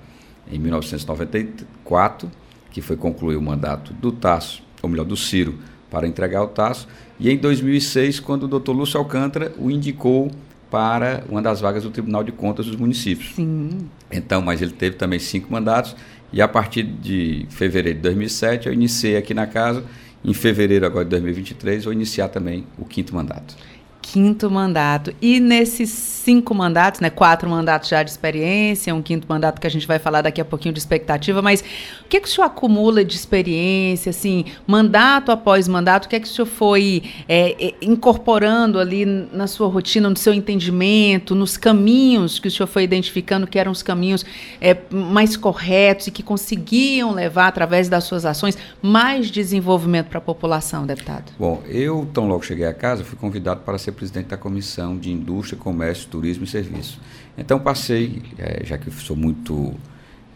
em 0.50 0.58
1994, 0.58 2.30
que 2.70 2.80
foi 2.80 2.96
concluir 2.96 3.36
o 3.36 3.42
mandato 3.42 3.92
do 3.92 4.12
Tasso, 4.12 4.62
ou 4.82 4.88
melhor, 4.88 5.04
do 5.04 5.16
Ciro, 5.16 5.58
para 5.90 6.06
entregar 6.06 6.42
o 6.42 6.48
Tasso. 6.48 6.86
E 7.20 7.30
em 7.30 7.36
2006, 7.36 8.18
quando 8.18 8.44
o 8.44 8.48
doutor 8.48 8.72
Lúcio 8.72 8.98
Alcântara 8.98 9.52
o 9.58 9.70
indicou 9.70 10.30
para 10.70 11.22
uma 11.28 11.42
das 11.42 11.60
vagas 11.60 11.82
do 11.82 11.90
Tribunal 11.90 12.24
de 12.24 12.32
Contas 12.32 12.64
dos 12.64 12.76
municípios. 12.76 13.34
Sim. 13.34 13.88
Então, 14.10 14.40
mas 14.40 14.62
ele 14.62 14.72
teve 14.72 14.96
também 14.96 15.18
cinco 15.18 15.52
mandatos 15.52 15.94
e 16.32 16.40
a 16.40 16.48
partir 16.48 16.82
de 16.82 17.44
fevereiro 17.50 17.98
de 17.98 18.02
2007 18.02 18.68
eu 18.68 18.72
iniciei 18.72 19.16
aqui 19.16 19.34
na 19.34 19.46
casa. 19.46 19.84
Em 20.24 20.32
fevereiro 20.32 20.86
agora 20.86 21.04
de 21.04 21.10
2023 21.10 21.84
vou 21.84 21.92
iniciar 21.92 22.28
também 22.28 22.66
o 22.78 22.84
quinto 22.84 23.14
mandato 23.14 23.54
quinto 24.00 24.50
mandato. 24.50 25.14
E 25.20 25.40
nesses 25.40 25.90
cinco 25.90 26.54
mandatos, 26.54 27.00
né, 27.00 27.10
quatro 27.10 27.48
mandatos 27.48 27.88
já 27.88 28.02
de 28.02 28.10
experiência, 28.10 28.94
um 28.94 29.02
quinto 29.02 29.26
mandato 29.28 29.60
que 29.60 29.66
a 29.66 29.70
gente 29.70 29.86
vai 29.86 29.98
falar 29.98 30.22
daqui 30.22 30.40
a 30.40 30.44
pouquinho 30.44 30.72
de 30.72 30.80
expectativa, 30.80 31.40
mas 31.40 31.62
o 32.04 32.08
que, 32.08 32.16
é 32.16 32.20
que 32.20 32.28
o 32.28 32.30
senhor 32.30 32.46
acumula 32.46 33.04
de 33.04 33.14
experiência, 33.14 34.10
assim, 34.10 34.44
mandato 34.66 35.32
após 35.32 35.66
mandato, 35.66 36.06
o 36.06 36.08
que 36.08 36.16
é 36.16 36.20
que 36.20 36.26
o 36.26 36.30
senhor 36.30 36.46
foi 36.46 37.02
é, 37.28 37.68
é, 37.68 37.74
incorporando 37.80 38.78
ali 38.78 39.04
na 39.04 39.46
sua 39.46 39.68
rotina, 39.68 40.10
no 40.10 40.16
seu 40.16 40.34
entendimento, 40.34 41.34
nos 41.34 41.56
caminhos 41.56 42.38
que 42.38 42.48
o 42.48 42.50
senhor 42.50 42.66
foi 42.66 42.82
identificando 42.84 43.46
que 43.46 43.58
eram 43.58 43.72
os 43.72 43.82
caminhos 43.82 44.24
é, 44.60 44.76
mais 44.90 45.36
corretos 45.36 46.06
e 46.06 46.10
que 46.10 46.22
conseguiam 46.22 47.12
levar, 47.12 47.48
através 47.48 47.88
das 47.88 48.04
suas 48.04 48.24
ações, 48.24 48.56
mais 48.82 49.30
desenvolvimento 49.30 50.08
para 50.08 50.18
a 50.18 50.22
população, 50.22 50.86
deputado? 50.86 51.32
Bom, 51.38 51.62
eu, 51.66 52.08
tão 52.12 52.28
logo 52.28 52.42
cheguei 52.42 52.66
a 52.66 52.74
casa, 52.74 53.04
fui 53.04 53.18
convidado 53.18 53.60
para 53.60 53.78
ser 53.78 53.89
presidente 53.92 54.28
da 54.28 54.36
Comissão 54.36 54.96
de 54.96 55.10
Indústria, 55.10 55.58
Comércio, 55.58 56.08
Turismo 56.08 56.44
e 56.44 56.46
Serviço. 56.46 57.00
Então 57.36 57.58
passei, 57.58 58.22
é, 58.38 58.64
já 58.64 58.76
que 58.78 58.90
sou 58.90 59.16
muito 59.16 59.74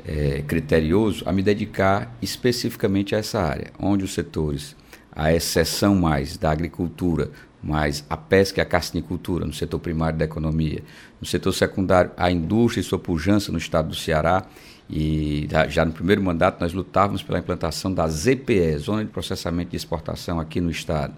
é, 0.07 0.43
criterioso, 0.43 1.23
a 1.27 1.33
me 1.33 1.43
dedicar 1.43 2.15
especificamente 2.21 3.15
a 3.15 3.19
essa 3.19 3.41
área, 3.41 3.73
onde 3.79 4.05
os 4.05 4.15
setores, 4.15 4.77
a 5.13 5.33
exceção 5.33 5.95
mais 5.95 6.37
da 6.37 6.51
agricultura, 6.51 7.31
mais 7.63 8.05
a 8.11 8.17
pesca 8.17 8.61
e 8.61 8.63
a 8.63 8.67
carcinicultura, 8.67 9.47
no 9.47 9.53
setor 9.53 9.79
primário 9.79 10.19
da 10.19 10.25
economia, 10.25 10.83
no 11.21 11.27
setor 11.27 11.53
secundário, 11.53 12.11
a 12.17 12.31
indústria 12.31 12.83
e 12.83 12.85
sua 12.85 12.99
pujança 12.99 13.51
no 13.51 13.59
estado 13.59 13.89
do 13.89 13.95
Ceará, 13.95 14.47
e 14.89 15.49
já 15.71 15.83
no 15.83 15.93
primeiro 15.93 16.23
mandato 16.23 16.61
nós 16.61 16.75
lutávamos 16.75 17.23
pela 17.23 17.39
implantação 17.39 17.93
da 17.93 18.07
ZPE, 18.07 18.77
Zona 18.77 19.03
de 19.03 19.11
Processamento 19.11 19.71
de 19.71 19.77
Exportação 19.77 20.39
aqui 20.39 20.61
no 20.61 20.71
estado 20.71 21.15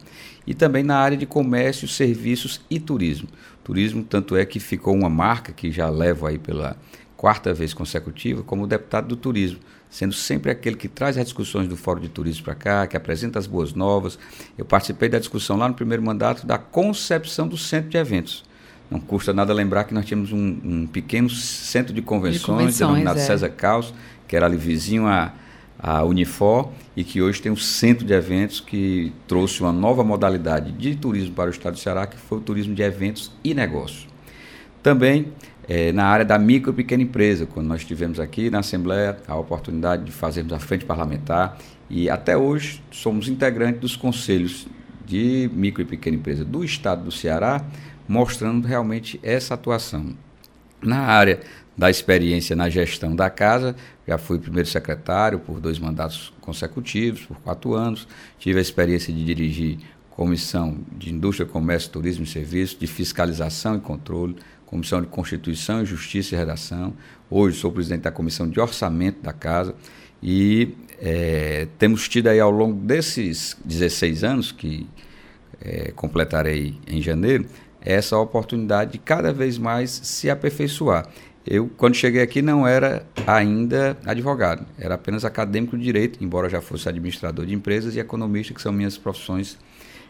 e 0.46 0.54
também 0.54 0.82
na 0.82 0.96
área 0.96 1.16
de 1.16 1.26
comércio, 1.26 1.88
serviços 1.88 2.60
e 2.70 2.78
turismo. 2.78 3.28
Turismo, 3.64 4.04
tanto 4.04 4.36
é 4.36 4.44
que 4.44 4.60
ficou 4.60 4.94
uma 4.94 5.10
marca 5.10 5.52
que 5.52 5.72
já 5.72 5.88
levo 5.88 6.26
aí 6.26 6.38
pela 6.38 6.76
quarta 7.16 7.52
vez 7.52 7.74
consecutiva 7.74 8.42
como 8.42 8.66
deputado 8.66 9.08
do 9.08 9.16
turismo, 9.16 9.58
sendo 9.90 10.14
sempre 10.14 10.50
aquele 10.50 10.76
que 10.76 10.86
traz 10.86 11.16
as 11.16 11.24
discussões 11.24 11.66
do 11.66 11.76
Fórum 11.76 12.00
de 12.00 12.08
Turismo 12.08 12.44
para 12.44 12.54
cá, 12.54 12.86
que 12.86 12.96
apresenta 12.96 13.38
as 13.38 13.46
boas 13.46 13.72
novas. 13.72 14.18
Eu 14.56 14.64
participei 14.64 15.08
da 15.08 15.18
discussão 15.18 15.56
lá 15.56 15.66
no 15.66 15.74
primeiro 15.74 16.02
mandato 16.02 16.46
da 16.46 16.58
concepção 16.58 17.48
do 17.48 17.56
centro 17.56 17.90
de 17.90 17.96
eventos. 17.96 18.44
Não 18.88 19.00
custa 19.00 19.32
nada 19.32 19.52
lembrar 19.52 19.84
que 19.84 19.94
nós 19.94 20.04
tínhamos 20.04 20.30
um, 20.30 20.60
um 20.62 20.86
pequeno 20.86 21.28
centro 21.28 21.92
de 21.92 22.02
convenções, 22.02 22.40
de 22.40 22.46
convenções 22.46 22.78
denominado 22.78 23.18
é. 23.18 23.22
César 23.22 23.48
Caos, 23.48 23.92
que 24.28 24.36
era 24.36 24.46
ali 24.46 24.56
vizinho 24.56 25.06
a, 25.08 25.32
a 25.78 26.04
Unifor, 26.04 26.70
e 26.96 27.04
que 27.04 27.20
hoje 27.20 27.40
tem 27.40 27.52
um 27.52 27.56
centro 27.56 28.04
de 28.04 28.12
eventos 28.12 28.60
que 28.60 29.12
trouxe 29.28 29.60
uma 29.60 29.72
nova 29.72 30.02
modalidade 30.02 30.72
de 30.72 30.96
turismo 30.96 31.34
para 31.34 31.48
o 31.48 31.50
estado 31.50 31.74
do 31.74 31.80
Ceará, 31.80 32.06
que 32.06 32.16
foi 32.16 32.38
o 32.38 32.40
turismo 32.40 32.74
de 32.74 32.82
eventos 32.82 33.30
e 33.44 33.54
negócios. 33.54 34.08
Também 34.82 35.32
é, 35.68 35.90
na 35.92 36.06
área 36.06 36.24
da 36.24 36.38
micro 36.38 36.70
e 36.70 36.74
pequena 36.74 37.02
empresa, 37.02 37.44
quando 37.44 37.66
nós 37.66 37.84
tivemos 37.84 38.20
aqui 38.20 38.50
na 38.50 38.60
Assembleia 38.60 39.16
a 39.26 39.36
oportunidade 39.36 40.04
de 40.04 40.12
fazermos 40.12 40.52
a 40.52 40.58
frente 40.58 40.84
parlamentar 40.84 41.58
e 41.90 42.08
até 42.08 42.36
hoje 42.36 42.82
somos 42.90 43.28
integrantes 43.28 43.80
dos 43.80 43.96
conselhos 43.96 44.66
de 45.04 45.50
micro 45.52 45.82
e 45.82 45.84
pequena 45.84 46.16
empresa 46.16 46.44
do 46.44 46.64
estado 46.64 47.04
do 47.04 47.12
Ceará, 47.12 47.64
mostrando 48.08 48.66
realmente 48.66 49.18
essa 49.22 49.54
atuação. 49.54 50.14
Na 50.82 51.00
área 51.00 51.40
da 51.76 51.90
experiência 51.90 52.56
na 52.56 52.68
gestão 52.68 53.14
da 53.14 53.28
casa, 53.28 53.76
já 54.06 54.16
fui 54.16 54.38
primeiro 54.38 54.68
secretário 54.68 55.38
por 55.38 55.60
dois 55.60 55.78
mandatos 55.78 56.32
consecutivos, 56.40 57.22
por 57.26 57.36
quatro 57.38 57.74
anos, 57.74 58.08
tive 58.38 58.58
a 58.58 58.62
experiência 58.62 59.12
de 59.12 59.24
dirigir 59.24 59.78
comissão 60.10 60.78
de 60.96 61.12
indústria, 61.12 61.46
comércio, 61.46 61.90
turismo 61.90 62.24
e 62.24 62.26
serviços, 62.26 62.78
de 62.78 62.86
fiscalização 62.86 63.76
e 63.76 63.80
controle, 63.80 64.36
Comissão 64.64 65.00
de 65.00 65.06
Constituição, 65.06 65.84
Justiça 65.84 66.34
e 66.34 66.38
Redação. 66.38 66.92
Hoje 67.30 67.58
sou 67.58 67.70
presidente 67.70 68.02
da 68.02 68.10
Comissão 68.10 68.48
de 68.48 68.58
Orçamento 68.58 69.22
da 69.22 69.32
Casa 69.32 69.74
e 70.20 70.74
é, 70.98 71.68
temos 71.78 72.08
tido 72.08 72.26
aí 72.26 72.40
ao 72.40 72.50
longo 72.50 72.80
desses 72.80 73.56
16 73.64 74.24
anos, 74.24 74.50
que 74.50 74.88
é, 75.60 75.92
completarei 75.92 76.78
em 76.86 77.00
janeiro, 77.00 77.46
essa 77.80 78.18
oportunidade 78.18 78.92
de 78.92 78.98
cada 78.98 79.32
vez 79.32 79.56
mais 79.56 79.90
se 79.90 80.28
aperfeiçoar. 80.28 81.08
Eu, 81.46 81.70
quando 81.76 81.94
cheguei 81.94 82.22
aqui, 82.22 82.42
não 82.42 82.66
era 82.66 83.06
ainda 83.26 83.96
advogado, 84.04 84.66
era 84.78 84.94
apenas 84.94 85.24
acadêmico 85.24 85.78
de 85.78 85.84
direito, 85.84 86.22
embora 86.22 86.48
já 86.48 86.60
fosse 86.60 86.88
administrador 86.88 87.46
de 87.46 87.54
empresas 87.54 87.94
e 87.94 88.00
economista, 88.00 88.52
que 88.52 88.60
são 88.60 88.72
minhas 88.72 88.98
profissões 88.98 89.56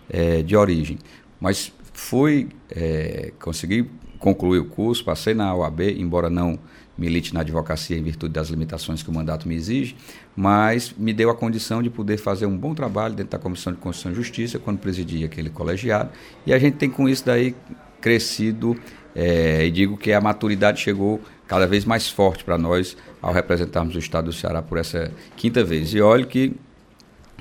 é, 0.08 0.42
de 0.42 0.56
origem. 0.56 0.98
Mas 1.38 1.72
fui, 1.92 2.48
é, 2.70 3.32
consegui 3.38 3.86
concluí 4.18 4.58
o 4.58 4.64
curso, 4.64 5.04
passei 5.04 5.34
na 5.34 5.54
OAB, 5.54 5.80
embora 5.98 6.30
não 6.30 6.58
milite 6.96 7.34
na 7.34 7.40
advocacia 7.40 7.96
em 7.96 8.02
virtude 8.02 8.32
das 8.32 8.48
limitações 8.48 9.02
que 9.02 9.10
o 9.10 9.12
mandato 9.12 9.46
me 9.46 9.54
exige, 9.54 9.94
mas 10.34 10.94
me 10.96 11.12
deu 11.12 11.28
a 11.28 11.34
condição 11.34 11.82
de 11.82 11.90
poder 11.90 12.16
fazer 12.16 12.46
um 12.46 12.56
bom 12.56 12.74
trabalho 12.74 13.14
dentro 13.14 13.32
da 13.32 13.38
Comissão 13.38 13.72
de 13.72 13.78
Constituição 13.78 14.12
e 14.12 14.14
Justiça, 14.14 14.58
quando 14.58 14.78
presidi 14.78 15.24
aquele 15.24 15.50
colegiado, 15.50 16.10
e 16.46 16.54
a 16.54 16.58
gente 16.58 16.76
tem 16.76 16.88
com 16.88 17.08
isso 17.08 17.24
daí 17.26 17.54
crescido, 18.00 18.76
é, 19.18 19.64
e 19.64 19.70
digo 19.70 19.96
que 19.96 20.12
a 20.12 20.20
maturidade 20.20 20.78
chegou 20.78 21.22
cada 21.48 21.66
vez 21.66 21.86
mais 21.86 22.06
forte 22.06 22.44
para 22.44 22.58
nós 22.58 22.96
ao 23.22 23.32
representarmos 23.32 23.94
o 23.94 23.98
Estado 23.98 24.26
do 24.26 24.32
Ceará 24.32 24.60
por 24.60 24.76
essa 24.76 25.10
quinta 25.36 25.64
vez. 25.64 25.94
E 25.94 26.02
olhe 26.02 26.26
que 26.26 26.52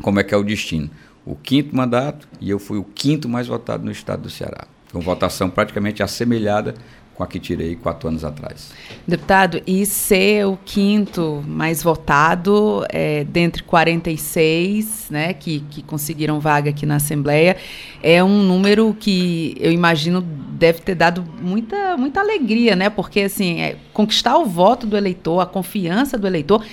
como 0.01 0.19
é 0.19 0.23
que 0.23 0.33
é 0.33 0.37
o 0.37 0.43
destino. 0.43 0.89
O 1.25 1.35
quinto 1.35 1.75
mandato 1.75 2.29
e 2.39 2.49
eu 2.49 2.59
fui 2.59 2.77
o 2.77 2.83
quinto 2.83 3.27
mais 3.27 3.47
votado 3.47 3.83
no 3.83 3.91
Estado 3.91 4.21
do 4.21 4.29
Ceará 4.29 4.67
com 4.95 5.01
votação 5.01 5.49
praticamente 5.49 6.01
assemelhada 6.01 6.73
com 7.15 7.23
a 7.23 7.27
que 7.27 7.39
tirei 7.39 7.75
quatro 7.75 8.09
anos 8.09 8.23
atrás. 8.23 8.71
Deputado, 9.07 9.61
e 9.65 9.85
ser 9.85 10.45
o 10.45 10.57
quinto 10.65 11.43
mais 11.47 11.81
votado 11.81 12.85
é, 12.89 13.23
dentre 13.23 13.63
46 13.63 15.07
né, 15.09 15.33
que, 15.33 15.61
que 15.61 15.81
conseguiram 15.81 16.39
vaga 16.39 16.69
aqui 16.69 16.85
na 16.85 16.97
Assembleia, 16.97 17.55
é 18.03 18.23
um 18.23 18.43
número 18.43 18.95
que 18.99 19.55
eu 19.59 19.71
imagino 19.71 20.21
deve 20.21 20.79
ter 20.81 20.95
dado 20.95 21.25
muita, 21.41 21.97
muita 21.97 22.19
alegria, 22.19 22.75
né? 22.75 22.89
Porque 22.89 23.21
assim, 23.21 23.61
é, 23.61 23.77
conquistar 23.93 24.37
o 24.37 24.45
voto 24.45 24.85
do 24.85 24.95
eleitor, 24.95 25.39
a 25.39 25.45
confiança 25.45 26.17
do 26.17 26.27
eleitor 26.27 26.63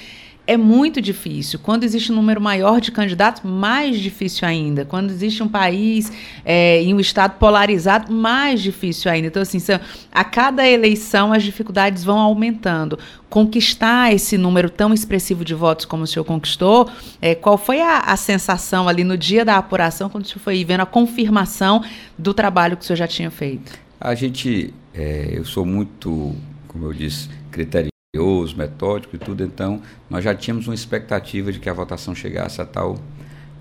é 0.47 0.57
muito 0.57 1.01
difícil. 1.01 1.59
Quando 1.59 1.84
existe 1.84 2.11
um 2.11 2.16
número 2.16 2.40
maior 2.40 2.80
de 2.80 2.90
candidatos, 2.90 3.43
mais 3.45 3.99
difícil 3.99 4.47
ainda. 4.47 4.84
Quando 4.84 5.11
existe 5.11 5.43
um 5.43 5.49
país 5.49 6.12
é, 6.45 6.82
e 6.82 6.93
um 6.93 6.99
estado 6.99 7.38
polarizado, 7.38 8.12
mais 8.12 8.61
difícil 8.61 9.11
ainda. 9.11 9.28
Então, 9.28 9.43
assim, 9.43 9.59
a 10.11 10.24
cada 10.24 10.66
eleição 10.66 11.32
as 11.32 11.43
dificuldades 11.43 12.03
vão 12.03 12.18
aumentando. 12.18 12.99
Conquistar 13.30 14.12
esse 14.12 14.36
número 14.36 14.68
tão 14.68 14.93
expressivo 14.93 15.45
de 15.45 15.55
votos 15.55 15.86
como 15.86 16.03
o 16.03 16.07
senhor 16.07 16.24
conquistou, 16.24 16.90
é, 17.20 17.34
qual 17.34 17.57
foi 17.57 17.80
a, 17.80 18.01
a 18.01 18.16
sensação 18.16 18.88
ali 18.88 19.05
no 19.05 19.16
dia 19.16 19.45
da 19.45 19.57
apuração, 19.57 20.11
quando 20.11 20.24
o 20.24 20.28
senhor 20.28 20.40
foi 20.40 20.64
vendo 20.64 20.80
a 20.80 20.86
confirmação 20.86 21.82
do 22.18 22.34
trabalho 22.34 22.76
que 22.76 22.82
o 22.82 22.86
senhor 22.86 22.97
já 22.97 23.07
tinha 23.07 23.30
feito? 23.30 23.72
A 24.01 24.14
gente, 24.14 24.74
é, 24.93 25.30
eu 25.32 25.45
sou 25.45 25.64
muito, 25.64 26.34
como 26.68 26.86
eu 26.86 26.93
disse, 26.93 27.28
criterioso 28.14 28.58
metódico 28.58 29.16
e 29.16 29.18
tudo, 29.18 29.42
então 29.42 29.80
nós 30.10 30.22
já 30.22 30.34
tínhamos 30.34 30.68
uma 30.68 30.74
expectativa 30.74 31.50
de 31.50 31.58
que 31.58 31.70
a 31.70 31.72
votação 31.72 32.14
chegasse 32.14 32.60
a 32.60 32.66
tal, 32.66 32.98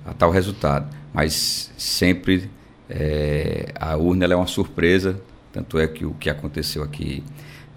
a 0.06 0.14
tal 0.14 0.30
resultado. 0.30 0.94
Mas 1.14 1.72
sempre 1.78 2.50
é, 2.90 3.72
a 3.80 3.96
urna 3.96 4.26
é 4.26 4.36
uma 4.36 4.48
surpresa, 4.48 5.22
tanto 5.54 5.80
é 5.80 5.88
que 5.88 6.06
o 6.06 6.14
que 6.16 6.30
aconteceu 6.30 6.84
aqui 6.84 7.24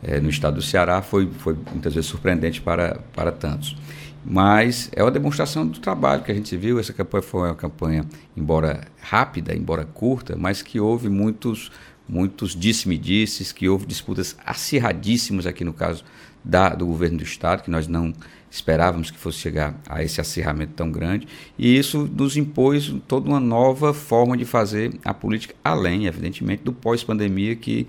é, 0.03 0.19
no 0.19 0.29
estado 0.29 0.57
do 0.57 0.63
Ceará 0.63 1.01
foi, 1.01 1.31
foi 1.39 1.57
muitas 1.71 1.95
vezes 1.95 2.11
surpreendente 2.11 2.61
para, 2.61 2.99
para 3.15 3.31
tantos. 3.31 3.77
Mas 4.25 4.91
é 4.97 5.01
uma 5.01 5.13
demonstração 5.13 5.65
do 5.65 5.79
trabalho 5.79 6.25
que 6.25 6.33
a 6.33 6.35
gente 6.35 6.57
viu. 6.57 6.81
Essa 6.81 6.93
campanha 6.93 7.23
foi 7.23 7.49
uma 7.51 7.55
campanha, 7.55 8.05
embora 8.37 8.81
rápida, 9.01 9.55
embora 9.55 9.85
curta, 9.85 10.35
mas 10.37 10.61
que 10.61 10.81
houve 10.81 11.09
muitos, 11.09 11.71
muitos 12.09 12.53
disse-me-disses, 12.57 13.53
que 13.53 13.69
houve 13.69 13.87
disputas 13.87 14.37
acirradíssimas 14.45 15.47
aqui 15.47 15.63
no 15.63 15.73
caso 15.73 16.05
da, 16.45 16.69
do 16.69 16.87
governo 16.87 17.19
do 17.19 17.25
Estado, 17.25 17.63
que 17.63 17.71
nós 17.71 17.89
não 17.89 18.13
esperávamos 18.51 19.11
que 19.11 19.19
fosse 19.19 19.39
chegar 19.39 19.75
a 19.89 20.05
esse 20.05 20.21
acirramento 20.21 20.75
tão 20.75 20.91
grande, 20.91 21.27
e 21.59 21.77
isso 21.77 22.09
nos 22.15 22.37
impôs 22.37 22.95
toda 23.09 23.29
uma 23.29 23.41
nova 23.41 23.93
forma 23.93 24.37
de 24.37 24.45
fazer 24.45 24.93
a 25.05 25.13
política, 25.13 25.55
além, 25.65 26.07
evidentemente, 26.07 26.63
do 26.63 26.73
pós-pandemia 26.73 27.57
que 27.57 27.89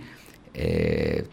é, 0.54 1.26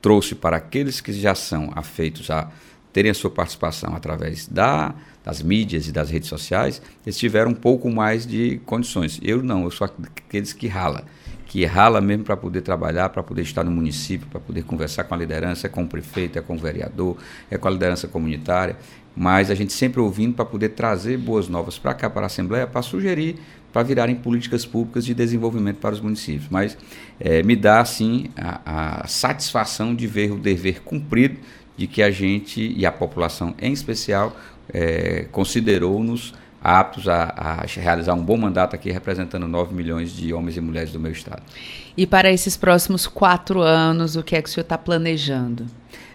trouxe 0.00 0.34
para 0.34 0.56
aqueles 0.58 1.00
que 1.00 1.12
já 1.12 1.34
são 1.34 1.72
afeitos 1.74 2.30
a 2.30 2.48
terem 2.92 3.10
a 3.10 3.14
sua 3.14 3.30
participação 3.30 3.94
através 3.94 4.46
da, 4.46 4.94
das 5.24 5.42
mídias 5.42 5.88
e 5.88 5.92
das 5.92 6.08
redes 6.08 6.28
sociais, 6.28 6.80
eles 7.04 7.18
tiveram 7.18 7.50
um 7.50 7.54
pouco 7.54 7.90
mais 7.90 8.26
de 8.26 8.58
condições. 8.64 9.18
Eu 9.22 9.42
não, 9.42 9.64
eu 9.64 9.70
sou 9.70 9.84
aqueles 9.86 10.52
que 10.52 10.66
rala 10.66 11.04
que 11.46 11.64
rala 11.64 12.00
mesmo 12.00 12.24
para 12.24 12.36
poder 12.36 12.60
trabalhar, 12.60 13.08
para 13.08 13.22
poder 13.22 13.42
estar 13.42 13.64
no 13.64 13.70
município, 13.70 14.26
para 14.26 14.40
poder 14.40 14.64
conversar 14.64 15.04
com 15.04 15.14
a 15.14 15.16
liderança, 15.16 15.68
é 15.68 15.70
com 15.70 15.84
o 15.84 15.88
prefeito, 15.88 16.38
é 16.38 16.42
com 16.42 16.54
o 16.54 16.58
vereador, 16.58 17.16
é 17.50 17.56
com 17.56 17.68
a 17.68 17.70
liderança 17.70 18.08
comunitária, 18.08 18.76
mas 19.16 19.50
a 19.50 19.54
gente 19.54 19.72
sempre 19.72 20.00
ouvindo 20.00 20.34
para 20.34 20.44
poder 20.44 20.70
trazer 20.70 21.16
boas 21.16 21.48
novas 21.48 21.78
para 21.78 21.94
cá, 21.94 22.10
para 22.10 22.22
a 22.22 22.26
Assembleia, 22.26 22.66
para 22.66 22.82
sugerir, 22.82 23.36
para 23.72 23.82
virarem 23.82 24.16
políticas 24.16 24.66
públicas 24.66 25.04
de 25.04 25.14
desenvolvimento 25.14 25.76
para 25.76 25.94
os 25.94 26.00
municípios. 26.00 26.48
Mas 26.50 26.76
é, 27.20 27.42
me 27.42 27.54
dá, 27.54 27.80
assim, 27.80 28.26
a, 28.36 29.02
a 29.02 29.06
satisfação 29.06 29.94
de 29.94 30.06
ver 30.06 30.32
o 30.32 30.36
dever 30.36 30.82
cumprido 30.82 31.38
de 31.76 31.86
que 31.86 32.02
a 32.02 32.10
gente, 32.10 32.74
e 32.76 32.84
a 32.84 32.90
população 32.90 33.54
em 33.58 33.72
especial, 33.72 34.36
é, 34.72 35.26
considerou-nos 35.30 36.34
aptos 36.66 37.06
a, 37.06 37.32
a, 37.36 37.80
realizar 37.80 38.14
um 38.14 38.24
bom 38.24 38.36
mandato 38.36 38.74
aqui, 38.74 38.90
representando 38.90 39.46
9 39.46 39.72
milhões 39.72 40.10
de 40.10 40.34
homens 40.34 40.56
e 40.56 40.60
mulheres 40.60 40.90
do 40.90 40.98
meu 40.98 41.12
estado. 41.12 41.40
E 41.96 42.04
para 42.04 42.32
esses 42.32 42.56
próximos 42.56 43.06
quatro 43.06 43.60
anos, 43.60 44.16
o 44.16 44.22
que 44.22 44.34
é 44.34 44.42
que 44.42 44.48
o 44.48 44.52
senhor 44.52 44.64
está 44.64 44.76
planejando? 44.76 45.66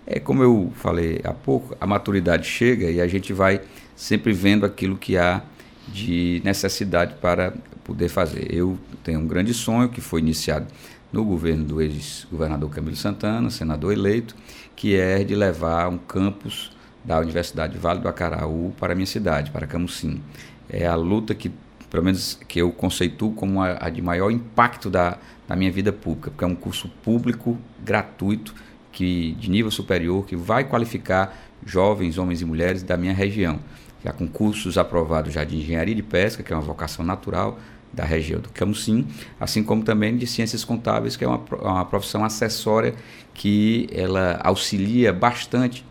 É 0.05 0.19
como 0.19 0.43
eu 0.43 0.69
falei 0.75 1.21
há 1.23 1.33
pouco, 1.33 1.77
a 1.79 1.87
maturidade 1.87 2.45
chega 2.45 2.91
e 2.91 2.99
a 2.99 3.07
gente 3.07 3.31
vai 3.31 3.61
sempre 3.95 4.33
vendo 4.33 4.65
aquilo 4.65 4.97
que 4.97 5.17
há 5.17 5.41
de 5.87 6.41
necessidade 6.43 7.15
para 7.21 7.53
poder 7.81 8.09
fazer. 8.09 8.53
Eu 8.53 8.77
tenho 9.05 9.21
um 9.21 9.27
grande 9.27 9.53
sonho 9.53 9.87
que 9.87 10.01
foi 10.01 10.19
iniciado 10.19 10.67
no 11.13 11.23
governo 11.23 11.63
do 11.63 11.81
ex-governador 11.81 12.69
Camilo 12.69 12.95
Santana, 12.97 13.49
senador 13.49 13.93
eleito, 13.93 14.35
que 14.75 14.97
é 14.97 15.23
de 15.23 15.33
levar 15.33 15.87
um 15.87 15.97
campus 15.97 16.71
da 17.03 17.19
Universidade 17.19 17.77
Vale 17.77 17.99
do 17.99 18.07
Acaraú 18.07 18.73
para 18.79 18.93
a 18.93 18.95
minha 18.95 19.05
cidade, 19.05 19.51
para 19.51 19.67
Camusim. 19.67 20.21
É 20.69 20.85
a 20.85 20.95
luta 20.95 21.33
que, 21.33 21.51
pelo 21.89 22.03
menos, 22.03 22.39
que 22.47 22.59
eu 22.61 22.71
conceituo 22.71 23.33
como 23.33 23.61
a, 23.61 23.77
a 23.81 23.89
de 23.89 24.01
maior 24.01 24.31
impacto 24.31 24.89
da, 24.89 25.17
da 25.47 25.55
minha 25.55 25.71
vida 25.71 25.91
pública, 25.91 26.31
porque 26.31 26.43
é 26.43 26.47
um 26.47 26.55
curso 26.55 26.89
público, 27.03 27.57
gratuito, 27.83 28.53
que 28.91 29.33
de 29.39 29.49
nível 29.49 29.71
superior, 29.71 30.25
que 30.25 30.35
vai 30.35 30.63
qualificar 30.63 31.35
jovens, 31.65 32.17
homens 32.17 32.41
e 32.41 32.45
mulheres 32.45 32.83
da 32.83 32.97
minha 32.97 33.13
região. 33.13 33.59
Já 34.03 34.11
com 34.11 34.27
cursos 34.27 34.77
aprovados 34.77 35.33
já 35.33 35.43
de 35.43 35.57
engenharia 35.57 35.93
de 35.93 36.03
pesca, 36.03 36.41
que 36.41 36.51
é 36.51 36.55
uma 36.55 36.61
vocação 36.61 37.05
natural, 37.05 37.59
da 37.93 38.05
região 38.05 38.39
do 38.39 38.49
Camusim, 38.49 39.05
assim 39.39 39.63
como 39.63 39.83
também 39.83 40.15
de 40.15 40.25
ciências 40.25 40.63
contábeis, 40.63 41.17
que 41.17 41.25
é 41.25 41.27
uma, 41.27 41.41
uma 41.61 41.85
profissão 41.85 42.23
acessória 42.23 42.95
que 43.33 43.89
ela 43.91 44.39
auxilia 44.43 45.11
bastante 45.11 45.85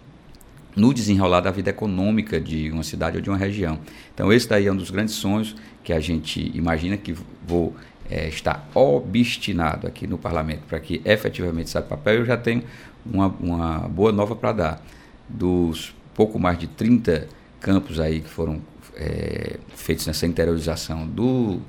no 0.77 0.95
desenrolar 0.95 1.41
da 1.41 1.51
vida 1.51 1.71
econômica 1.71 2.41
de 2.41 2.71
uma 2.71 2.83
cidade 2.83 3.17
ou 3.17 3.23
de 3.23 3.29
uma 3.29 3.39
região. 3.39 3.79
Então 4.15 4.33
esse 4.33 4.49
daí 4.49 4.67
é 4.67 4.73
um 4.73 4.77
dos 4.77 4.91
grandes 4.91 5.15
sonhos 5.15 5.57
que 5.83 5.93
a 5.93 6.01
gente 6.01 6.51
imagina 6.55 6.97
que 6.97 7.15
vou 7.47 7.75
é, 8.11 8.29
estar 8.29 8.69
obstinado 8.75 9.87
aqui 9.87 10.07
no 10.07 10.19
parlamento 10.19 10.63
para 10.69 10.79
que 10.81 11.01
efetivamente 11.05 11.71
saia 11.71 11.85
papel. 11.85 12.15
Eu 12.15 12.25
já 12.25 12.37
tenho 12.37 12.63
uma, 13.05 13.29
uma 13.41 13.79
boa 13.89 14.13
nova 14.13 14.35
para 14.35 14.53
dar. 14.53 14.83
Dos 15.29 15.95
pouco 16.13 16.39
mais 16.41 16.59
de 16.59 16.67
30 16.67 17.29
campos 17.61 18.01
aí 18.01 18.21
que 18.21 18.29
foram 18.29 18.61
é, 18.97 19.59
feitos 19.77 20.07
nessa 20.07 20.27
interiorização 20.27 21.07
do 21.07 21.61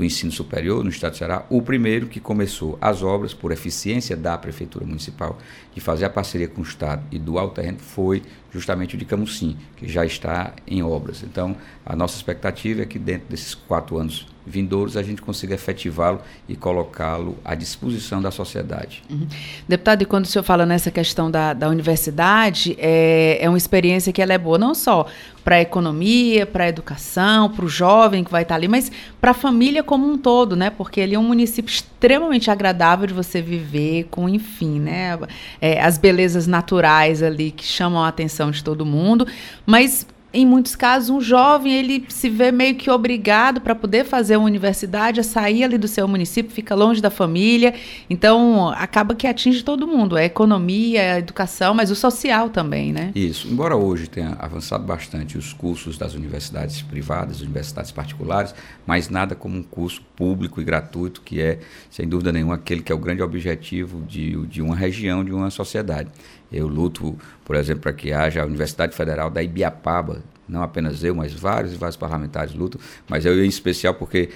do 0.00 0.04
ensino 0.04 0.32
superior 0.32 0.82
no 0.82 0.88
estado 0.88 1.12
do 1.12 1.18
Ceará, 1.18 1.44
o 1.50 1.60
primeiro 1.60 2.06
que 2.06 2.18
começou 2.18 2.78
as 2.80 3.02
obras 3.02 3.34
por 3.34 3.52
eficiência 3.52 4.16
da 4.16 4.38
prefeitura 4.38 4.86
municipal 4.86 5.38
de 5.74 5.80
fazer 5.82 6.06
a 6.06 6.10
parceria 6.10 6.48
com 6.48 6.62
o 6.62 6.64
estado 6.64 7.02
e 7.12 7.18
do 7.18 7.38
alto 7.38 7.56
terreno 7.56 7.78
foi 7.78 8.22
justamente 8.50 8.94
o 8.94 8.98
de 8.98 9.04
Camusim, 9.04 9.58
que 9.76 9.86
já 9.86 10.06
está 10.06 10.54
em 10.66 10.82
obras. 10.82 11.22
Então, 11.22 11.54
a 11.84 11.94
nossa 11.94 12.16
expectativa 12.16 12.80
é 12.80 12.86
que 12.86 12.98
dentro 12.98 13.28
desses 13.28 13.54
quatro 13.54 13.98
anos 13.98 14.26
vindouros 14.46 14.96
a 14.96 15.02
gente 15.02 15.22
consiga 15.22 15.54
efetivá-lo 15.54 16.20
e 16.48 16.56
colocá-lo 16.56 17.36
à 17.44 17.54
disposição 17.54 18.20
da 18.22 18.30
sociedade. 18.30 19.02
Uhum. 19.10 19.26
Deputado, 19.68 20.02
e 20.02 20.04
quando 20.04 20.24
o 20.24 20.28
senhor 20.28 20.42
fala 20.42 20.64
nessa 20.64 20.90
questão 20.90 21.30
da, 21.30 21.52
da 21.52 21.68
universidade, 21.68 22.76
é, 22.78 23.38
é 23.40 23.48
uma 23.48 23.58
experiência 23.58 24.12
que 24.12 24.20
ela 24.20 24.32
é 24.32 24.38
boa 24.38 24.58
não 24.58 24.74
só 24.74 25.06
para 25.44 25.56
a 25.56 25.60
economia, 25.60 26.46
para 26.46 26.64
a 26.64 26.68
educação, 26.68 27.50
para 27.50 27.64
o 27.64 27.68
jovem 27.68 28.22
que 28.22 28.30
vai 28.30 28.42
estar 28.42 28.54
ali, 28.54 28.68
mas 28.68 28.90
para 29.20 29.30
a 29.30 29.34
família 29.34 29.82
como 29.82 30.06
um 30.06 30.18
todo, 30.18 30.54
né? 30.54 30.70
Porque 30.70 31.00
ele 31.00 31.14
é 31.14 31.18
um 31.18 31.24
município 31.24 31.70
extremamente 31.70 32.50
agradável 32.50 33.06
de 33.06 33.14
você 33.14 33.40
viver, 33.40 34.06
com, 34.10 34.28
enfim, 34.28 34.78
né? 34.80 35.18
É, 35.60 35.80
as 35.80 35.96
belezas 35.96 36.46
naturais 36.46 37.22
ali 37.22 37.50
que 37.50 37.64
chamam 37.64 38.02
a 38.02 38.08
atenção 38.08 38.50
de 38.50 38.62
todo 38.62 38.84
mundo, 38.84 39.26
mas 39.64 40.06
em 40.32 40.46
muitos 40.46 40.76
casos, 40.76 41.10
um 41.10 41.20
jovem 41.20 41.72
ele 41.72 42.04
se 42.08 42.30
vê 42.30 42.52
meio 42.52 42.76
que 42.76 42.88
obrigado 42.88 43.60
para 43.60 43.74
poder 43.74 44.04
fazer 44.04 44.36
uma 44.36 44.46
universidade 44.46 45.18
a 45.18 45.24
sair 45.24 45.64
ali 45.64 45.76
do 45.76 45.88
seu 45.88 46.06
município, 46.06 46.52
fica 46.52 46.74
longe 46.74 47.00
da 47.00 47.10
família. 47.10 47.74
Então, 48.08 48.68
acaba 48.70 49.14
que 49.14 49.26
atinge 49.26 49.64
todo 49.64 49.88
mundo, 49.88 50.16
a 50.16 50.24
economia, 50.24 51.14
a 51.14 51.18
educação, 51.18 51.74
mas 51.74 51.90
o 51.90 51.96
social 51.96 52.48
também, 52.48 52.92
né? 52.92 53.10
Isso. 53.14 53.48
Embora 53.48 53.76
hoje 53.76 54.08
tenha 54.08 54.36
avançado 54.38 54.84
bastante 54.84 55.36
os 55.36 55.52
cursos 55.52 55.98
das 55.98 56.14
universidades 56.14 56.80
privadas, 56.80 57.40
universidades 57.40 57.90
particulares, 57.90 58.54
mas 58.86 59.08
nada 59.08 59.34
como 59.34 59.58
um 59.58 59.62
curso 59.62 60.00
público 60.14 60.60
e 60.60 60.64
gratuito, 60.64 61.22
que 61.22 61.40
é, 61.40 61.58
sem 61.90 62.08
dúvida 62.08 62.30
nenhuma, 62.30 62.54
aquele 62.54 62.82
que 62.82 62.92
é 62.92 62.94
o 62.94 62.98
grande 62.98 63.22
objetivo 63.22 64.02
de, 64.02 64.36
de 64.46 64.62
uma 64.62 64.76
região, 64.76 65.24
de 65.24 65.32
uma 65.32 65.50
sociedade. 65.50 66.08
Eu 66.52 66.66
luto, 66.66 67.16
por 67.44 67.56
exemplo, 67.56 67.82
para 67.82 67.92
que 67.92 68.12
haja 68.12 68.42
a 68.42 68.46
Universidade 68.46 68.94
Federal 68.94 69.30
da 69.30 69.42
Ibiapaba, 69.42 70.22
não 70.48 70.62
apenas 70.62 71.04
eu, 71.04 71.14
mas 71.14 71.32
vários 71.32 71.72
e 71.72 71.76
vários 71.76 71.96
parlamentares 71.96 72.54
lutam, 72.54 72.80
mas 73.08 73.24
eu 73.24 73.44
em 73.44 73.48
especial 73.48 73.94
porque 73.94 74.30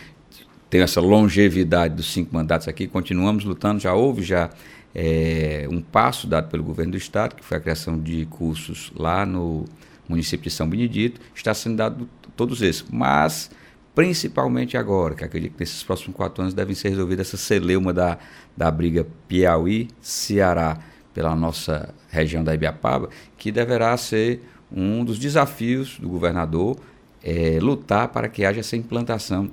tenho 0.71 0.85
essa 0.85 1.01
longevidade 1.01 1.95
dos 1.95 2.13
cinco 2.13 2.35
mandatos 2.35 2.69
aqui, 2.69 2.87
continuamos 2.87 3.45
lutando, 3.45 3.81
já 3.81 3.95
houve 3.95 4.23
já 4.23 4.51
é, 4.95 5.67
um 5.71 5.83
passo 5.83 6.27
dado 6.27 6.49
pelo 6.49 6.63
governo 6.63 6.93
do 6.93 6.99
estado, 6.99 7.35
que 7.35 7.45
foi 7.45 7.57
a 7.57 7.61
criação 7.61 7.99
de 7.99 8.27
cursos 8.27 8.93
lá 8.95 9.27
no 9.27 9.65
município 10.09 10.45
de 10.45 10.51
São 10.51 10.69
Benedito, 10.69 11.21
está 11.35 11.53
sendo 11.53 11.77
dado 11.77 12.09
todos 12.37 12.63
esses, 12.63 12.85
mas 12.91 13.51
principalmente 13.95 14.77
agora, 14.77 15.15
que 15.15 15.25
acredito 15.25 15.53
que 15.53 15.61
nesses 15.61 15.83
próximos 15.83 16.17
quatro 16.17 16.43
anos 16.43 16.55
devem 16.55 16.75
ser 16.75 16.91
resolvidas 16.91 17.29
essa 17.29 17.37
celeuma 17.37 17.93
da, 17.93 18.19
da 18.57 18.71
briga 18.71 19.07
Piauí-Ceará, 19.29 20.79
pela 21.15 21.35
nossa 21.35 21.95
região 22.11 22.43
da 22.43 22.53
Ibiapaba, 22.55 23.09
que 23.39 23.51
deverá 23.53 23.97
ser 23.97 24.43
um 24.71 25.05
dos 25.05 25.19
desafios 25.19 25.99
do 25.99 26.09
governador 26.09 26.77
é, 27.23 27.59
lutar 27.61 28.09
para 28.09 28.29
que 28.29 28.45
haja 28.45 28.61
essa 28.61 28.77
implantação 28.77 29.49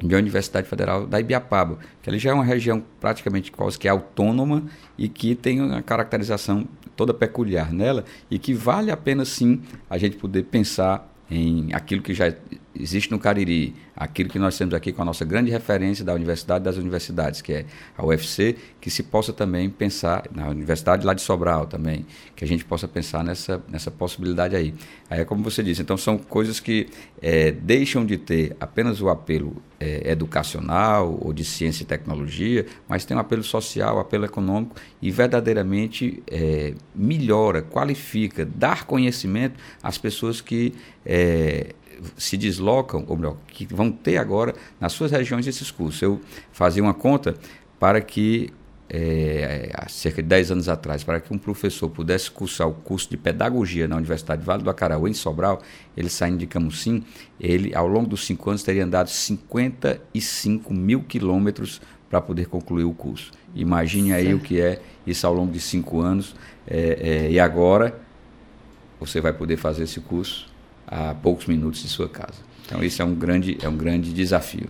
de 0.00 0.14
Universidade 0.14 0.68
Federal 0.68 1.06
da 1.06 1.20
Ibiapaba, 1.20 1.78
que 2.02 2.10
ali 2.10 2.18
já 2.18 2.30
é 2.30 2.34
uma 2.34 2.44
região 2.44 2.82
praticamente 3.00 3.50
quase 3.50 3.78
que 3.78 3.88
autônoma 3.88 4.64
e 4.98 5.08
que 5.08 5.34
tem 5.34 5.60
uma 5.60 5.80
caracterização 5.80 6.66
toda 6.96 7.14
peculiar 7.14 7.72
nela 7.72 8.04
e 8.30 8.38
que 8.38 8.52
vale 8.52 8.90
a 8.90 8.96
pena 8.96 9.24
sim 9.24 9.62
a 9.88 9.96
gente 9.96 10.16
poder 10.16 10.44
pensar 10.44 11.08
em 11.30 11.72
aquilo 11.72 12.02
que 12.02 12.12
já 12.12 12.34
existe 12.78 13.10
no 13.10 13.18
Cariri, 13.18 13.74
aquilo 13.94 14.28
que 14.28 14.38
nós 14.38 14.56
temos 14.56 14.74
aqui 14.74 14.92
com 14.92 15.02
a 15.02 15.04
nossa 15.04 15.24
grande 15.24 15.50
referência 15.50 16.04
da 16.04 16.14
Universidade 16.14 16.64
das 16.64 16.76
Universidades, 16.76 17.42
que 17.42 17.52
é 17.52 17.66
a 17.96 18.04
UFC, 18.04 18.56
que 18.80 18.90
se 18.90 19.02
possa 19.02 19.32
também 19.32 19.68
pensar, 19.68 20.24
na 20.34 20.48
Universidade 20.48 21.04
lá 21.06 21.14
de 21.14 21.22
Sobral 21.22 21.66
também, 21.66 22.06
que 22.34 22.44
a 22.44 22.48
gente 22.48 22.64
possa 22.64 22.88
pensar 22.88 23.22
nessa, 23.22 23.62
nessa 23.68 23.90
possibilidade 23.90 24.56
aí. 24.56 24.74
Aí 25.08 25.20
é 25.20 25.24
como 25.24 25.42
você 25.42 25.62
disse, 25.62 25.82
então 25.82 25.96
são 25.96 26.16
coisas 26.16 26.60
que 26.60 26.88
é, 27.20 27.52
deixam 27.52 28.04
de 28.04 28.16
ter 28.16 28.56
apenas 28.58 29.00
o 29.00 29.08
apelo 29.08 29.62
é, 29.78 30.10
educacional 30.10 31.18
ou 31.20 31.32
de 31.32 31.44
ciência 31.44 31.82
e 31.82 31.86
tecnologia, 31.86 32.66
mas 32.88 33.04
tem 33.04 33.16
um 33.16 33.20
apelo 33.20 33.42
social, 33.42 33.98
apelo 33.98 34.24
econômico 34.24 34.76
e 35.00 35.10
verdadeiramente 35.10 36.22
é, 36.30 36.74
melhora, 36.94 37.62
qualifica, 37.62 38.44
dar 38.44 38.84
conhecimento 38.84 39.58
às 39.82 39.98
pessoas 39.98 40.40
que 40.40 40.72
se 42.16 42.36
deslocam, 42.36 43.04
ou 43.08 43.16
melhor, 43.16 43.36
que 43.48 43.66
vão 43.66 43.90
ter 43.90 44.16
agora 44.16 44.54
nas 44.80 44.92
suas 44.92 45.10
regiões 45.10 45.46
esses 45.46 45.70
cursos. 45.70 46.00
Eu 46.02 46.20
fazia 46.52 46.82
uma 46.82 46.94
conta 46.94 47.34
para 47.78 48.00
que, 48.00 48.52
é, 48.88 49.70
há 49.74 49.88
cerca 49.88 50.22
de 50.22 50.28
10 50.28 50.52
anos 50.52 50.68
atrás, 50.68 51.02
para 51.02 51.20
que 51.20 51.32
um 51.32 51.38
professor 51.38 51.88
pudesse 51.88 52.30
cursar 52.30 52.68
o 52.68 52.74
curso 52.74 53.10
de 53.10 53.16
pedagogia 53.16 53.88
na 53.88 53.96
Universidade 53.96 54.44
Vale 54.44 54.62
do 54.62 54.70
Acaraú, 54.70 55.08
em 55.08 55.14
Sobral, 55.14 55.62
ele 55.96 56.08
saindo 56.08 56.38
de 56.38 56.46
Camusim, 56.46 57.04
ele, 57.40 57.74
ao 57.74 57.86
longo 57.86 58.08
dos 58.08 58.26
cinco 58.26 58.50
anos, 58.50 58.62
teria 58.62 58.84
andado 58.84 59.08
55 59.08 60.72
mil 60.72 61.02
quilômetros 61.02 61.80
para 62.10 62.20
poder 62.20 62.46
concluir 62.46 62.84
o 62.84 62.92
curso. 62.92 63.32
Imagine 63.54 64.12
aí 64.12 64.34
o 64.34 64.38
que 64.38 64.60
é 64.60 64.80
isso 65.06 65.26
ao 65.26 65.32
longo 65.32 65.50
de 65.50 65.60
cinco 65.60 66.00
anos. 66.00 66.36
É, 66.66 67.26
é, 67.26 67.30
e 67.30 67.40
agora 67.40 67.98
você 69.00 69.20
vai 69.20 69.32
poder 69.32 69.56
fazer 69.56 69.84
esse 69.84 69.98
curso 69.98 70.51
a 70.92 71.14
poucos 71.14 71.46
minutos 71.46 71.82
de 71.82 71.88
sua 71.88 72.08
casa. 72.08 72.34
Então, 72.66 72.84
isso 72.84 73.00
é 73.00 73.04
um 73.04 73.14
grande, 73.14 73.56
é 73.62 73.68
um 73.68 73.76
grande 73.76 74.12
desafio. 74.12 74.68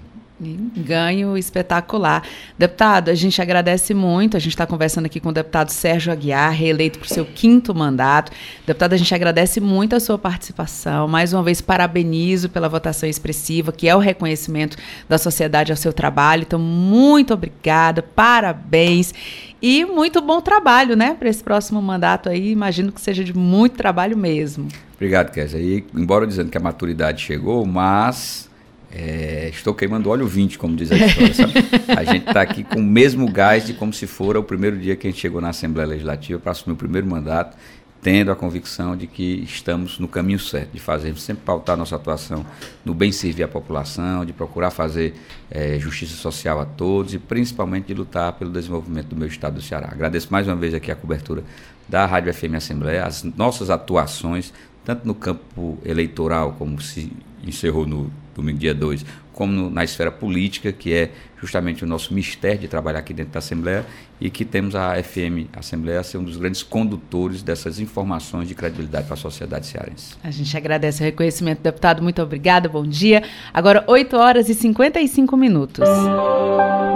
Ganho 0.77 1.39
espetacular. 1.39 2.25
Deputado, 2.59 3.11
a 3.11 3.14
gente 3.14 3.41
agradece 3.41 3.95
muito. 3.95 4.37
A 4.37 4.41
gente 4.41 4.53
está 4.53 4.66
conversando 4.66 5.07
aqui 5.07 5.20
com 5.20 5.29
o 5.29 5.33
deputado 5.33 5.70
Sérgio 5.70 6.12
Aguiar, 6.12 6.53
reeleito 6.53 6.99
para 6.99 7.07
o 7.07 7.09
seu 7.09 7.25
quinto 7.25 7.73
mandato. 7.73 8.33
Deputado, 8.66 8.93
a 8.95 8.97
gente 8.97 9.14
agradece 9.14 9.61
muito 9.61 9.95
a 9.95 10.01
sua 10.01 10.18
participação. 10.18 11.07
Mais 11.07 11.33
uma 11.33 11.45
vez, 11.45 11.61
parabenizo 11.61 12.49
pela 12.49 12.68
votação 12.68 13.09
expressiva, 13.09 13.70
que 13.70 13.89
é 13.89 13.95
o 13.95 14.01
reconhecimento 14.01 14.77
da 15.09 15.16
sociedade 15.16 15.70
ao 15.70 15.77
seu 15.77 15.93
trabalho. 15.93 16.43
Então, 16.43 16.59
muito 16.59 17.33
obrigada, 17.35 18.03
parabéns. 18.03 19.14
E 19.61 19.85
muito 19.85 20.20
bom 20.20 20.41
trabalho, 20.41 20.97
né, 20.97 21.14
para 21.16 21.29
esse 21.29 21.45
próximo 21.45 21.81
mandato 21.81 22.29
aí. 22.29 22.51
Imagino 22.51 22.91
que 22.91 23.01
seja 23.01 23.23
de 23.23 23.37
muito 23.37 23.77
trabalho 23.77 24.16
mesmo. 24.16 24.66
Obrigado, 25.03 25.32
Kézia. 25.32 25.59
E, 25.59 25.84
embora 25.96 26.24
dizendo 26.24 26.48
que 26.48 26.57
a 26.57 26.61
maturidade 26.61 27.24
chegou, 27.24 27.66
mas 27.66 28.48
é, 28.88 29.48
estou 29.53 29.74
queimando 29.74 30.09
óleo 30.09 30.28
20, 30.28 30.57
como 30.57 30.76
diz 30.76 30.92
a 30.92 30.96
história. 30.96 31.34
Sabe? 31.34 31.55
A 31.98 32.05
gente 32.05 32.28
está 32.28 32.40
aqui 32.40 32.62
com 32.62 32.78
o 32.78 32.84
mesmo 32.84 33.28
gás 33.28 33.66
de 33.66 33.74
como 33.74 33.92
se 33.92 34.07
fora 34.07 34.38
o 34.38 34.44
primeiro 34.44 34.78
dia 34.78 34.94
que 34.94 35.09
a 35.09 35.11
gente 35.11 35.20
chegou 35.20 35.40
na 35.40 35.48
Assembleia 35.48 35.88
Legislativa 35.88 36.38
para 36.38 36.53
assumir 36.53 36.74
o 36.74 36.76
primeiro 36.76 37.05
mandato, 37.05 37.57
tendo 38.00 38.30
a 38.30 38.36
convicção 38.36 38.96
de 38.96 39.09
que 39.09 39.42
estamos 39.42 39.98
no 39.98 40.07
caminho 40.07 40.38
certo, 40.38 40.70
de 40.72 40.78
fazer 40.78 41.16
sempre 41.18 41.42
pautar 41.44 41.76
nossa 41.76 41.96
atuação 41.96 42.46
no 42.84 42.94
bem 42.94 43.11
servir 43.11 43.42
a 43.42 43.48
população, 43.48 44.24
de 44.24 44.32
procurar 44.32 44.70
fazer 44.70 45.14
é, 45.50 45.80
justiça 45.80 46.14
social 46.14 46.61
a 46.61 46.64
todos 46.64 47.12
e 47.12 47.18
principalmente 47.18 47.86
de 47.86 47.94
lutar 47.94 48.34
pelo 48.34 48.53
desenvolvimento 48.53 49.09
do 49.09 49.16
meu 49.16 49.26
estado 49.26 49.55
do 49.55 49.62
Ceará. 49.62 49.88
Agradeço 49.90 50.28
mais 50.30 50.46
uma 50.46 50.55
vez 50.55 50.72
aqui 50.74 50.92
a 50.92 50.96
cobertura 50.96 51.42
da 51.88 52.07
Rádio 52.07 52.32
FM 52.32 52.55
Assembleia, 52.57 53.05
as 53.05 53.22
nossas 53.22 53.68
atuações, 53.68 54.53
tanto 54.85 55.07
no 55.07 55.14
campo 55.14 55.78
eleitoral, 55.85 56.55
como 56.59 56.80
se 56.80 57.12
encerrou 57.45 57.87
no 57.87 58.11
domingo 58.35 58.59
dia 58.59 58.74
2, 58.74 59.05
como 59.33 59.53
no, 59.53 59.70
na 59.70 59.83
esfera 59.85 60.11
política, 60.11 60.72
que 60.72 60.93
é 60.93 61.11
justamente 61.41 61.83
o 61.83 61.87
nosso 61.87 62.14
mistério 62.14 62.61
de 62.61 62.68
trabalhar 62.68 63.01
aqui 63.01 63.12
dentro 63.12 63.33
da 63.33 63.39
Assembleia 63.39 63.85
e 64.20 64.30
que 64.30 64.45
temos 64.45 64.76
a 64.76 65.03
FM 65.03 65.49
a 65.53 65.59
Assembleia 65.59 66.03
ser 66.03 66.18
um 66.18 66.24
dos 66.24 66.37
grandes 66.37 66.62
condutores 66.62 67.43
dessas 67.43 67.80
informações 67.80 68.47
de 68.47 68.55
credibilidade 68.55 69.07
para 69.07 69.14
a 69.14 69.16
sociedade 69.16 69.66
cearense. 69.66 70.14
A 70.22 70.30
gente 70.30 70.57
agradece 70.57 71.03
o 71.03 71.05
reconhecimento, 71.05 71.61
deputado. 71.61 72.03
Muito 72.03 72.22
obrigada, 72.22 72.68
bom 72.68 72.87
dia. 72.87 73.22
Agora, 73.53 73.85
8 73.87 74.16
horas 74.16 74.49
e 74.49 74.55
55 74.55 75.37
minutos. 75.37 75.89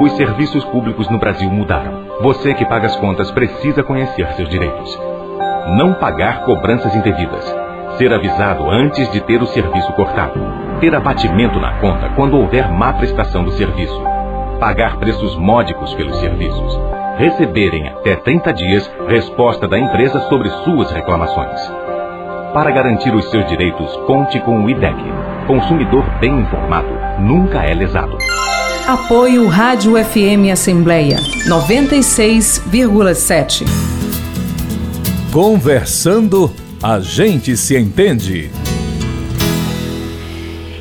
Os 0.01 0.13
serviços 0.17 0.65
públicos 0.67 1.11
no 1.11 1.19
Brasil 1.19 1.51
mudaram. 1.51 2.07
Você 2.23 2.55
que 2.55 2.65
paga 2.65 2.87
as 2.87 2.97
contas 2.97 3.31
precisa 3.31 3.83
conhecer 3.83 4.27
seus 4.35 4.49
direitos. 4.49 4.97
Não 5.77 5.95
pagar 5.95 6.45
cobranças 6.45 6.95
indevidas. 6.95 7.66
Ser 7.99 8.13
avisado 8.13 8.71
antes 8.71 9.11
de 9.11 9.21
ter 9.21 9.43
o 9.43 9.47
serviço 9.47 9.93
cortado 9.93 10.67
ter 10.81 10.95
abatimento 10.95 11.59
na 11.59 11.73
conta 11.81 12.11
quando 12.11 12.37
houver 12.37 12.71
má 12.71 12.93
prestação 12.93 13.43
do 13.45 13.53
serviço, 13.53 13.99
pagar 14.61 14.99
preços 14.99 15.35
módicos 15.37 15.95
pelos 15.95 16.19
serviços, 16.19 16.79
receberem 17.19 17.89
até 17.89 18.15
30 18.17 18.53
dias 18.53 18.91
resposta 19.09 19.67
da 19.67 19.79
empresa 19.79 20.21
sobre 20.29 20.51
suas 20.65 20.91
reclamações. 20.91 21.59
Para 22.53 22.71
garantir 22.71 23.15
os 23.15 23.31
seus 23.31 23.47
direitos, 23.47 23.97
conte 24.07 24.39
com 24.41 24.63
o 24.65 24.71
IDEC. 24.71 24.97
Consumidor 25.47 26.05
bem 26.21 26.41
informado 26.41 26.89
nunca 27.21 27.63
é 27.63 27.73
lesado. 27.75 28.19
Apoio 28.87 29.49
Rádio 29.49 29.93
FM 30.03 30.51
Assembleia 30.53 31.17
96,7. 31.49 33.65
Conversando, 35.33 36.53
a 36.83 37.01
gente 37.01 37.57
se 37.57 37.77
entende. 37.77 38.51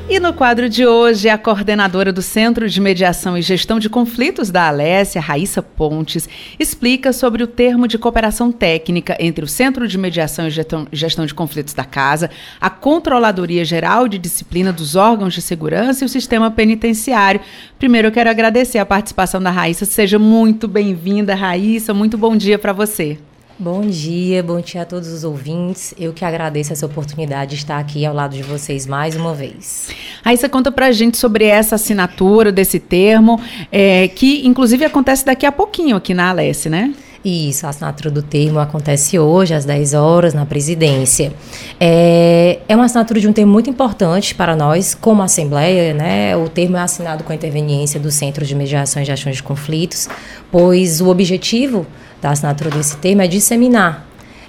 E 0.08 0.20
no 0.20 0.34
quadro 0.34 0.70
de 0.70 0.86
hoje, 0.86 1.28
a 1.28 1.38
coordenadora 1.38 2.14
do 2.14 2.22
Centro 2.22 2.70
de 2.70 2.80
Mediação 2.80 3.38
e 3.38 3.42
Gestão 3.42 3.80
de 3.80 3.90
Conflitos 3.90 4.52
da 4.52 4.68
Alessia, 4.68 5.20
Raíssa 5.20 5.64
Pontes, 5.64 6.30
explica 6.60 7.12
sobre 7.12 7.42
o 7.42 7.48
termo 7.48 7.88
de 7.88 7.98
cooperação 7.98 8.52
técnica 8.52 9.18
entre 9.20 9.44
o 9.44 9.48
Centro 9.48 9.88
de 9.88 9.98
Mediação 9.98 10.48
e 10.48 10.52
Gestão 10.52 11.26
de 11.26 11.34
Conflitos 11.34 11.74
da 11.74 11.84
Casa, 11.84 12.30
a 12.62 12.70
Controladoria 12.70 13.66
Geral 13.66 14.08
de 14.08 14.20
Disciplina 14.20 14.72
dos 14.72 14.96
Órgãos 14.96 15.34
de 15.34 15.42
Segurança 15.42 16.04
e 16.04 16.06
o 16.06 16.10
Sistema 16.10 16.52
Penitenciário. 16.52 17.42
Primeiro, 17.80 18.10
eu 18.10 18.12
quero 18.12 18.30
agradecer 18.30 18.78
a 18.78 18.86
participação 18.86 19.42
da 19.42 19.50
Raíssa. 19.50 19.86
Seja 19.86 20.20
muito 20.20 20.68
bem-vinda, 20.68 21.34
Raíssa. 21.34 21.94
Muito 21.94 22.18
bom 22.18 22.38
dia 22.38 22.60
para 22.60 22.74
você. 22.74 23.18
Bom 23.58 23.88
dia, 23.88 24.44
bom 24.44 24.60
dia 24.60 24.82
a 24.82 24.86
todos 24.86 25.08
os 25.08 25.24
ouvintes. 25.24 25.94
Eu 25.98 26.12
que 26.12 26.26
agradeço 26.26 26.74
essa 26.74 26.86
oportunidade 26.86 27.52
de 27.52 27.56
estar 27.56 27.80
aqui 27.80 28.06
ao 28.06 28.14
lado 28.14 28.36
de 28.36 28.44
vocês 28.44 28.86
mais 28.86 29.16
uma 29.16 29.34
vez. 29.34 29.88
Aí 30.26 30.36
você 30.36 30.50
conta 30.50 30.74
pra 30.74 30.92
gente 30.92 31.16
sobre 31.16 31.46
essa 31.46 31.76
assinatura 31.76 32.52
desse 32.52 32.82
termo, 32.82 33.40
é, 33.72 34.10
que 34.10 34.46
inclusive 34.46 34.84
acontece 34.84 35.26
daqui 35.26 35.46
a 35.46 35.54
pouquinho 35.54 35.96
aqui 35.96 36.14
na 36.14 36.32
Alesse, 36.32 36.68
né? 36.68 36.94
Isso, 37.24 37.66
a 37.66 37.70
assinatura 37.70 38.12
do 38.12 38.22
termo 38.22 38.60
acontece 38.60 39.18
hoje 39.18 39.54
às 39.54 39.64
10 39.64 39.94
horas 39.94 40.34
na 40.34 40.46
presidência. 40.46 41.32
É, 41.80 42.60
é 42.68 42.76
uma 42.76 42.86
assinatura 42.86 43.22
de 43.22 43.28
um 43.28 43.32
termo 43.32 43.54
muito 43.54 43.70
importante 43.70 44.36
para 44.36 44.54
nós, 44.54 44.94
como 44.94 45.22
Assembleia, 45.22 45.94
né? 45.94 46.36
O 46.36 46.50
termo 46.50 46.76
é 46.76 46.82
assinado 46.82 47.24
com 47.24 47.32
a 47.32 47.36
interveniência 47.36 48.02
do 48.02 48.12
Centro 48.12 48.46
de 48.46 48.54
Mediação 48.54 49.02
e 49.02 49.06
Gestão 49.06 49.32
de 49.32 49.42
Conflitos, 49.42 50.10
pois 50.52 51.00
o 51.00 51.08
objetivo 51.08 51.88
da 52.26 52.32
assinatura 52.32 52.72
desse 52.72 52.98
termo 52.98 53.22
é 53.22 53.28
disseminar 53.28 54.04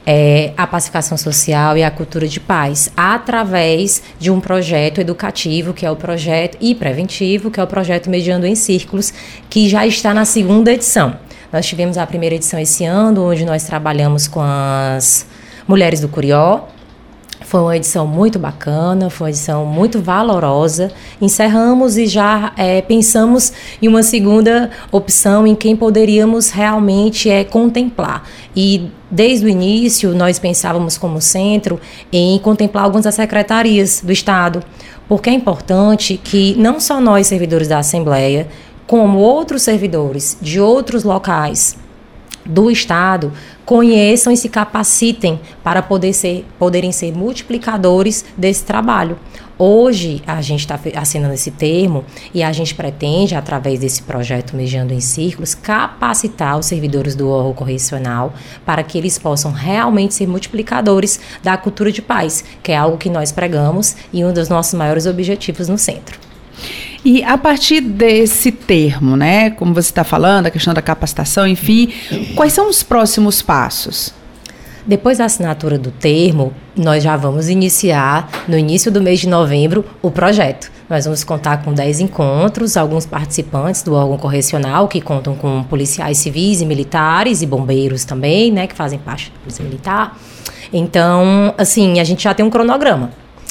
é, 0.07 0.55
a 0.57 0.67
pacificação 0.67 1.19
social 1.19 1.77
e 1.77 1.85
a 1.85 1.91
cultura 1.91 2.27
de 2.27 2.41
paz 2.41 2.91
através 2.97 4.03
de 4.19 4.31
um 4.31 4.41
projeto 4.41 4.99
educativo, 4.99 5.75
que 5.75 5.85
é 5.85 5.91
o 5.91 5.97
projeto 5.97 6.57
e 6.59 6.75
preventivo, 6.75 7.51
que 7.51 7.61
é 7.61 7.63
o 7.63 7.67
projeto 7.67 8.09
Mediando 8.09 8.47
em 8.47 8.55
Círculos, 8.55 9.13
que 9.51 9.69
já 9.69 9.87
está 9.87 10.15
na 10.15 10.25
segunda 10.25 10.73
edição. 10.73 11.19
Nós 11.53 11.67
tivemos 11.67 11.99
a 11.99 12.07
primeira 12.07 12.37
edição 12.37 12.59
esse 12.59 12.83
ano, 12.85 13.31
onde 13.31 13.45
nós 13.45 13.65
trabalhamos 13.65 14.27
com 14.27 14.41
as 14.41 15.27
mulheres 15.69 16.01
do 16.01 16.09
Curió, 16.09 16.63
foi 17.47 17.61
uma 17.61 17.77
edição 17.77 18.09
muito 18.09 18.41
bacana, 18.41 19.09
foi 19.09 19.27
uma 19.27 19.31
edição 19.31 19.65
muito 19.65 20.03
valorosa. 20.03 20.91
Encerramos 21.21 21.97
e 21.97 22.05
já 22.05 22.53
é, 22.57 22.83
pensamos 22.83 23.53
em 23.81 23.87
uma 23.87 24.03
segunda 24.03 24.69
opção 24.91 25.47
em 25.47 25.55
quem 25.55 25.77
poderíamos 25.77 26.51
realmente 26.51 27.31
é, 27.31 27.45
contemplar. 27.45 28.25
E 28.55 28.91
desde 29.09 29.47
o 29.47 29.49
início 29.49 30.13
nós 30.13 30.41
pensávamos 30.41 30.99
como 30.99 31.21
centro 31.21 31.81
em 32.13 32.37
contemplar 32.41 32.83
algumas 32.83 33.05
das 33.05 33.15
secretarias 33.15 34.03
do 34.05 34.11
Estado, 34.11 34.61
porque 35.09 35.31
é 35.31 35.33
importante 35.33 36.21
que 36.23 36.57
não 36.59 36.81
só 36.81 37.01
nós, 37.01 37.29
servidores 37.29 37.69
da 37.69 37.79
Assembleia, 37.79 38.49
como 38.89 39.19
outros 39.19 39.63
servidores 39.63 40.37
de 40.43 40.61
outros 40.61 41.05
locais 41.05 41.77
do 42.49 42.71
Estado 42.71 43.33
conheçam 43.65 44.33
e 44.33 44.37
se 44.37 44.49
capacitem 44.49 45.41
para 45.63 45.83
poder 45.83 46.13
ser, 46.13 46.47
poderem 46.59 46.93
ser 46.93 47.13
multiplicadores 47.13 48.25
desse 48.37 48.65
trabalho. 48.65 49.19
Hoje 49.59 50.23
a 50.27 50.43
gente 50.43 50.61
está 50.61 50.79
assinando 50.97 51.33
esse 51.33 51.51
termo 51.51 52.05
e 52.35 52.43
a 52.43 52.53
gente 52.53 52.75
pretende, 52.75 53.35
através 53.35 53.81
desse 53.81 54.03
projeto 54.03 54.55
Mediando 54.55 54.93
em 54.93 55.01
Círculos, 55.01 55.55
capacitar 55.55 56.59
os 56.59 56.67
servidores 56.67 57.15
do 57.15 57.31
órgão 57.31 57.55
correcional 57.55 58.35
para 58.67 58.83
que 58.83 58.99
eles 58.99 59.19
possam 59.19 59.53
realmente 59.53 60.15
ser 60.15 60.27
multiplicadores 60.27 61.19
da 61.43 61.57
cultura 61.57 61.91
de 61.91 62.03
paz, 62.03 62.45
que 62.63 62.71
é 62.71 62.77
algo 62.77 62.99
que 62.99 63.09
nós 63.09 63.33
pregamos 63.33 63.97
e 64.13 64.23
um 64.25 64.33
dos 64.33 64.51
nossos 64.51 64.75
maiores 64.75 65.07
objetivos 65.07 65.69
no 65.69 65.79
centro. 65.79 66.26
E 67.05 67.23
a 67.23 67.39
partir 67.39 67.81
desse 67.81 68.51
termo, 68.51 69.17
né, 69.17 69.51
como 69.51 69.73
você 69.73 69.91
está 69.91 70.03
falando, 70.03 70.47
a 70.47 70.51
questão 70.51 70.75
da 70.75 70.83
capacitação, 70.83 71.47
enfim, 71.47 71.93
quais 72.35 72.53
são 72.53 72.69
os 72.69 72.83
próximos 72.83 73.41
passos? 73.43 74.13
Depois 74.87 75.19
da 75.19 75.25
assinatura 75.25 75.79
do 75.79 75.91
termo, 75.91 76.53
nós 76.77 77.03
já 77.03 77.17
vamos 77.17 77.49
iniciar, 77.49 78.29
no 78.47 78.57
início 78.57 78.91
do 78.91 79.03
mês 79.03 79.19
de 79.19 79.29
novembro, 79.29 79.85
o 80.01 80.13
projeto. 80.13 80.71
Nós 80.89 81.05
vamos 81.05 81.25
contar 81.25 81.65
com 81.65 81.73
10 81.73 81.99
encontros, 81.99 82.77
alguns 82.77 83.05
participantes 83.05 83.83
do 83.83 83.95
órgão 83.95 84.17
correcional, 84.17 84.87
que 84.87 85.01
contam 85.01 85.35
com 85.35 85.65
policiais 85.65 86.19
civis 86.19 86.61
e 86.61 86.67
militares 86.67 87.43
e 87.43 87.47
bombeiros 87.47 88.05
também, 88.05 88.53
né, 88.53 88.69
que 88.69 88.77
fazem 88.77 88.99
parte 88.99 89.33
da 89.33 89.39
Polícia 89.41 89.65
Militar. 89.65 90.17
Então, 90.73 91.53
assim, 91.59 91.99
a 91.99 92.05
gente 92.05 92.23
já 92.23 92.33
tem 92.33 92.47
um 92.47 92.51
cronograma. 92.51 93.11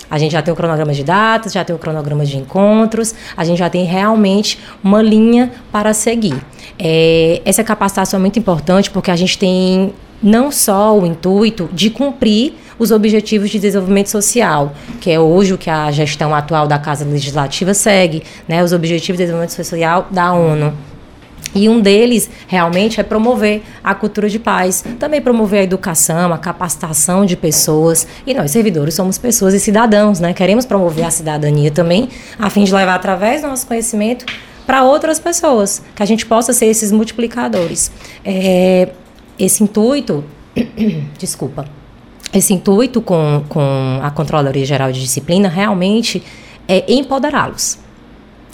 A 0.09 0.17
gente 0.17 0.31
já 0.31 0.41
tem 0.41 0.53
o 0.53 0.57
cronograma 0.57 0.93
de 0.93 1.03
datas, 1.03 1.53
já 1.53 1.63
tem 1.63 1.75
o 1.75 1.79
cronograma 1.79 2.25
de 2.25 2.37
encontros, 2.37 3.13
a 3.35 3.43
gente 3.43 3.57
já 3.57 3.69
tem 3.69 3.85
realmente 3.85 4.59
uma 4.83 5.01
linha 5.01 5.51
para 5.71 5.93
seguir. 5.93 6.35
É, 6.77 7.41
essa 7.45 7.63
capacitação 7.63 8.19
é 8.19 8.21
muito 8.21 8.37
importante 8.39 8.89
porque 8.89 9.11
a 9.11 9.15
gente 9.15 9.37
tem 9.37 9.93
não 10.21 10.51
só 10.51 10.97
o 10.97 11.05
intuito 11.05 11.69
de 11.71 11.89
cumprir 11.89 12.55
os 12.77 12.91
objetivos 12.91 13.49
de 13.49 13.59
desenvolvimento 13.59 14.07
social, 14.07 14.73
que 14.99 15.09
é 15.09 15.19
hoje 15.19 15.53
o 15.53 15.57
que 15.57 15.69
a 15.69 15.91
gestão 15.91 16.33
atual 16.33 16.67
da 16.67 16.77
Casa 16.77 17.05
Legislativa 17.05 17.73
segue, 17.73 18.23
né, 18.47 18.63
os 18.63 18.73
objetivos 18.73 19.17
de 19.17 19.23
desenvolvimento 19.23 19.55
social 19.55 20.07
da 20.11 20.33
ONU. 20.33 20.73
E 21.55 21.69
um 21.69 21.79
deles 21.79 22.29
realmente 22.47 22.99
é 22.99 23.03
promover 23.03 23.63
a 23.81 23.95
cultura 23.95 24.27
de 24.27 24.37
paz, 24.37 24.83
também 24.99 25.21
promover 25.21 25.61
a 25.61 25.63
educação, 25.63 26.33
a 26.33 26.37
capacitação 26.37 27.25
de 27.25 27.37
pessoas. 27.37 28.05
E 28.27 28.33
nós, 28.33 28.51
servidores, 28.51 28.93
somos 28.93 29.17
pessoas 29.17 29.53
e 29.53 29.59
cidadãos, 29.59 30.19
né? 30.19 30.33
Queremos 30.33 30.65
promover 30.65 31.05
a 31.05 31.09
cidadania 31.09 31.71
também, 31.71 32.09
a 32.37 32.49
fim 32.49 32.65
de 32.65 32.73
levar 32.75 32.95
através 32.95 33.41
do 33.41 33.47
nosso 33.47 33.65
conhecimento 33.65 34.25
para 34.65 34.83
outras 34.83 35.17
pessoas, 35.17 35.81
que 35.95 36.03
a 36.03 36.05
gente 36.05 36.25
possa 36.25 36.51
ser 36.51 36.65
esses 36.65 36.91
multiplicadores. 36.91 37.89
É, 38.25 38.89
esse 39.39 39.63
intuito, 39.63 40.25
desculpa, 41.17 41.65
esse 42.33 42.53
intuito 42.53 43.01
com, 43.01 43.45
com 43.47 43.99
a 44.03 44.11
Controladoria 44.11 44.65
Geral 44.65 44.91
de 44.91 44.99
Disciplina 44.99 45.47
realmente 45.47 46.21
é 46.67 46.83
empoderá-los 46.91 47.84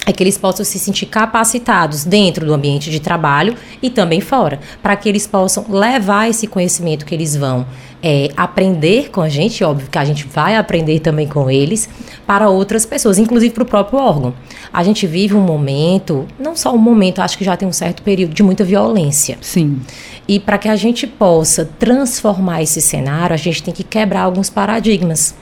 é 0.06 0.12
que 0.12 0.24
eles 0.24 0.38
possam 0.38 0.66
se 0.66 0.80
sentir 0.80 1.06
capacitados 1.06 2.04
dentro 2.04 2.46
do 2.46 2.54
ambiente 2.54 2.90
de 2.90 3.00
trabalho 3.00 3.56
e 3.82 3.90
também 3.90 4.20
fora, 4.20 4.60
para 4.82 4.96
que 4.96 5.08
eles 5.08 5.28
possam 5.28 5.66
levar 5.70 6.30
esse 6.30 6.48
conhecimento 6.48 7.06
que 7.06 7.14
eles 7.14 7.36
vão 7.36 7.66
é, 8.02 8.30
aprender 8.36 9.12
com 9.12 9.22
a 9.22 9.30
gente, 9.30 9.64
óbvio 9.64 9.88
que 9.90 9.98
a 9.98 10.06
gente 10.06 10.26
vai 10.26 10.56
aprender 10.56 11.00
também 11.00 11.28
com 11.28 11.52
eles, 11.52 11.88
para 12.26 12.50
outras 12.50 12.84
pessoas, 12.84 13.20
inclusive 13.20 13.54
para 13.54 13.64
o 13.64 13.66
próprio 13.66 14.00
órgão. 14.00 14.34
A 14.74 14.84
gente 14.84 15.06
vive 15.06 15.36
um 15.36 15.42
momento, 15.42 16.26
não 16.40 16.56
só 16.56 16.74
um 16.74 16.80
momento, 16.80 17.22
acho 17.22 17.38
que 17.38 17.44
já 17.44 17.56
tem 17.56 17.68
um 17.68 17.74
certo 17.74 18.02
período 18.02 18.34
de 18.34 18.42
muita 18.42 18.64
violência. 18.64 19.38
Sim. 19.40 19.82
E 20.28 20.40
para 20.40 20.58
que 20.58 20.68
a 20.68 20.76
gente 20.76 21.06
possa 21.06 21.70
transformar 21.78 22.64
esse 22.64 22.82
cenário, 22.82 23.36
a 23.36 23.38
gente 23.38 23.62
tem 23.62 23.74
que 23.74 23.84
quebrar 23.84 24.22
alguns 24.22 24.50
paradigmas, 24.50 25.36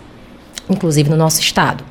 inclusive 0.70 1.10
no 1.10 1.16
nosso 1.16 1.40
estado 1.40 1.89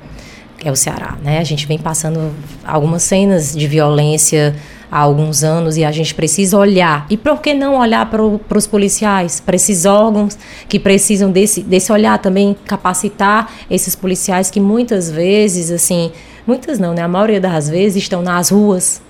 é 0.65 0.71
o 0.71 0.77
Ceará, 0.77 1.17
né? 1.23 1.39
A 1.39 1.45
gente 1.45 1.67
vem 1.67 1.79
passando 1.79 2.33
algumas 2.65 3.03
cenas 3.03 3.55
de 3.55 3.67
violência 3.67 4.57
há 4.91 4.99
alguns 4.99 5.45
anos 5.45 5.77
e 5.77 5.85
a 5.85 5.93
gente 5.93 6.15
precisa 6.15 6.57
olhar. 6.57 7.07
E 7.09 7.17
por 7.17 7.41
que 7.41 7.55
não 7.55 7.79
olhar 7.79 8.09
para 8.11 8.23
os 8.23 8.67
policiais, 8.67 9.41
para 9.41 9.55
esses 9.55 9.85
órgãos 9.85 10.37
que 10.69 10.79
precisam 10.79 11.31
desse, 11.31 11.63
desse 11.63 11.93
olhar 11.93 12.19
também, 12.19 12.57
capacitar 12.65 13.53
esses 13.71 13.95
policiais 13.95 14.51
que 14.51 14.61
muitas 14.61 15.11
vezes, 15.11 15.71
assim, 15.71 16.11
muitas 16.47 16.79
não, 16.79 16.93
né? 16.93 17.03
A 17.03 17.09
maioria 17.09 17.41
das 17.41 17.69
vezes 17.69 18.03
estão 18.03 18.23
nas 18.23 18.51
ruas, 18.51 19.01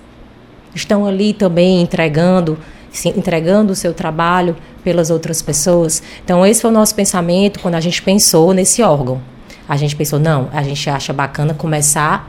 estão 0.75 1.05
ali 1.05 1.33
também 1.33 1.81
entregando, 1.81 2.59
entregando 3.05 3.73
o 3.73 3.75
seu 3.75 3.93
trabalho 3.93 4.55
pelas 4.83 5.09
outras 5.09 5.41
pessoas. 5.41 6.03
Então, 6.23 6.45
esse 6.45 6.61
foi 6.61 6.69
o 6.69 6.73
nosso 6.73 6.93
pensamento 6.93 7.59
quando 7.59 7.75
a 7.75 7.81
gente 7.81 8.01
pensou 8.01 8.53
nesse 8.53 8.83
órgão 8.83 9.19
a 9.69 9.77
gente 9.77 9.95
pensou, 9.95 10.19
não, 10.19 10.49
a 10.51 10.63
gente 10.63 10.89
acha 10.89 11.13
bacana 11.13 11.53
começar 11.53 12.27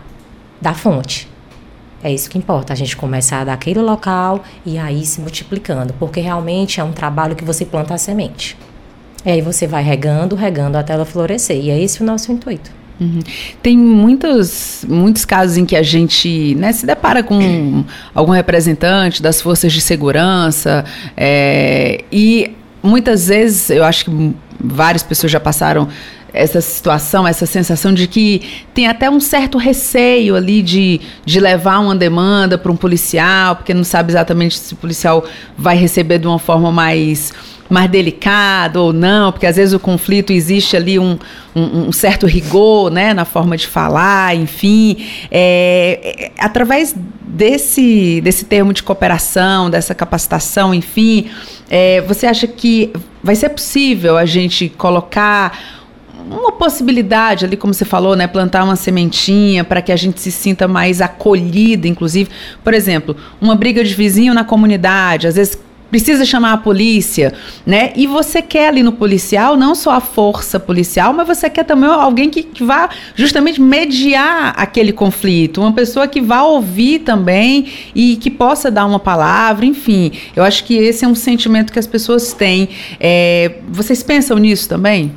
da 0.61 0.75
fonte. 0.75 1.27
É 2.05 2.13
isso 2.13 2.29
que 2.29 2.37
importa, 2.37 2.75
a 2.75 2.77
gente 2.77 2.95
começar 2.95 3.45
daquele 3.45 3.81
local 3.81 4.45
e 4.65 4.77
aí 4.77 5.07
se 5.07 5.23
multiplicando, 5.23 5.95
porque 5.95 6.21
realmente 6.21 6.81
é 6.81 6.85
um 6.85 6.93
trabalho 6.93 7.35
que 7.35 7.45
você 7.45 7.65
planta 7.65 7.95
a 7.95 7.99
semente. 7.99 8.59
E 9.25 9.31
aí 9.31 9.41
você 9.41 9.67
vai 9.67 9.83
regando, 9.83 10.37
regando 10.37 10.77
até 10.77 10.93
ela 10.93 11.07
florescer. 11.07 11.57
E 11.57 11.71
é 11.71 11.83
esse 11.83 12.03
o 12.03 12.07
nosso 12.07 12.31
intuito. 12.31 12.71
Uhum. 13.01 13.21
Tem 13.63 13.77
muitos, 13.77 14.85
muitos 14.87 15.25
casos 15.25 15.57
em 15.57 15.65
que 15.65 15.75
a 15.75 15.83
gente 15.83 16.55
né, 16.57 16.73
se 16.73 16.85
depara 16.85 17.23
com 17.23 17.85
algum 18.15 18.33
representante 18.33 19.23
das 19.23 19.41
forças 19.41 19.73
de 19.73 19.81
segurança 19.81 20.85
é, 21.17 22.05
e 22.13 22.55
muitas 22.83 23.29
vezes 23.29 23.71
eu 23.71 23.85
acho 23.85 24.05
que 24.05 24.35
várias 24.63 25.03
pessoas 25.03 25.33
já 25.33 25.41
passaram 25.41 25.89
essa 26.33 26.61
situação, 26.61 27.27
essa 27.27 27.47
sensação 27.47 27.93
de 27.93 28.07
que 28.07 28.43
tem 28.73 28.87
até 28.87 29.11
um 29.11 29.21
certo 29.21 29.59
receio 29.59 30.37
ali 30.37 30.63
de, 30.63 31.01
de 31.25 31.41
levar 31.41 31.79
uma 31.79 31.95
demanda 31.95 32.57
para 32.57 32.71
um 32.71 32.77
policial, 32.77 33.57
porque 33.57 33.75
não 33.75 33.85
sabe 33.85 34.13
exatamente 34.13 34.59
se 34.59 34.75
o 34.75 34.77
policial 34.77 35.25
vai 35.57 35.77
receber 35.77 36.19
de 36.19 36.27
uma 36.27 36.39
forma 36.39 36.71
mais 36.71 37.33
mais 37.71 37.89
delicado 37.89 38.83
ou 38.83 38.93
não, 38.93 39.31
porque 39.31 39.47
às 39.47 39.55
vezes 39.55 39.73
o 39.73 39.79
conflito 39.79 40.33
existe 40.33 40.77
ali 40.77 40.99
um, 40.99 41.17
um, 41.55 41.87
um 41.87 41.93
certo 41.93 42.27
rigor 42.27 42.91
né, 42.91 43.15
na 43.15 43.25
forma 43.25 43.57
de 43.57 43.69
falar, 43.69 44.35
enfim. 44.35 45.07
É, 45.31 46.17
é, 46.19 46.33
através 46.37 46.95
desse, 47.23 48.21
desse 48.23 48.45
termo 48.45 48.73
de 48.73 48.83
cooperação, 48.83 49.71
dessa 49.71 49.95
capacitação, 49.95 50.75
enfim, 50.75 51.31
é, 51.71 52.01
você 52.01 52.27
acha 52.27 52.49
que 52.49 52.91
vai 53.23 53.37
ser 53.37 53.51
possível 53.51 54.17
a 54.17 54.27
gente 54.27 54.69
colocar 54.69 55.80
uma 56.29 56.53
possibilidade 56.53 57.45
ali, 57.45 57.57
como 57.57 57.73
você 57.73 57.85
falou, 57.85 58.15
né, 58.17 58.27
plantar 58.27 58.65
uma 58.65 58.77
sementinha 58.77 59.65
para 59.65 59.81
que 59.83 59.93
a 59.93 59.97
gente 59.97 60.21
se 60.21 60.31
sinta 60.31 60.69
mais 60.69 61.01
acolhida, 61.01 61.87
inclusive, 61.89 62.31
por 62.63 62.75
exemplo, 62.75 63.17
uma 63.41 63.55
briga 63.55 63.83
de 63.83 63.95
vizinho 63.95 64.35
na 64.35 64.45
comunidade, 64.45 65.27
às 65.27 65.37
vezes 65.37 65.59
precisa 65.91 66.25
chamar 66.25 66.53
a 66.53 66.57
polícia, 66.57 67.35
né? 67.67 67.93
E 67.97 68.07
você 68.07 68.41
quer 68.41 68.69
ali 68.69 68.83
no 68.83 68.93
policial 68.93 69.57
não 69.57 69.75
só 69.75 69.91
a 69.91 70.01
força 70.01 70.61
policial, 70.61 71.13
mas 71.13 71.27
você 71.27 71.51
quer 71.51 71.65
também 71.65 71.91
alguém 71.91 72.31
que, 72.31 72.43
que 72.43 72.63
vá 72.63 72.89
justamente 73.15 73.61
mediar 73.61 74.55
aquele 74.57 74.93
conflito, 74.93 75.61
uma 75.61 75.73
pessoa 75.73 76.07
que 76.07 76.21
vá 76.21 76.43
ouvir 76.43 77.01
também 77.01 77.67
e 77.95 78.17
que 78.17 78.31
possa 78.31 78.71
dar 78.71 78.87
uma 78.87 79.01
palavra, 79.01 79.67
enfim. 79.67 80.13
Eu 80.35 80.45
acho 80.45 80.65
que 80.65 80.75
esse 80.75 81.05
é 81.05 81.09
um 81.09 81.15
sentimento 81.15 81.73
que 81.73 81.79
as 81.79 81.87
pessoas 81.87 82.33
têm. 82.33 82.69
É, 83.01 83.57
vocês 83.69 84.03
pensam 84.03 84.39
nisso 84.39 84.69
também? 84.69 85.13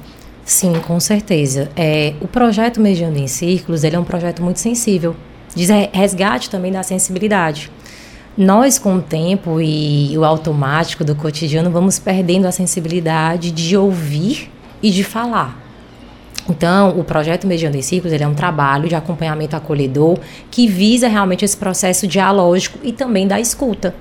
Sim, 0.46 0.74
com 0.86 1.00
certeza. 1.00 1.70
É, 1.76 2.14
o 2.20 2.28
projeto 2.28 2.82
Mediando 2.82 3.18
em 3.18 3.28
Círculos 3.28 3.84
ele 3.84 3.96
é 3.96 4.00
um 4.00 4.04
projeto 4.04 4.44
muito 4.44 4.60
sensível. 4.60 5.16
Diz 5.56 5.70
resgate 5.92 6.50
também 6.50 6.72
da 6.72 6.84
sensibilidade. 6.84 7.72
Nós, 8.36 8.80
com 8.80 8.96
o 8.96 9.02
tempo 9.02 9.62
e 9.62 10.18
o 10.18 10.26
automático 10.26 11.04
do 11.04 11.16
cotidiano, 11.16 11.70
vamos 11.70 12.00
perdendo 12.00 12.48
a 12.48 12.52
sensibilidade 12.52 13.52
de 13.52 13.78
ouvir 13.78 14.52
e 14.82 14.90
de 14.90 15.04
falar. 15.04 15.62
Então, 16.50 17.00
o 17.00 17.04
projeto 17.04 17.48
Mediando 17.48 17.78
em 17.78 17.82
Círculos 17.82 18.12
ele 18.12 18.24
é 18.24 18.28
um 18.28 18.34
trabalho 18.34 18.90
de 18.90 18.96
acompanhamento 18.96 19.56
acolhedor 19.56 20.18
que 20.52 20.68
visa 20.68 21.08
realmente 21.08 21.46
esse 21.46 21.56
processo 21.56 22.06
dialógico 22.06 22.80
e 22.84 22.92
também 22.92 23.28
da 23.28 23.40
escuta 23.40 23.94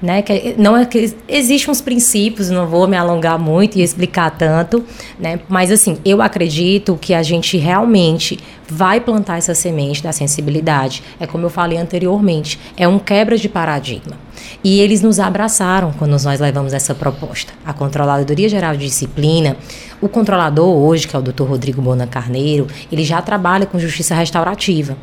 né? 0.00 0.22
Que 0.22 0.54
não 0.58 0.76
é 0.76 0.84
que 0.84 1.14
existem 1.28 1.70
uns 1.70 1.80
princípios, 1.80 2.50
não 2.50 2.66
vou 2.66 2.86
me 2.86 2.96
alongar 2.96 3.38
muito 3.38 3.78
e 3.78 3.82
explicar 3.82 4.30
tanto, 4.30 4.84
né? 5.18 5.40
Mas 5.48 5.70
assim, 5.70 5.98
eu 6.04 6.20
acredito 6.20 6.98
que 7.00 7.14
a 7.14 7.22
gente 7.22 7.56
realmente 7.56 8.38
vai 8.68 9.00
plantar 9.00 9.38
essa 9.38 9.54
semente 9.54 10.02
da 10.02 10.12
sensibilidade. 10.12 11.02
É 11.20 11.26
como 11.26 11.46
eu 11.46 11.50
falei 11.50 11.78
anteriormente, 11.78 12.58
é 12.76 12.86
um 12.86 12.98
quebra 12.98 13.36
de 13.36 13.48
paradigma. 13.48 14.16
E 14.62 14.80
eles 14.80 15.02
nos 15.02 15.18
abraçaram 15.18 15.92
quando 15.92 16.10
nós 16.10 16.40
levamos 16.40 16.72
essa 16.72 16.94
proposta. 16.94 17.52
A 17.64 17.72
Controladoria 17.72 18.48
Geral 18.48 18.76
de 18.76 18.86
Disciplina, 18.86 19.56
o 20.00 20.08
controlador 20.08 20.68
hoje, 20.68 21.08
que 21.08 21.16
é 21.16 21.18
o 21.18 21.22
Dr. 21.22 21.44
Rodrigo 21.44 21.80
Bona 21.80 22.06
Carneiro, 22.06 22.66
ele 22.90 23.04
já 23.04 23.22
trabalha 23.22 23.66
com 23.66 23.78
justiça 23.78 24.14
restaurativa. 24.14 24.96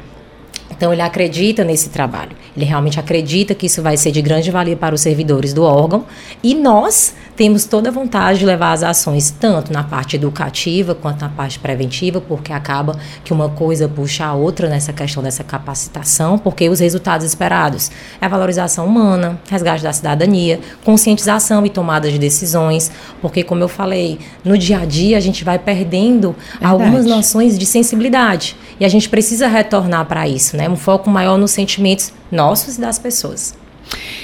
Então 0.76 0.92
ele 0.92 1.02
acredita 1.02 1.64
nesse 1.64 1.90
trabalho. 1.90 2.36
Ele 2.56 2.66
realmente 2.66 3.00
acredita 3.00 3.56
que 3.56 3.68
isso 3.68 3.82
vai 3.82 3.98
ser 3.98 4.12
de 4.12 4.22
grande 4.22 4.52
valia 4.52 4.76
para 4.76 4.96
os 4.96 5.02
servidores 5.02 5.54
do 5.54 5.64
órgão 5.64 6.06
e 6.44 6.56
nós 6.56 7.16
temos 7.36 7.66
toda 7.66 7.90
a 7.90 7.92
vontade 7.92 8.40
de 8.40 8.46
levar 8.46 8.74
as 8.74 8.84
ações 8.84 9.32
tanto 9.32 9.72
na 9.74 9.84
parte 9.84 10.16
educativa 10.16 10.94
quanto 10.94 11.22
na 11.22 11.30
parte 11.30 11.60
preventiva, 11.60 12.22
porque 12.22 12.54
acaba 12.54 12.98
que 13.24 13.34
uma 13.34 13.50
coisa 13.50 13.88
puxa 13.88 14.26
a 14.26 14.34
outra 14.34 14.70
nessa 14.70 14.94
questão 14.94 15.24
dessa 15.24 15.44
capacitação, 15.44 16.38
porque 16.38 16.70
os 16.70 16.80
resultados 16.80 17.26
esperados 17.26 17.92
é 18.22 18.26
a 18.26 18.30
valorização 18.30 18.86
humana, 18.86 19.40
resgate 19.50 19.84
da 19.84 19.92
cidadania, 19.92 20.60
conscientização 20.84 21.66
e 21.66 21.70
tomada 21.70 22.12
de 22.12 22.20
decisões, 22.20 22.92
porque 23.22 23.44
como 23.44 23.64
eu 23.64 23.68
falei, 23.68 24.20
no 24.44 24.58
dia 24.58 24.80
a 24.80 24.86
dia 24.86 25.18
a 25.18 25.22
gente 25.22 25.44
vai 25.44 25.58
perdendo 25.58 26.36
Verdade. 26.52 26.72
algumas 26.72 27.06
noções 27.06 27.58
de 27.58 27.66
sensibilidade 27.66 28.56
e 28.80 28.86
a 28.86 28.90
gente 28.90 29.10
precisa 29.10 29.48
retornar 29.48 30.06
para 30.06 30.28
isso, 30.28 30.56
né? 30.56 30.70
Um 30.70 30.76
foco 30.76 31.10
maior 31.10 31.38
nos 31.38 31.52
sentimentos 31.52 32.12
nossos 32.32 32.78
e 32.78 32.82
das 32.82 33.00
pessoas. 33.00 33.63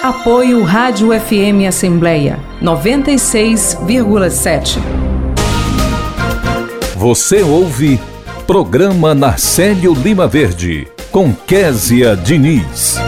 Apoio 0.03 0.65
Rádio 0.65 1.11
FM 1.13 1.69
Assembleia 1.69 2.41
96,7. 2.61 4.81
Você 6.97 7.41
ouve 7.41 8.01
Programa 8.45 9.15
Narcélio 9.15 9.95
Lima 9.95 10.27
Verde 10.27 10.89
com 11.13 11.33
Késia 11.33 12.17
Diniz 12.17 12.99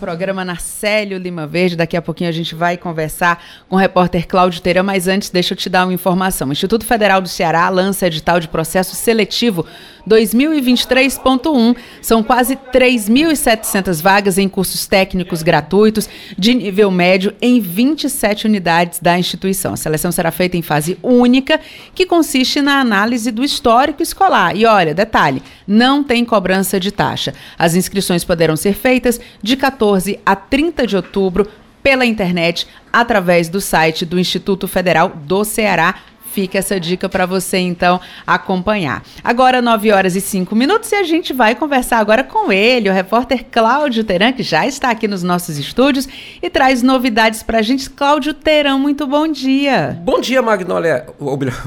programa 0.00 0.44
Narcélio 0.44 1.18
Lima 1.18 1.46
Verde. 1.46 1.76
Daqui 1.76 1.96
a 1.96 2.02
pouquinho 2.02 2.30
a 2.30 2.32
gente 2.32 2.54
vai 2.54 2.76
conversar 2.76 3.44
com 3.68 3.76
o 3.76 3.78
repórter 3.78 4.26
Cláudio 4.26 4.60
Teira, 4.60 4.82
mas 4.82 5.06
antes 5.06 5.30
deixa 5.30 5.52
eu 5.52 5.56
te 5.56 5.68
dar 5.68 5.86
uma 5.86 5.92
informação. 5.92 6.48
O 6.48 6.52
Instituto 6.52 6.84
Federal 6.84 7.20
do 7.20 7.28
Ceará 7.28 7.68
lança 7.68 8.06
edital 8.06 8.40
de 8.40 8.48
processo 8.48 8.96
seletivo 8.96 9.64
2023.1. 10.08 11.76
São 12.00 12.22
quase 12.22 12.56
3.700 12.56 14.02
vagas 14.02 14.38
em 14.38 14.48
cursos 14.48 14.86
técnicos 14.86 15.42
gratuitos 15.42 16.08
de 16.36 16.54
nível 16.54 16.90
médio 16.90 17.34
em 17.40 17.60
27 17.60 18.46
unidades 18.46 19.00
da 19.00 19.18
instituição. 19.18 19.74
A 19.74 19.76
seleção 19.76 20.12
será 20.12 20.30
feita 20.30 20.56
em 20.56 20.62
fase 20.62 20.98
única, 21.02 21.60
que 21.94 22.06
consiste 22.06 22.60
na 22.60 22.80
análise 22.80 23.30
do 23.30 23.44
histórico 23.44 24.02
escolar. 24.02 24.56
E 24.56 24.66
olha, 24.66 24.94
detalhe, 24.94 25.42
não 25.66 26.02
tem 26.02 26.24
cobrança 26.24 26.80
de 26.80 26.90
taxa. 26.90 27.34
As 27.58 27.74
inscrições 27.74 28.24
poderão 28.24 28.56
ser 28.56 28.74
feitas 28.74 29.20
de 29.42 29.56
14 29.56 30.18
a 30.24 30.36
30 30.36 30.86
de 30.86 30.96
outubro 30.96 31.48
pela 31.82 32.04
internet 32.04 32.66
através 32.92 33.48
do 33.48 33.60
site 33.60 34.04
do 34.04 34.18
Instituto 34.18 34.68
Federal 34.68 35.08
do 35.08 35.44
Ceará 35.44 35.94
Fica 36.32 36.58
essa 36.58 36.78
dica 36.78 37.08
para 37.08 37.26
você 37.26 37.58
então 37.58 38.00
acompanhar. 38.24 39.02
Agora 39.24 39.60
9 39.60 39.90
horas 39.90 40.14
e 40.14 40.20
5 40.20 40.54
minutos 40.54 40.92
e 40.92 40.94
a 40.94 41.02
gente 41.02 41.32
vai 41.32 41.56
conversar 41.56 41.98
agora 41.98 42.22
com 42.22 42.52
ele, 42.52 42.88
o 42.88 42.92
repórter 42.92 43.46
Cláudio 43.50 44.04
Teran, 44.04 44.32
que 44.32 44.42
já 44.44 44.64
está 44.64 44.90
aqui 44.90 45.08
nos 45.08 45.24
nossos 45.24 45.58
estúdios 45.58 46.08
e 46.40 46.48
traz 46.48 46.82
novidades 46.82 47.42
para 47.42 47.58
a 47.58 47.62
gente. 47.62 47.90
Cláudio 47.90 48.32
Teran, 48.32 48.78
muito 48.78 49.08
bom 49.08 49.26
dia. 49.26 49.98
Bom 50.04 50.20
dia, 50.20 50.40
Magnólia. 50.40 51.06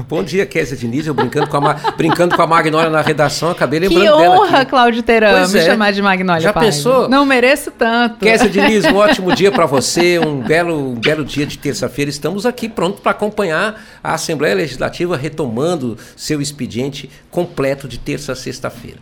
Bom 0.08 0.22
dia, 0.22 0.46
Kézia 0.46 0.76
Diniz. 0.76 1.06
Eu 1.06 1.14
brincando 1.14 1.48
com 1.48 1.56
a, 1.56 1.74
brincando 1.96 2.34
com 2.34 2.42
a 2.42 2.46
Magnólia 2.46 2.90
na 2.90 3.00
redação, 3.00 3.50
acabei 3.50 3.80
lembrando 3.80 4.00
que 4.00 4.06
dela. 4.06 4.34
Que 4.34 4.42
honra, 4.42 4.64
Cláudio 4.64 5.02
Teran, 5.02 5.38
pois 5.38 5.52
me 5.52 5.60
é. 5.60 5.64
chamar 5.64 5.92
de 5.92 6.00
Magnólia. 6.02 6.40
Já 6.40 6.52
pensou? 6.52 7.08
Não 7.08 7.26
mereço 7.26 7.70
tanto. 7.70 8.18
Kézia 8.18 8.48
Diniz, 8.48 8.84
um 8.86 8.96
ótimo 8.96 9.34
dia 9.34 9.52
para 9.52 9.66
você, 9.66 10.18
um 10.18 10.40
belo, 10.40 10.92
um 10.92 10.94
belo 10.94 11.24
dia 11.24 11.46
de 11.46 11.58
terça-feira. 11.58 12.10
Estamos 12.10 12.46
aqui 12.46 12.68
prontos 12.68 13.00
para 13.00 13.12
acompanhar 13.12 13.80
a 14.02 14.14
Assembleia 14.14 14.53
Legislativa 14.54 15.16
retomando 15.16 15.96
seu 16.16 16.40
expediente 16.40 17.10
completo 17.30 17.86
de 17.86 17.98
terça 17.98 18.32
a 18.32 18.36
sexta-feira. 18.36 18.98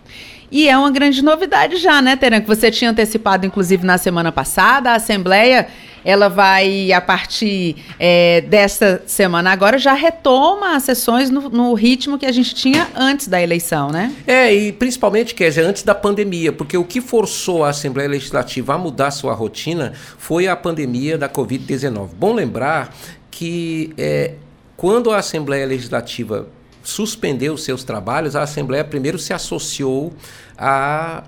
E 0.52 0.68
é 0.68 0.76
uma 0.76 0.90
grande 0.90 1.22
novidade 1.22 1.78
já, 1.78 2.02
né, 2.02 2.14
Teran? 2.14 2.42
Que 2.42 2.46
você 2.46 2.70
tinha 2.70 2.90
antecipado, 2.90 3.46
inclusive, 3.46 3.86
na 3.86 3.96
semana 3.96 4.30
passada. 4.30 4.90
A 4.90 4.96
Assembleia, 4.96 5.66
ela 6.04 6.28
vai, 6.28 6.92
a 6.92 7.00
partir 7.00 7.76
é, 7.98 8.42
desta 8.42 9.02
semana 9.06 9.50
agora, 9.50 9.78
já 9.78 9.94
retoma 9.94 10.76
as 10.76 10.82
sessões 10.82 11.30
no, 11.30 11.48
no, 11.48 11.72
ritmo 11.72 12.18
que 12.18 12.26
a 12.26 12.32
gente 12.32 12.54
tinha 12.54 12.86
antes 12.94 13.28
da 13.28 13.42
eleição, 13.42 13.88
né? 13.88 14.12
É, 14.26 14.52
e 14.52 14.72
principalmente, 14.72 15.34
quer 15.34 15.48
dizer, 15.48 15.62
antes 15.62 15.84
da 15.84 15.94
pandemia, 15.94 16.52
porque 16.52 16.76
o 16.76 16.84
que 16.84 17.00
forçou 17.00 17.64
a 17.64 17.70
Assembleia 17.70 18.10
Legislativa 18.10 18.74
a 18.74 18.78
mudar 18.78 19.10
sua 19.10 19.32
rotina 19.32 19.94
foi 20.18 20.48
a 20.48 20.54
pandemia 20.54 21.16
da 21.16 21.30
Covid-19. 21.30 22.10
Bom 22.14 22.34
lembrar 22.34 22.94
que 23.30 23.94
é, 23.96 24.34
quando 24.82 25.12
a 25.12 25.18
Assembleia 25.18 25.64
Legislativa 25.64 26.48
suspendeu 26.82 27.56
seus 27.56 27.84
trabalhos, 27.84 28.34
a 28.34 28.42
Assembleia 28.42 28.82
primeiro 28.82 29.16
se 29.16 29.32
associou 29.32 30.12
à 30.58 31.22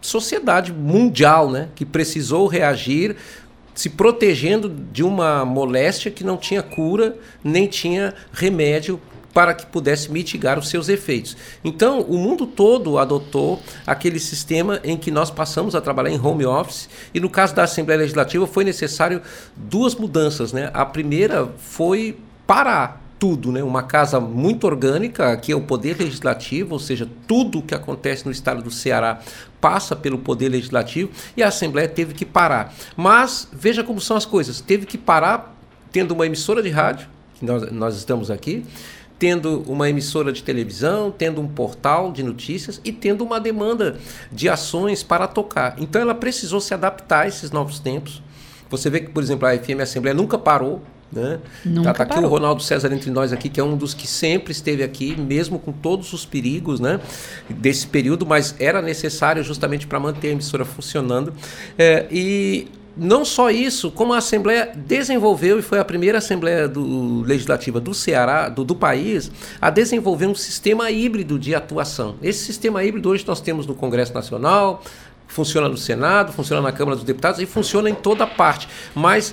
sociedade 0.00 0.72
mundial, 0.72 1.50
né, 1.50 1.68
que 1.74 1.84
precisou 1.84 2.46
reagir 2.46 3.16
se 3.74 3.90
protegendo 3.90 4.70
de 4.70 5.02
uma 5.02 5.44
moléstia 5.44 6.10
que 6.10 6.24
não 6.24 6.38
tinha 6.38 6.62
cura 6.62 7.18
nem 7.44 7.66
tinha 7.66 8.14
remédio 8.32 8.98
para 9.34 9.52
que 9.52 9.66
pudesse 9.66 10.10
mitigar 10.10 10.58
os 10.58 10.70
seus 10.70 10.88
efeitos. 10.88 11.36
Então, 11.62 12.00
o 12.00 12.16
mundo 12.16 12.46
todo 12.46 12.96
adotou 12.96 13.60
aquele 13.86 14.18
sistema 14.18 14.80
em 14.82 14.96
que 14.96 15.10
nós 15.10 15.30
passamos 15.30 15.74
a 15.74 15.82
trabalhar 15.82 16.12
em 16.12 16.18
home 16.18 16.46
office, 16.46 16.88
e 17.12 17.20
no 17.20 17.28
caso 17.28 17.54
da 17.54 17.64
Assembleia 17.64 18.00
Legislativa 18.00 18.46
foi 18.46 18.64
necessário 18.64 19.20
duas 19.54 19.94
mudanças, 19.94 20.50
né? 20.50 20.70
A 20.72 20.86
primeira 20.86 21.46
foi 21.58 22.16
parar 22.50 23.00
tudo, 23.16 23.52
né? 23.52 23.62
Uma 23.62 23.84
casa 23.84 24.18
muito 24.18 24.66
orgânica, 24.66 25.36
que 25.36 25.52
é 25.52 25.54
o 25.54 25.60
Poder 25.60 25.96
Legislativo, 25.96 26.72
ou 26.72 26.80
seja, 26.80 27.08
tudo 27.28 27.60
o 27.60 27.62
que 27.62 27.76
acontece 27.76 28.26
no 28.26 28.32
estado 28.32 28.60
do 28.60 28.72
Ceará 28.72 29.20
passa 29.60 29.94
pelo 29.94 30.18
Poder 30.18 30.48
Legislativo 30.48 31.12
e 31.36 31.44
a 31.44 31.46
Assembleia 31.46 31.88
teve 31.88 32.12
que 32.12 32.24
parar. 32.24 32.74
Mas 32.96 33.46
veja 33.52 33.84
como 33.84 34.00
são 34.00 34.16
as 34.16 34.26
coisas: 34.26 34.60
teve 34.60 34.84
que 34.84 34.98
parar 34.98 35.56
tendo 35.92 36.10
uma 36.10 36.26
emissora 36.26 36.60
de 36.60 36.70
rádio, 36.70 37.06
que 37.34 37.44
nós, 37.44 37.70
nós 37.70 37.96
estamos 37.96 38.32
aqui, 38.32 38.66
tendo 39.16 39.62
uma 39.68 39.88
emissora 39.88 40.32
de 40.32 40.42
televisão, 40.42 41.12
tendo 41.16 41.40
um 41.40 41.46
portal 41.46 42.10
de 42.10 42.24
notícias 42.24 42.80
e 42.84 42.90
tendo 42.90 43.22
uma 43.22 43.38
demanda 43.38 43.96
de 44.32 44.48
ações 44.48 45.04
para 45.04 45.28
tocar. 45.28 45.76
Então 45.78 46.02
ela 46.02 46.16
precisou 46.16 46.60
se 46.60 46.74
adaptar 46.74 47.26
a 47.26 47.28
esses 47.28 47.52
novos 47.52 47.78
tempos. 47.78 48.20
Você 48.68 48.90
vê 48.90 48.98
que, 48.98 49.10
por 49.10 49.22
exemplo, 49.22 49.46
a 49.46 49.56
FM 49.56 49.82
Assembleia 49.82 50.14
nunca 50.14 50.36
parou 50.36 50.82
né? 51.12 51.38
Nunca 51.64 51.92
tá, 51.92 52.04
tá 52.04 52.14
aqui 52.14 52.24
o 52.24 52.28
Ronaldo 52.28 52.62
César 52.62 52.92
entre 52.92 53.10
nós 53.10 53.32
aqui, 53.32 53.48
que 53.48 53.60
é 53.60 53.64
um 53.64 53.76
dos 53.76 53.94
que 53.94 54.06
sempre 54.06 54.52
esteve 54.52 54.82
aqui, 54.82 55.18
mesmo 55.20 55.58
com 55.58 55.72
todos 55.72 56.12
os 56.12 56.24
perigos 56.24 56.80
né, 56.80 57.00
desse 57.48 57.86
período, 57.86 58.24
mas 58.24 58.54
era 58.58 58.80
necessário 58.80 59.42
justamente 59.42 59.86
para 59.86 59.98
manter 59.98 60.28
a 60.28 60.32
emissora 60.32 60.64
funcionando. 60.64 61.32
É, 61.76 62.06
e 62.10 62.68
não 62.96 63.24
só 63.24 63.50
isso, 63.50 63.90
como 63.90 64.12
a 64.12 64.18
Assembleia 64.18 64.72
desenvolveu, 64.74 65.58
e 65.58 65.62
foi 65.62 65.78
a 65.78 65.84
primeira 65.84 66.18
Assembleia 66.18 66.68
do, 66.68 67.22
Legislativa 67.22 67.80
do 67.80 67.94
Ceará, 67.94 68.48
do, 68.48 68.64
do, 68.64 68.74
país, 68.74 69.30
a 69.60 69.70
desenvolver 69.70 70.26
um 70.26 70.34
sistema 70.34 70.90
híbrido 70.90 71.38
de 71.38 71.54
atuação. 71.54 72.16
Esse 72.22 72.44
sistema 72.44 72.84
híbrido 72.84 73.08
hoje 73.08 73.24
nós 73.26 73.40
temos 73.40 73.66
no 73.66 73.74
Congresso 73.74 74.12
Nacional, 74.12 74.82
funciona 75.26 75.68
no 75.68 75.76
Senado, 75.76 76.32
funciona 76.32 76.60
na 76.60 76.72
Câmara 76.72 76.96
dos 76.96 77.04
Deputados 77.04 77.40
e 77.40 77.46
funciona 77.46 77.88
em 77.88 77.94
toda 77.94 78.26
parte. 78.26 78.68
Mas 78.94 79.32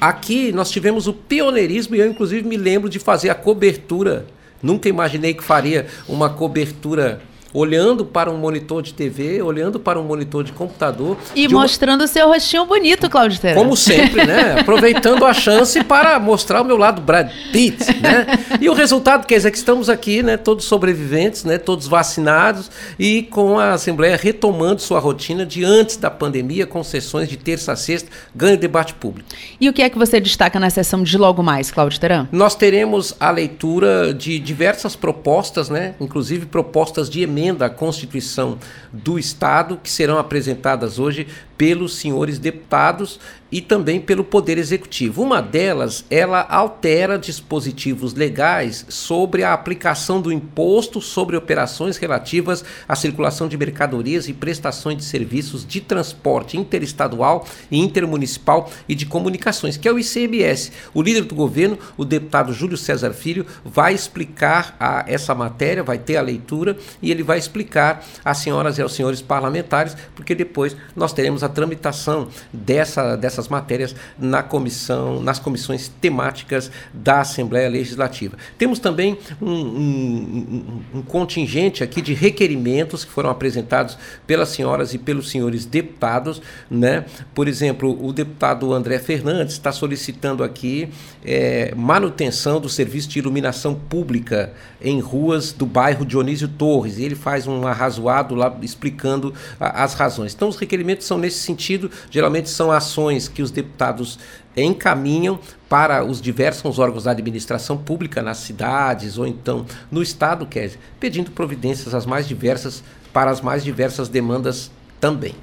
Aqui 0.00 0.52
nós 0.52 0.70
tivemos 0.70 1.06
o 1.06 1.12
pioneirismo 1.12 1.96
e 1.96 2.00
eu, 2.00 2.08
inclusive, 2.08 2.46
me 2.46 2.56
lembro 2.56 2.88
de 2.88 2.98
fazer 2.98 3.30
a 3.30 3.34
cobertura. 3.34 4.26
Nunca 4.62 4.88
imaginei 4.88 5.34
que 5.34 5.42
faria 5.42 5.86
uma 6.08 6.30
cobertura 6.30 7.20
olhando 7.52 8.04
para 8.04 8.30
um 8.30 8.36
monitor 8.36 8.82
de 8.82 8.92
TV, 8.92 9.40
olhando 9.42 9.80
para 9.80 9.98
um 9.98 10.04
monitor 10.04 10.44
de 10.44 10.52
computador. 10.52 11.16
E 11.34 11.46
de 11.46 11.54
mostrando 11.54 12.00
o 12.00 12.04
uma... 12.04 12.08
seu 12.08 12.28
rostinho 12.28 12.66
bonito, 12.66 13.08
Claudio 13.08 13.40
Terra. 13.40 13.54
Como 13.54 13.76
sempre, 13.76 14.26
né? 14.26 14.56
Aproveitando 14.60 15.24
a 15.24 15.32
chance 15.32 15.82
para 15.84 16.18
mostrar 16.20 16.62
o 16.62 16.64
meu 16.64 16.76
lado 16.76 17.00
Brad 17.00 17.30
Pitt, 17.52 18.00
né? 18.00 18.26
E 18.60 18.68
o 18.68 18.74
resultado 18.74 19.26
quer 19.26 19.36
dizer 19.36 19.50
que 19.50 19.56
estamos 19.56 19.88
aqui, 19.88 20.22
né? 20.22 20.36
Todos 20.36 20.64
sobreviventes, 20.64 21.44
né? 21.44 21.58
Todos 21.58 21.86
vacinados 21.86 22.70
e 22.98 23.22
com 23.22 23.58
a 23.58 23.72
Assembleia 23.72 24.16
retomando 24.16 24.80
sua 24.80 24.98
rotina 24.98 25.46
de 25.46 25.64
antes 25.64 25.96
da 25.96 26.10
pandemia, 26.10 26.66
com 26.66 26.82
sessões 26.82 27.28
de 27.28 27.36
terça 27.36 27.72
a 27.72 27.76
sexta, 27.76 28.10
ganho 28.34 28.56
debate 28.56 28.94
público. 28.94 29.28
E 29.60 29.68
o 29.68 29.72
que 29.72 29.82
é 29.82 29.88
que 29.88 29.98
você 29.98 30.20
destaca 30.20 30.58
na 30.60 30.70
sessão 30.70 31.02
de 31.02 31.16
logo 31.16 31.42
mais, 31.42 31.70
Claudio 31.70 31.98
Teran? 31.98 32.28
Nós 32.30 32.54
teremos 32.54 33.14
a 33.18 33.30
leitura 33.30 34.12
de 34.12 34.38
diversas 34.38 34.94
propostas, 34.94 35.68
né? 35.68 35.94
Inclusive 36.00 36.46
propostas 36.46 37.08
de 37.08 37.22
emenda 37.22 37.37
emenda 37.38 37.66
à 37.66 37.70
Constituição 37.70 38.58
do 38.92 39.18
Estado, 39.18 39.78
que 39.82 39.90
serão 39.90 40.18
apresentadas 40.18 40.98
hoje 40.98 41.26
pelos 41.58 41.96
senhores 41.96 42.38
deputados 42.38 43.18
e 43.50 43.60
também 43.60 44.00
pelo 44.00 44.22
Poder 44.22 44.58
Executivo. 44.58 45.22
Uma 45.22 45.40
delas, 45.40 46.04
ela 46.10 46.46
altera 46.48 47.18
dispositivos 47.18 48.14
legais 48.14 48.84
sobre 48.88 49.42
a 49.42 49.52
aplicação 49.52 50.20
do 50.20 50.30
imposto 50.30 51.00
sobre 51.00 51.36
operações 51.36 51.96
relativas 51.96 52.64
à 52.86 52.94
circulação 52.94 53.48
de 53.48 53.56
mercadorias 53.56 54.28
e 54.28 54.34
prestações 54.34 54.98
de 54.98 55.04
serviços 55.04 55.66
de 55.66 55.80
transporte 55.80 56.56
interestadual 56.56 57.46
e 57.70 57.78
intermunicipal 57.78 58.70
e 58.88 58.94
de 58.94 59.06
comunicações, 59.06 59.76
que 59.76 59.88
é 59.88 59.92
o 59.92 59.98
ICMS. 59.98 60.72
O 60.92 61.02
líder 61.02 61.24
do 61.24 61.34
governo, 61.34 61.78
o 61.96 62.04
deputado 62.04 62.52
Júlio 62.52 62.76
César 62.76 63.12
Filho, 63.12 63.46
vai 63.64 63.94
explicar 63.94 64.76
a, 64.78 65.04
essa 65.08 65.34
matéria, 65.34 65.82
vai 65.82 65.98
ter 65.98 66.16
a 66.16 66.22
leitura 66.22 66.76
e 67.00 67.10
ele 67.10 67.22
vai 67.22 67.38
explicar 67.38 68.04
às 68.24 68.38
senhoras 68.38 68.78
e 68.78 68.82
aos 68.82 68.94
senhores 68.94 69.22
parlamentares, 69.22 69.96
porque 70.14 70.34
depois 70.34 70.76
nós 70.94 71.12
teremos 71.12 71.42
a 71.42 71.47
tramitação 71.48 72.28
dessa, 72.52 73.16
dessa 73.16 73.38
essas 73.38 73.48
matérias 73.48 73.94
na 74.18 74.42
comissão, 74.42 75.22
nas 75.22 75.38
comissões 75.38 75.88
temáticas 76.00 76.70
da 76.92 77.20
Assembleia 77.20 77.68
Legislativa. 77.68 78.36
Temos 78.58 78.80
também 78.80 79.16
um, 79.40 79.50
um, 79.50 80.82
um, 80.94 81.02
contingente 81.02 81.84
aqui 81.84 82.02
de 82.02 82.14
requerimentos 82.14 83.04
que 83.04 83.10
foram 83.10 83.30
apresentados 83.30 83.96
pelas 84.26 84.48
senhoras 84.48 84.92
e 84.92 84.98
pelos 84.98 85.30
senhores 85.30 85.64
deputados, 85.64 86.42
né? 86.68 87.04
Por 87.34 87.46
exemplo, 87.46 87.96
o 88.04 88.12
deputado 88.12 88.72
André 88.72 88.98
Fernandes 88.98 89.54
está 89.54 89.70
solicitando 89.70 90.42
aqui 90.42 90.88
é, 91.24 91.72
manutenção 91.76 92.60
do 92.60 92.68
serviço 92.68 93.08
de 93.08 93.18
iluminação 93.20 93.74
pública 93.74 94.52
em 94.80 95.00
ruas 95.00 95.52
do 95.52 95.66
bairro 95.66 96.04
Dionísio 96.04 96.48
Torres. 96.48 96.98
E 96.98 97.04
ele 97.04 97.14
faz 97.14 97.46
um 97.46 97.66
arrazoado 97.66 98.34
lá 98.34 98.56
explicando 98.62 99.32
a, 99.60 99.84
as 99.84 99.94
razões. 99.94 100.34
Então, 100.34 100.48
os 100.48 100.56
requerimentos 100.56 101.06
são 101.06 101.18
nesse 101.18 101.37
sentido, 101.38 101.90
geralmente 102.10 102.48
são 102.48 102.70
ações 102.70 103.28
que 103.28 103.42
os 103.42 103.50
deputados 103.50 104.18
encaminham 104.56 105.38
para 105.68 106.04
os 106.04 106.20
diversos 106.20 106.78
órgãos 106.78 107.04
da 107.04 107.12
administração 107.12 107.76
pública 107.76 108.22
nas 108.22 108.38
cidades 108.38 109.18
ou 109.18 109.26
então 109.26 109.64
no 109.90 110.02
estado, 110.02 110.46
Kézia, 110.46 110.78
pedindo 110.98 111.30
providências 111.30 111.94
as 111.94 112.04
mais 112.04 112.26
diversas 112.26 112.82
para 113.12 113.30
as 113.30 113.40
mais 113.40 113.64
diversas 113.64 114.08
demandas 114.08 114.70
também. 115.00 115.34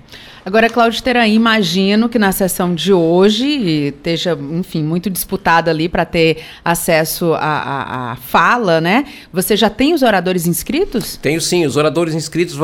Agora, 0.45 0.69
Cláudio 0.69 1.01
Teran, 1.01 1.25
imagino 1.25 2.07
que 2.07 2.19
na 2.19 2.31
sessão 2.31 2.75
de 2.75 2.93
hoje 2.93 3.87
esteja, 3.87 4.37
enfim, 4.51 4.83
muito 4.83 5.09
disputada 5.09 5.71
ali 5.71 5.89
para 5.89 6.05
ter 6.05 6.37
acesso 6.63 7.33
à, 7.33 8.11
à, 8.11 8.15
fala, 8.15 8.79
né? 8.79 9.05
Você 9.33 9.57
já 9.57 9.71
tem 9.71 9.95
os 9.95 10.03
oradores 10.03 10.45
inscritos? 10.45 11.17
Tenho 11.17 11.41
sim, 11.41 11.65
os 11.65 11.77
oradores 11.77 12.13
inscritos, 12.13 12.55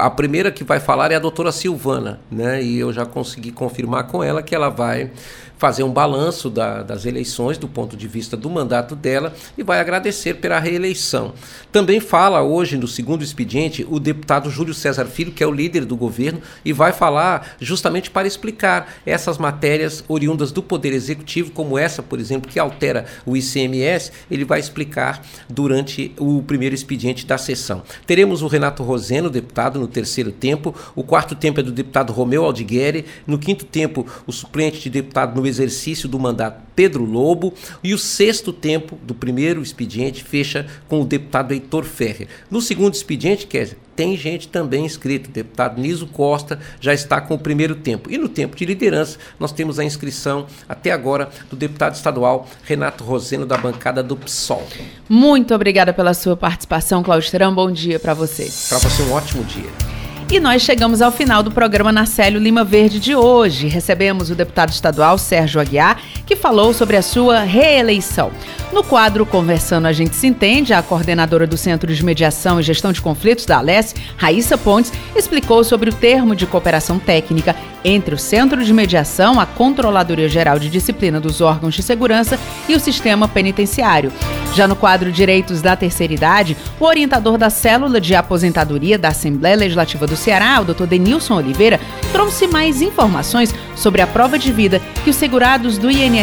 a 0.00 0.08
primeira 0.08 0.50
que 0.50 0.64
vai 0.64 0.80
falar 0.80 1.12
é 1.12 1.16
a 1.16 1.18
doutora 1.18 1.52
Silvana, 1.52 2.20
né? 2.30 2.62
E 2.62 2.78
eu 2.78 2.90
já 2.90 3.04
consegui 3.04 3.52
confirmar 3.52 4.06
com 4.06 4.24
ela 4.24 4.42
que 4.42 4.54
ela 4.54 4.70
vai 4.70 5.10
fazer 5.58 5.82
um 5.82 5.92
balanço 5.92 6.50
da, 6.50 6.82
das 6.82 7.04
eleições 7.06 7.58
do 7.58 7.68
ponto 7.68 7.96
de 7.96 8.06
vista 8.06 8.36
do 8.36 8.50
mandato 8.50 8.94
dela 8.94 9.34
e 9.56 9.62
vai 9.62 9.80
agradecer 9.80 10.34
pela 10.34 10.58
reeleição. 10.58 11.32
Também 11.72 12.00
fala 12.00 12.42
hoje, 12.42 12.76
no 12.76 12.86
segundo 12.86 13.22
expediente, 13.22 13.86
o 13.88 13.98
deputado 13.98 14.50
Júlio 14.50 14.74
César 14.74 15.06
Filho, 15.06 15.32
que 15.32 15.42
é 15.42 15.46
o 15.46 15.52
líder 15.52 15.84
do 15.84 15.96
governo, 15.96 16.40
e 16.64 16.72
vai 16.72 16.92
falar 16.92 17.56
justamente 17.60 18.10
para 18.10 18.26
explicar 18.26 18.94
essas 19.04 19.38
matérias 19.38 20.04
oriundas 20.08 20.52
do 20.52 20.62
Poder 20.62 20.92
Executivo, 20.92 21.52
como 21.52 21.78
essa, 21.78 22.02
por 22.02 22.18
exemplo, 22.18 22.50
que 22.50 22.58
altera 22.58 23.06
o 23.24 23.36
ICMS, 23.36 24.12
ele 24.30 24.44
vai 24.44 24.60
explicar 24.60 25.22
durante 25.48 26.12
o 26.18 26.42
primeiro 26.42 26.74
expediente 26.74 27.26
da 27.26 27.38
sessão. 27.38 27.82
Teremos 28.06 28.42
o 28.42 28.46
Renato 28.46 28.82
Roseno, 28.82 29.30
deputado, 29.30 29.78
no 29.78 29.86
terceiro 29.86 30.32
tempo, 30.32 30.74
o 30.94 31.02
quarto 31.02 31.34
tempo 31.34 31.60
é 31.60 31.62
do 31.62 31.72
deputado 31.72 32.12
Romeu 32.12 32.44
Aldigueri, 32.44 33.04
no 33.26 33.38
quinto 33.38 33.64
tempo, 33.64 34.06
o 34.26 34.32
suplente 34.32 34.80
de 34.80 34.90
deputado 34.90 35.34
no 35.46 35.48
exercício 35.48 36.08
do 36.08 36.18
mandato, 36.18 36.60
Pedro 36.74 37.04
Lobo, 37.04 37.54
e 37.82 37.94
o 37.94 37.98
sexto 37.98 38.52
tempo 38.52 38.98
do 39.02 39.14
primeiro 39.14 39.62
expediente 39.62 40.24
fecha 40.24 40.66
com 40.88 41.00
o 41.00 41.04
deputado 41.04 41.52
Heitor 41.52 41.84
Ferrer. 41.84 42.26
No 42.50 42.60
segundo 42.60 42.94
expediente, 42.94 43.46
quer 43.46 43.64
dizer, 43.64 43.78
tem 43.94 44.16
gente 44.16 44.48
também 44.48 44.84
inscrito. 44.84 45.30
O 45.30 45.32
deputado 45.32 45.80
Niso 45.80 46.06
Costa 46.08 46.58
já 46.80 46.92
está 46.92 47.18
com 47.20 47.34
o 47.34 47.38
primeiro 47.38 47.76
tempo. 47.76 48.10
E 48.10 48.18
no 48.18 48.28
tempo 48.28 48.54
de 48.54 48.66
liderança, 48.66 49.18
nós 49.40 49.52
temos 49.52 49.78
a 49.78 49.84
inscrição 49.84 50.46
até 50.68 50.90
agora 50.90 51.30
do 51.48 51.56
deputado 51.56 51.94
estadual 51.94 52.46
Renato 52.64 53.04
Roseno, 53.04 53.46
da 53.46 53.56
bancada 53.56 54.02
do 54.02 54.16
PSOL. 54.16 54.66
Muito 55.08 55.54
obrigada 55.54 55.94
pela 55.94 56.12
sua 56.12 56.36
participação, 56.36 57.02
Cláudio 57.02 57.30
Terão. 57.30 57.54
Bom 57.54 57.70
dia 57.70 57.98
para 57.98 58.12
você. 58.12 58.50
Para 58.68 58.78
você, 58.78 59.02
um 59.04 59.12
ótimo 59.12 59.44
dia. 59.44 59.95
E 60.28 60.40
nós 60.40 60.62
chegamos 60.62 61.00
ao 61.00 61.12
final 61.12 61.40
do 61.40 61.52
programa 61.52 61.92
Narcélio 61.92 62.40
Lima 62.40 62.64
Verde 62.64 62.98
de 62.98 63.14
hoje. 63.14 63.68
Recebemos 63.68 64.28
o 64.28 64.34
deputado 64.34 64.70
estadual 64.70 65.16
Sérgio 65.18 65.60
Aguiar, 65.60 66.00
que 66.26 66.34
falou 66.34 66.74
sobre 66.74 66.96
a 66.96 67.02
sua 67.02 67.40
reeleição. 67.40 68.32
No 68.72 68.82
quadro 68.82 69.24
Conversando 69.24 69.86
a 69.86 69.92
gente 69.92 70.16
se 70.16 70.26
entende, 70.26 70.74
a 70.74 70.82
coordenadora 70.82 71.46
do 71.46 71.56
Centro 71.56 71.94
de 71.94 72.04
Mediação 72.04 72.58
e 72.58 72.64
Gestão 72.64 72.92
de 72.92 73.00
Conflitos 73.00 73.46
da 73.46 73.58
Alesse, 73.58 73.94
Raíssa 74.16 74.58
Pontes, 74.58 74.92
explicou 75.14 75.62
sobre 75.62 75.88
o 75.88 75.94
termo 75.94 76.34
de 76.34 76.46
cooperação 76.46 76.98
técnica 76.98 77.54
entre 77.84 78.14
o 78.14 78.18
Centro 78.18 78.64
de 78.64 78.74
Mediação, 78.74 79.38
a 79.38 79.46
Controladoria 79.46 80.28
Geral 80.28 80.58
de 80.58 80.68
Disciplina 80.68 81.20
dos 81.20 81.40
Órgãos 81.40 81.74
de 81.74 81.82
Segurança 81.82 82.38
e 82.68 82.74
o 82.74 82.80
Sistema 82.80 83.28
Penitenciário. 83.28 84.12
Já 84.52 84.66
no 84.66 84.74
quadro 84.74 85.12
Direitos 85.12 85.62
da 85.62 85.76
Terceira 85.76 86.12
Idade, 86.12 86.56
o 86.80 86.84
orientador 86.84 87.38
da 87.38 87.50
Célula 87.50 88.00
de 88.00 88.16
Aposentadoria 88.16 88.98
da 88.98 89.08
Assembleia 89.08 89.56
Legislativa 89.56 90.06
do 90.06 90.16
Ceará, 90.16 90.60
o 90.60 90.64
Dr. 90.64 90.86
Denilson 90.86 91.36
Oliveira, 91.36 91.78
trouxe 92.10 92.48
mais 92.48 92.82
informações 92.82 93.54
sobre 93.76 94.02
a 94.02 94.06
prova 94.06 94.38
de 94.38 94.50
vida 94.50 94.80
que 95.04 95.10
os 95.10 95.16
segurados 95.16 95.78
do 95.78 95.90
INSS 95.90 96.15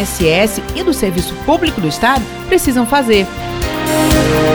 e 0.74 0.82
do 0.82 0.92
Serviço 0.92 1.34
Público 1.46 1.80
do 1.80 1.88
Estado 1.88 2.22
precisam 2.48 2.84
fazer. 2.84 3.26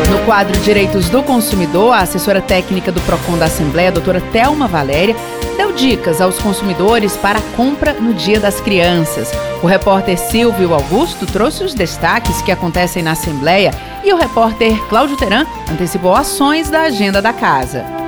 No 0.09 0.25
quadro 0.25 0.59
Direitos 0.61 1.07
do 1.09 1.23
Consumidor, 1.23 1.93
a 1.93 1.99
assessora 1.99 2.41
técnica 2.41 2.91
do 2.91 2.99
PROCON 3.01 3.37
da 3.37 3.45
Assembleia, 3.45 3.89
a 3.89 3.91
doutora 3.91 4.21
Thelma 4.31 4.67
Valéria, 4.67 5.15
deu 5.55 5.71
dicas 5.71 6.19
aos 6.21 6.39
consumidores 6.39 7.15
para 7.17 7.39
a 7.39 7.55
compra 7.55 7.93
no 7.93 8.13
Dia 8.13 8.39
das 8.39 8.59
Crianças. 8.59 9.31
O 9.61 9.67
repórter 9.67 10.17
Silvio 10.17 10.73
Augusto 10.73 11.25
trouxe 11.25 11.63
os 11.63 11.73
destaques 11.73 12.41
que 12.41 12.51
acontecem 12.51 13.03
na 13.03 13.11
Assembleia 13.11 13.71
e 14.03 14.11
o 14.13 14.17
repórter 14.17 14.77
Cláudio 14.87 15.17
Teran 15.17 15.45
antecipou 15.71 16.15
ações 16.15 16.69
da 16.69 16.83
agenda 16.83 17.21
da 17.21 17.33
casa. 17.33 17.98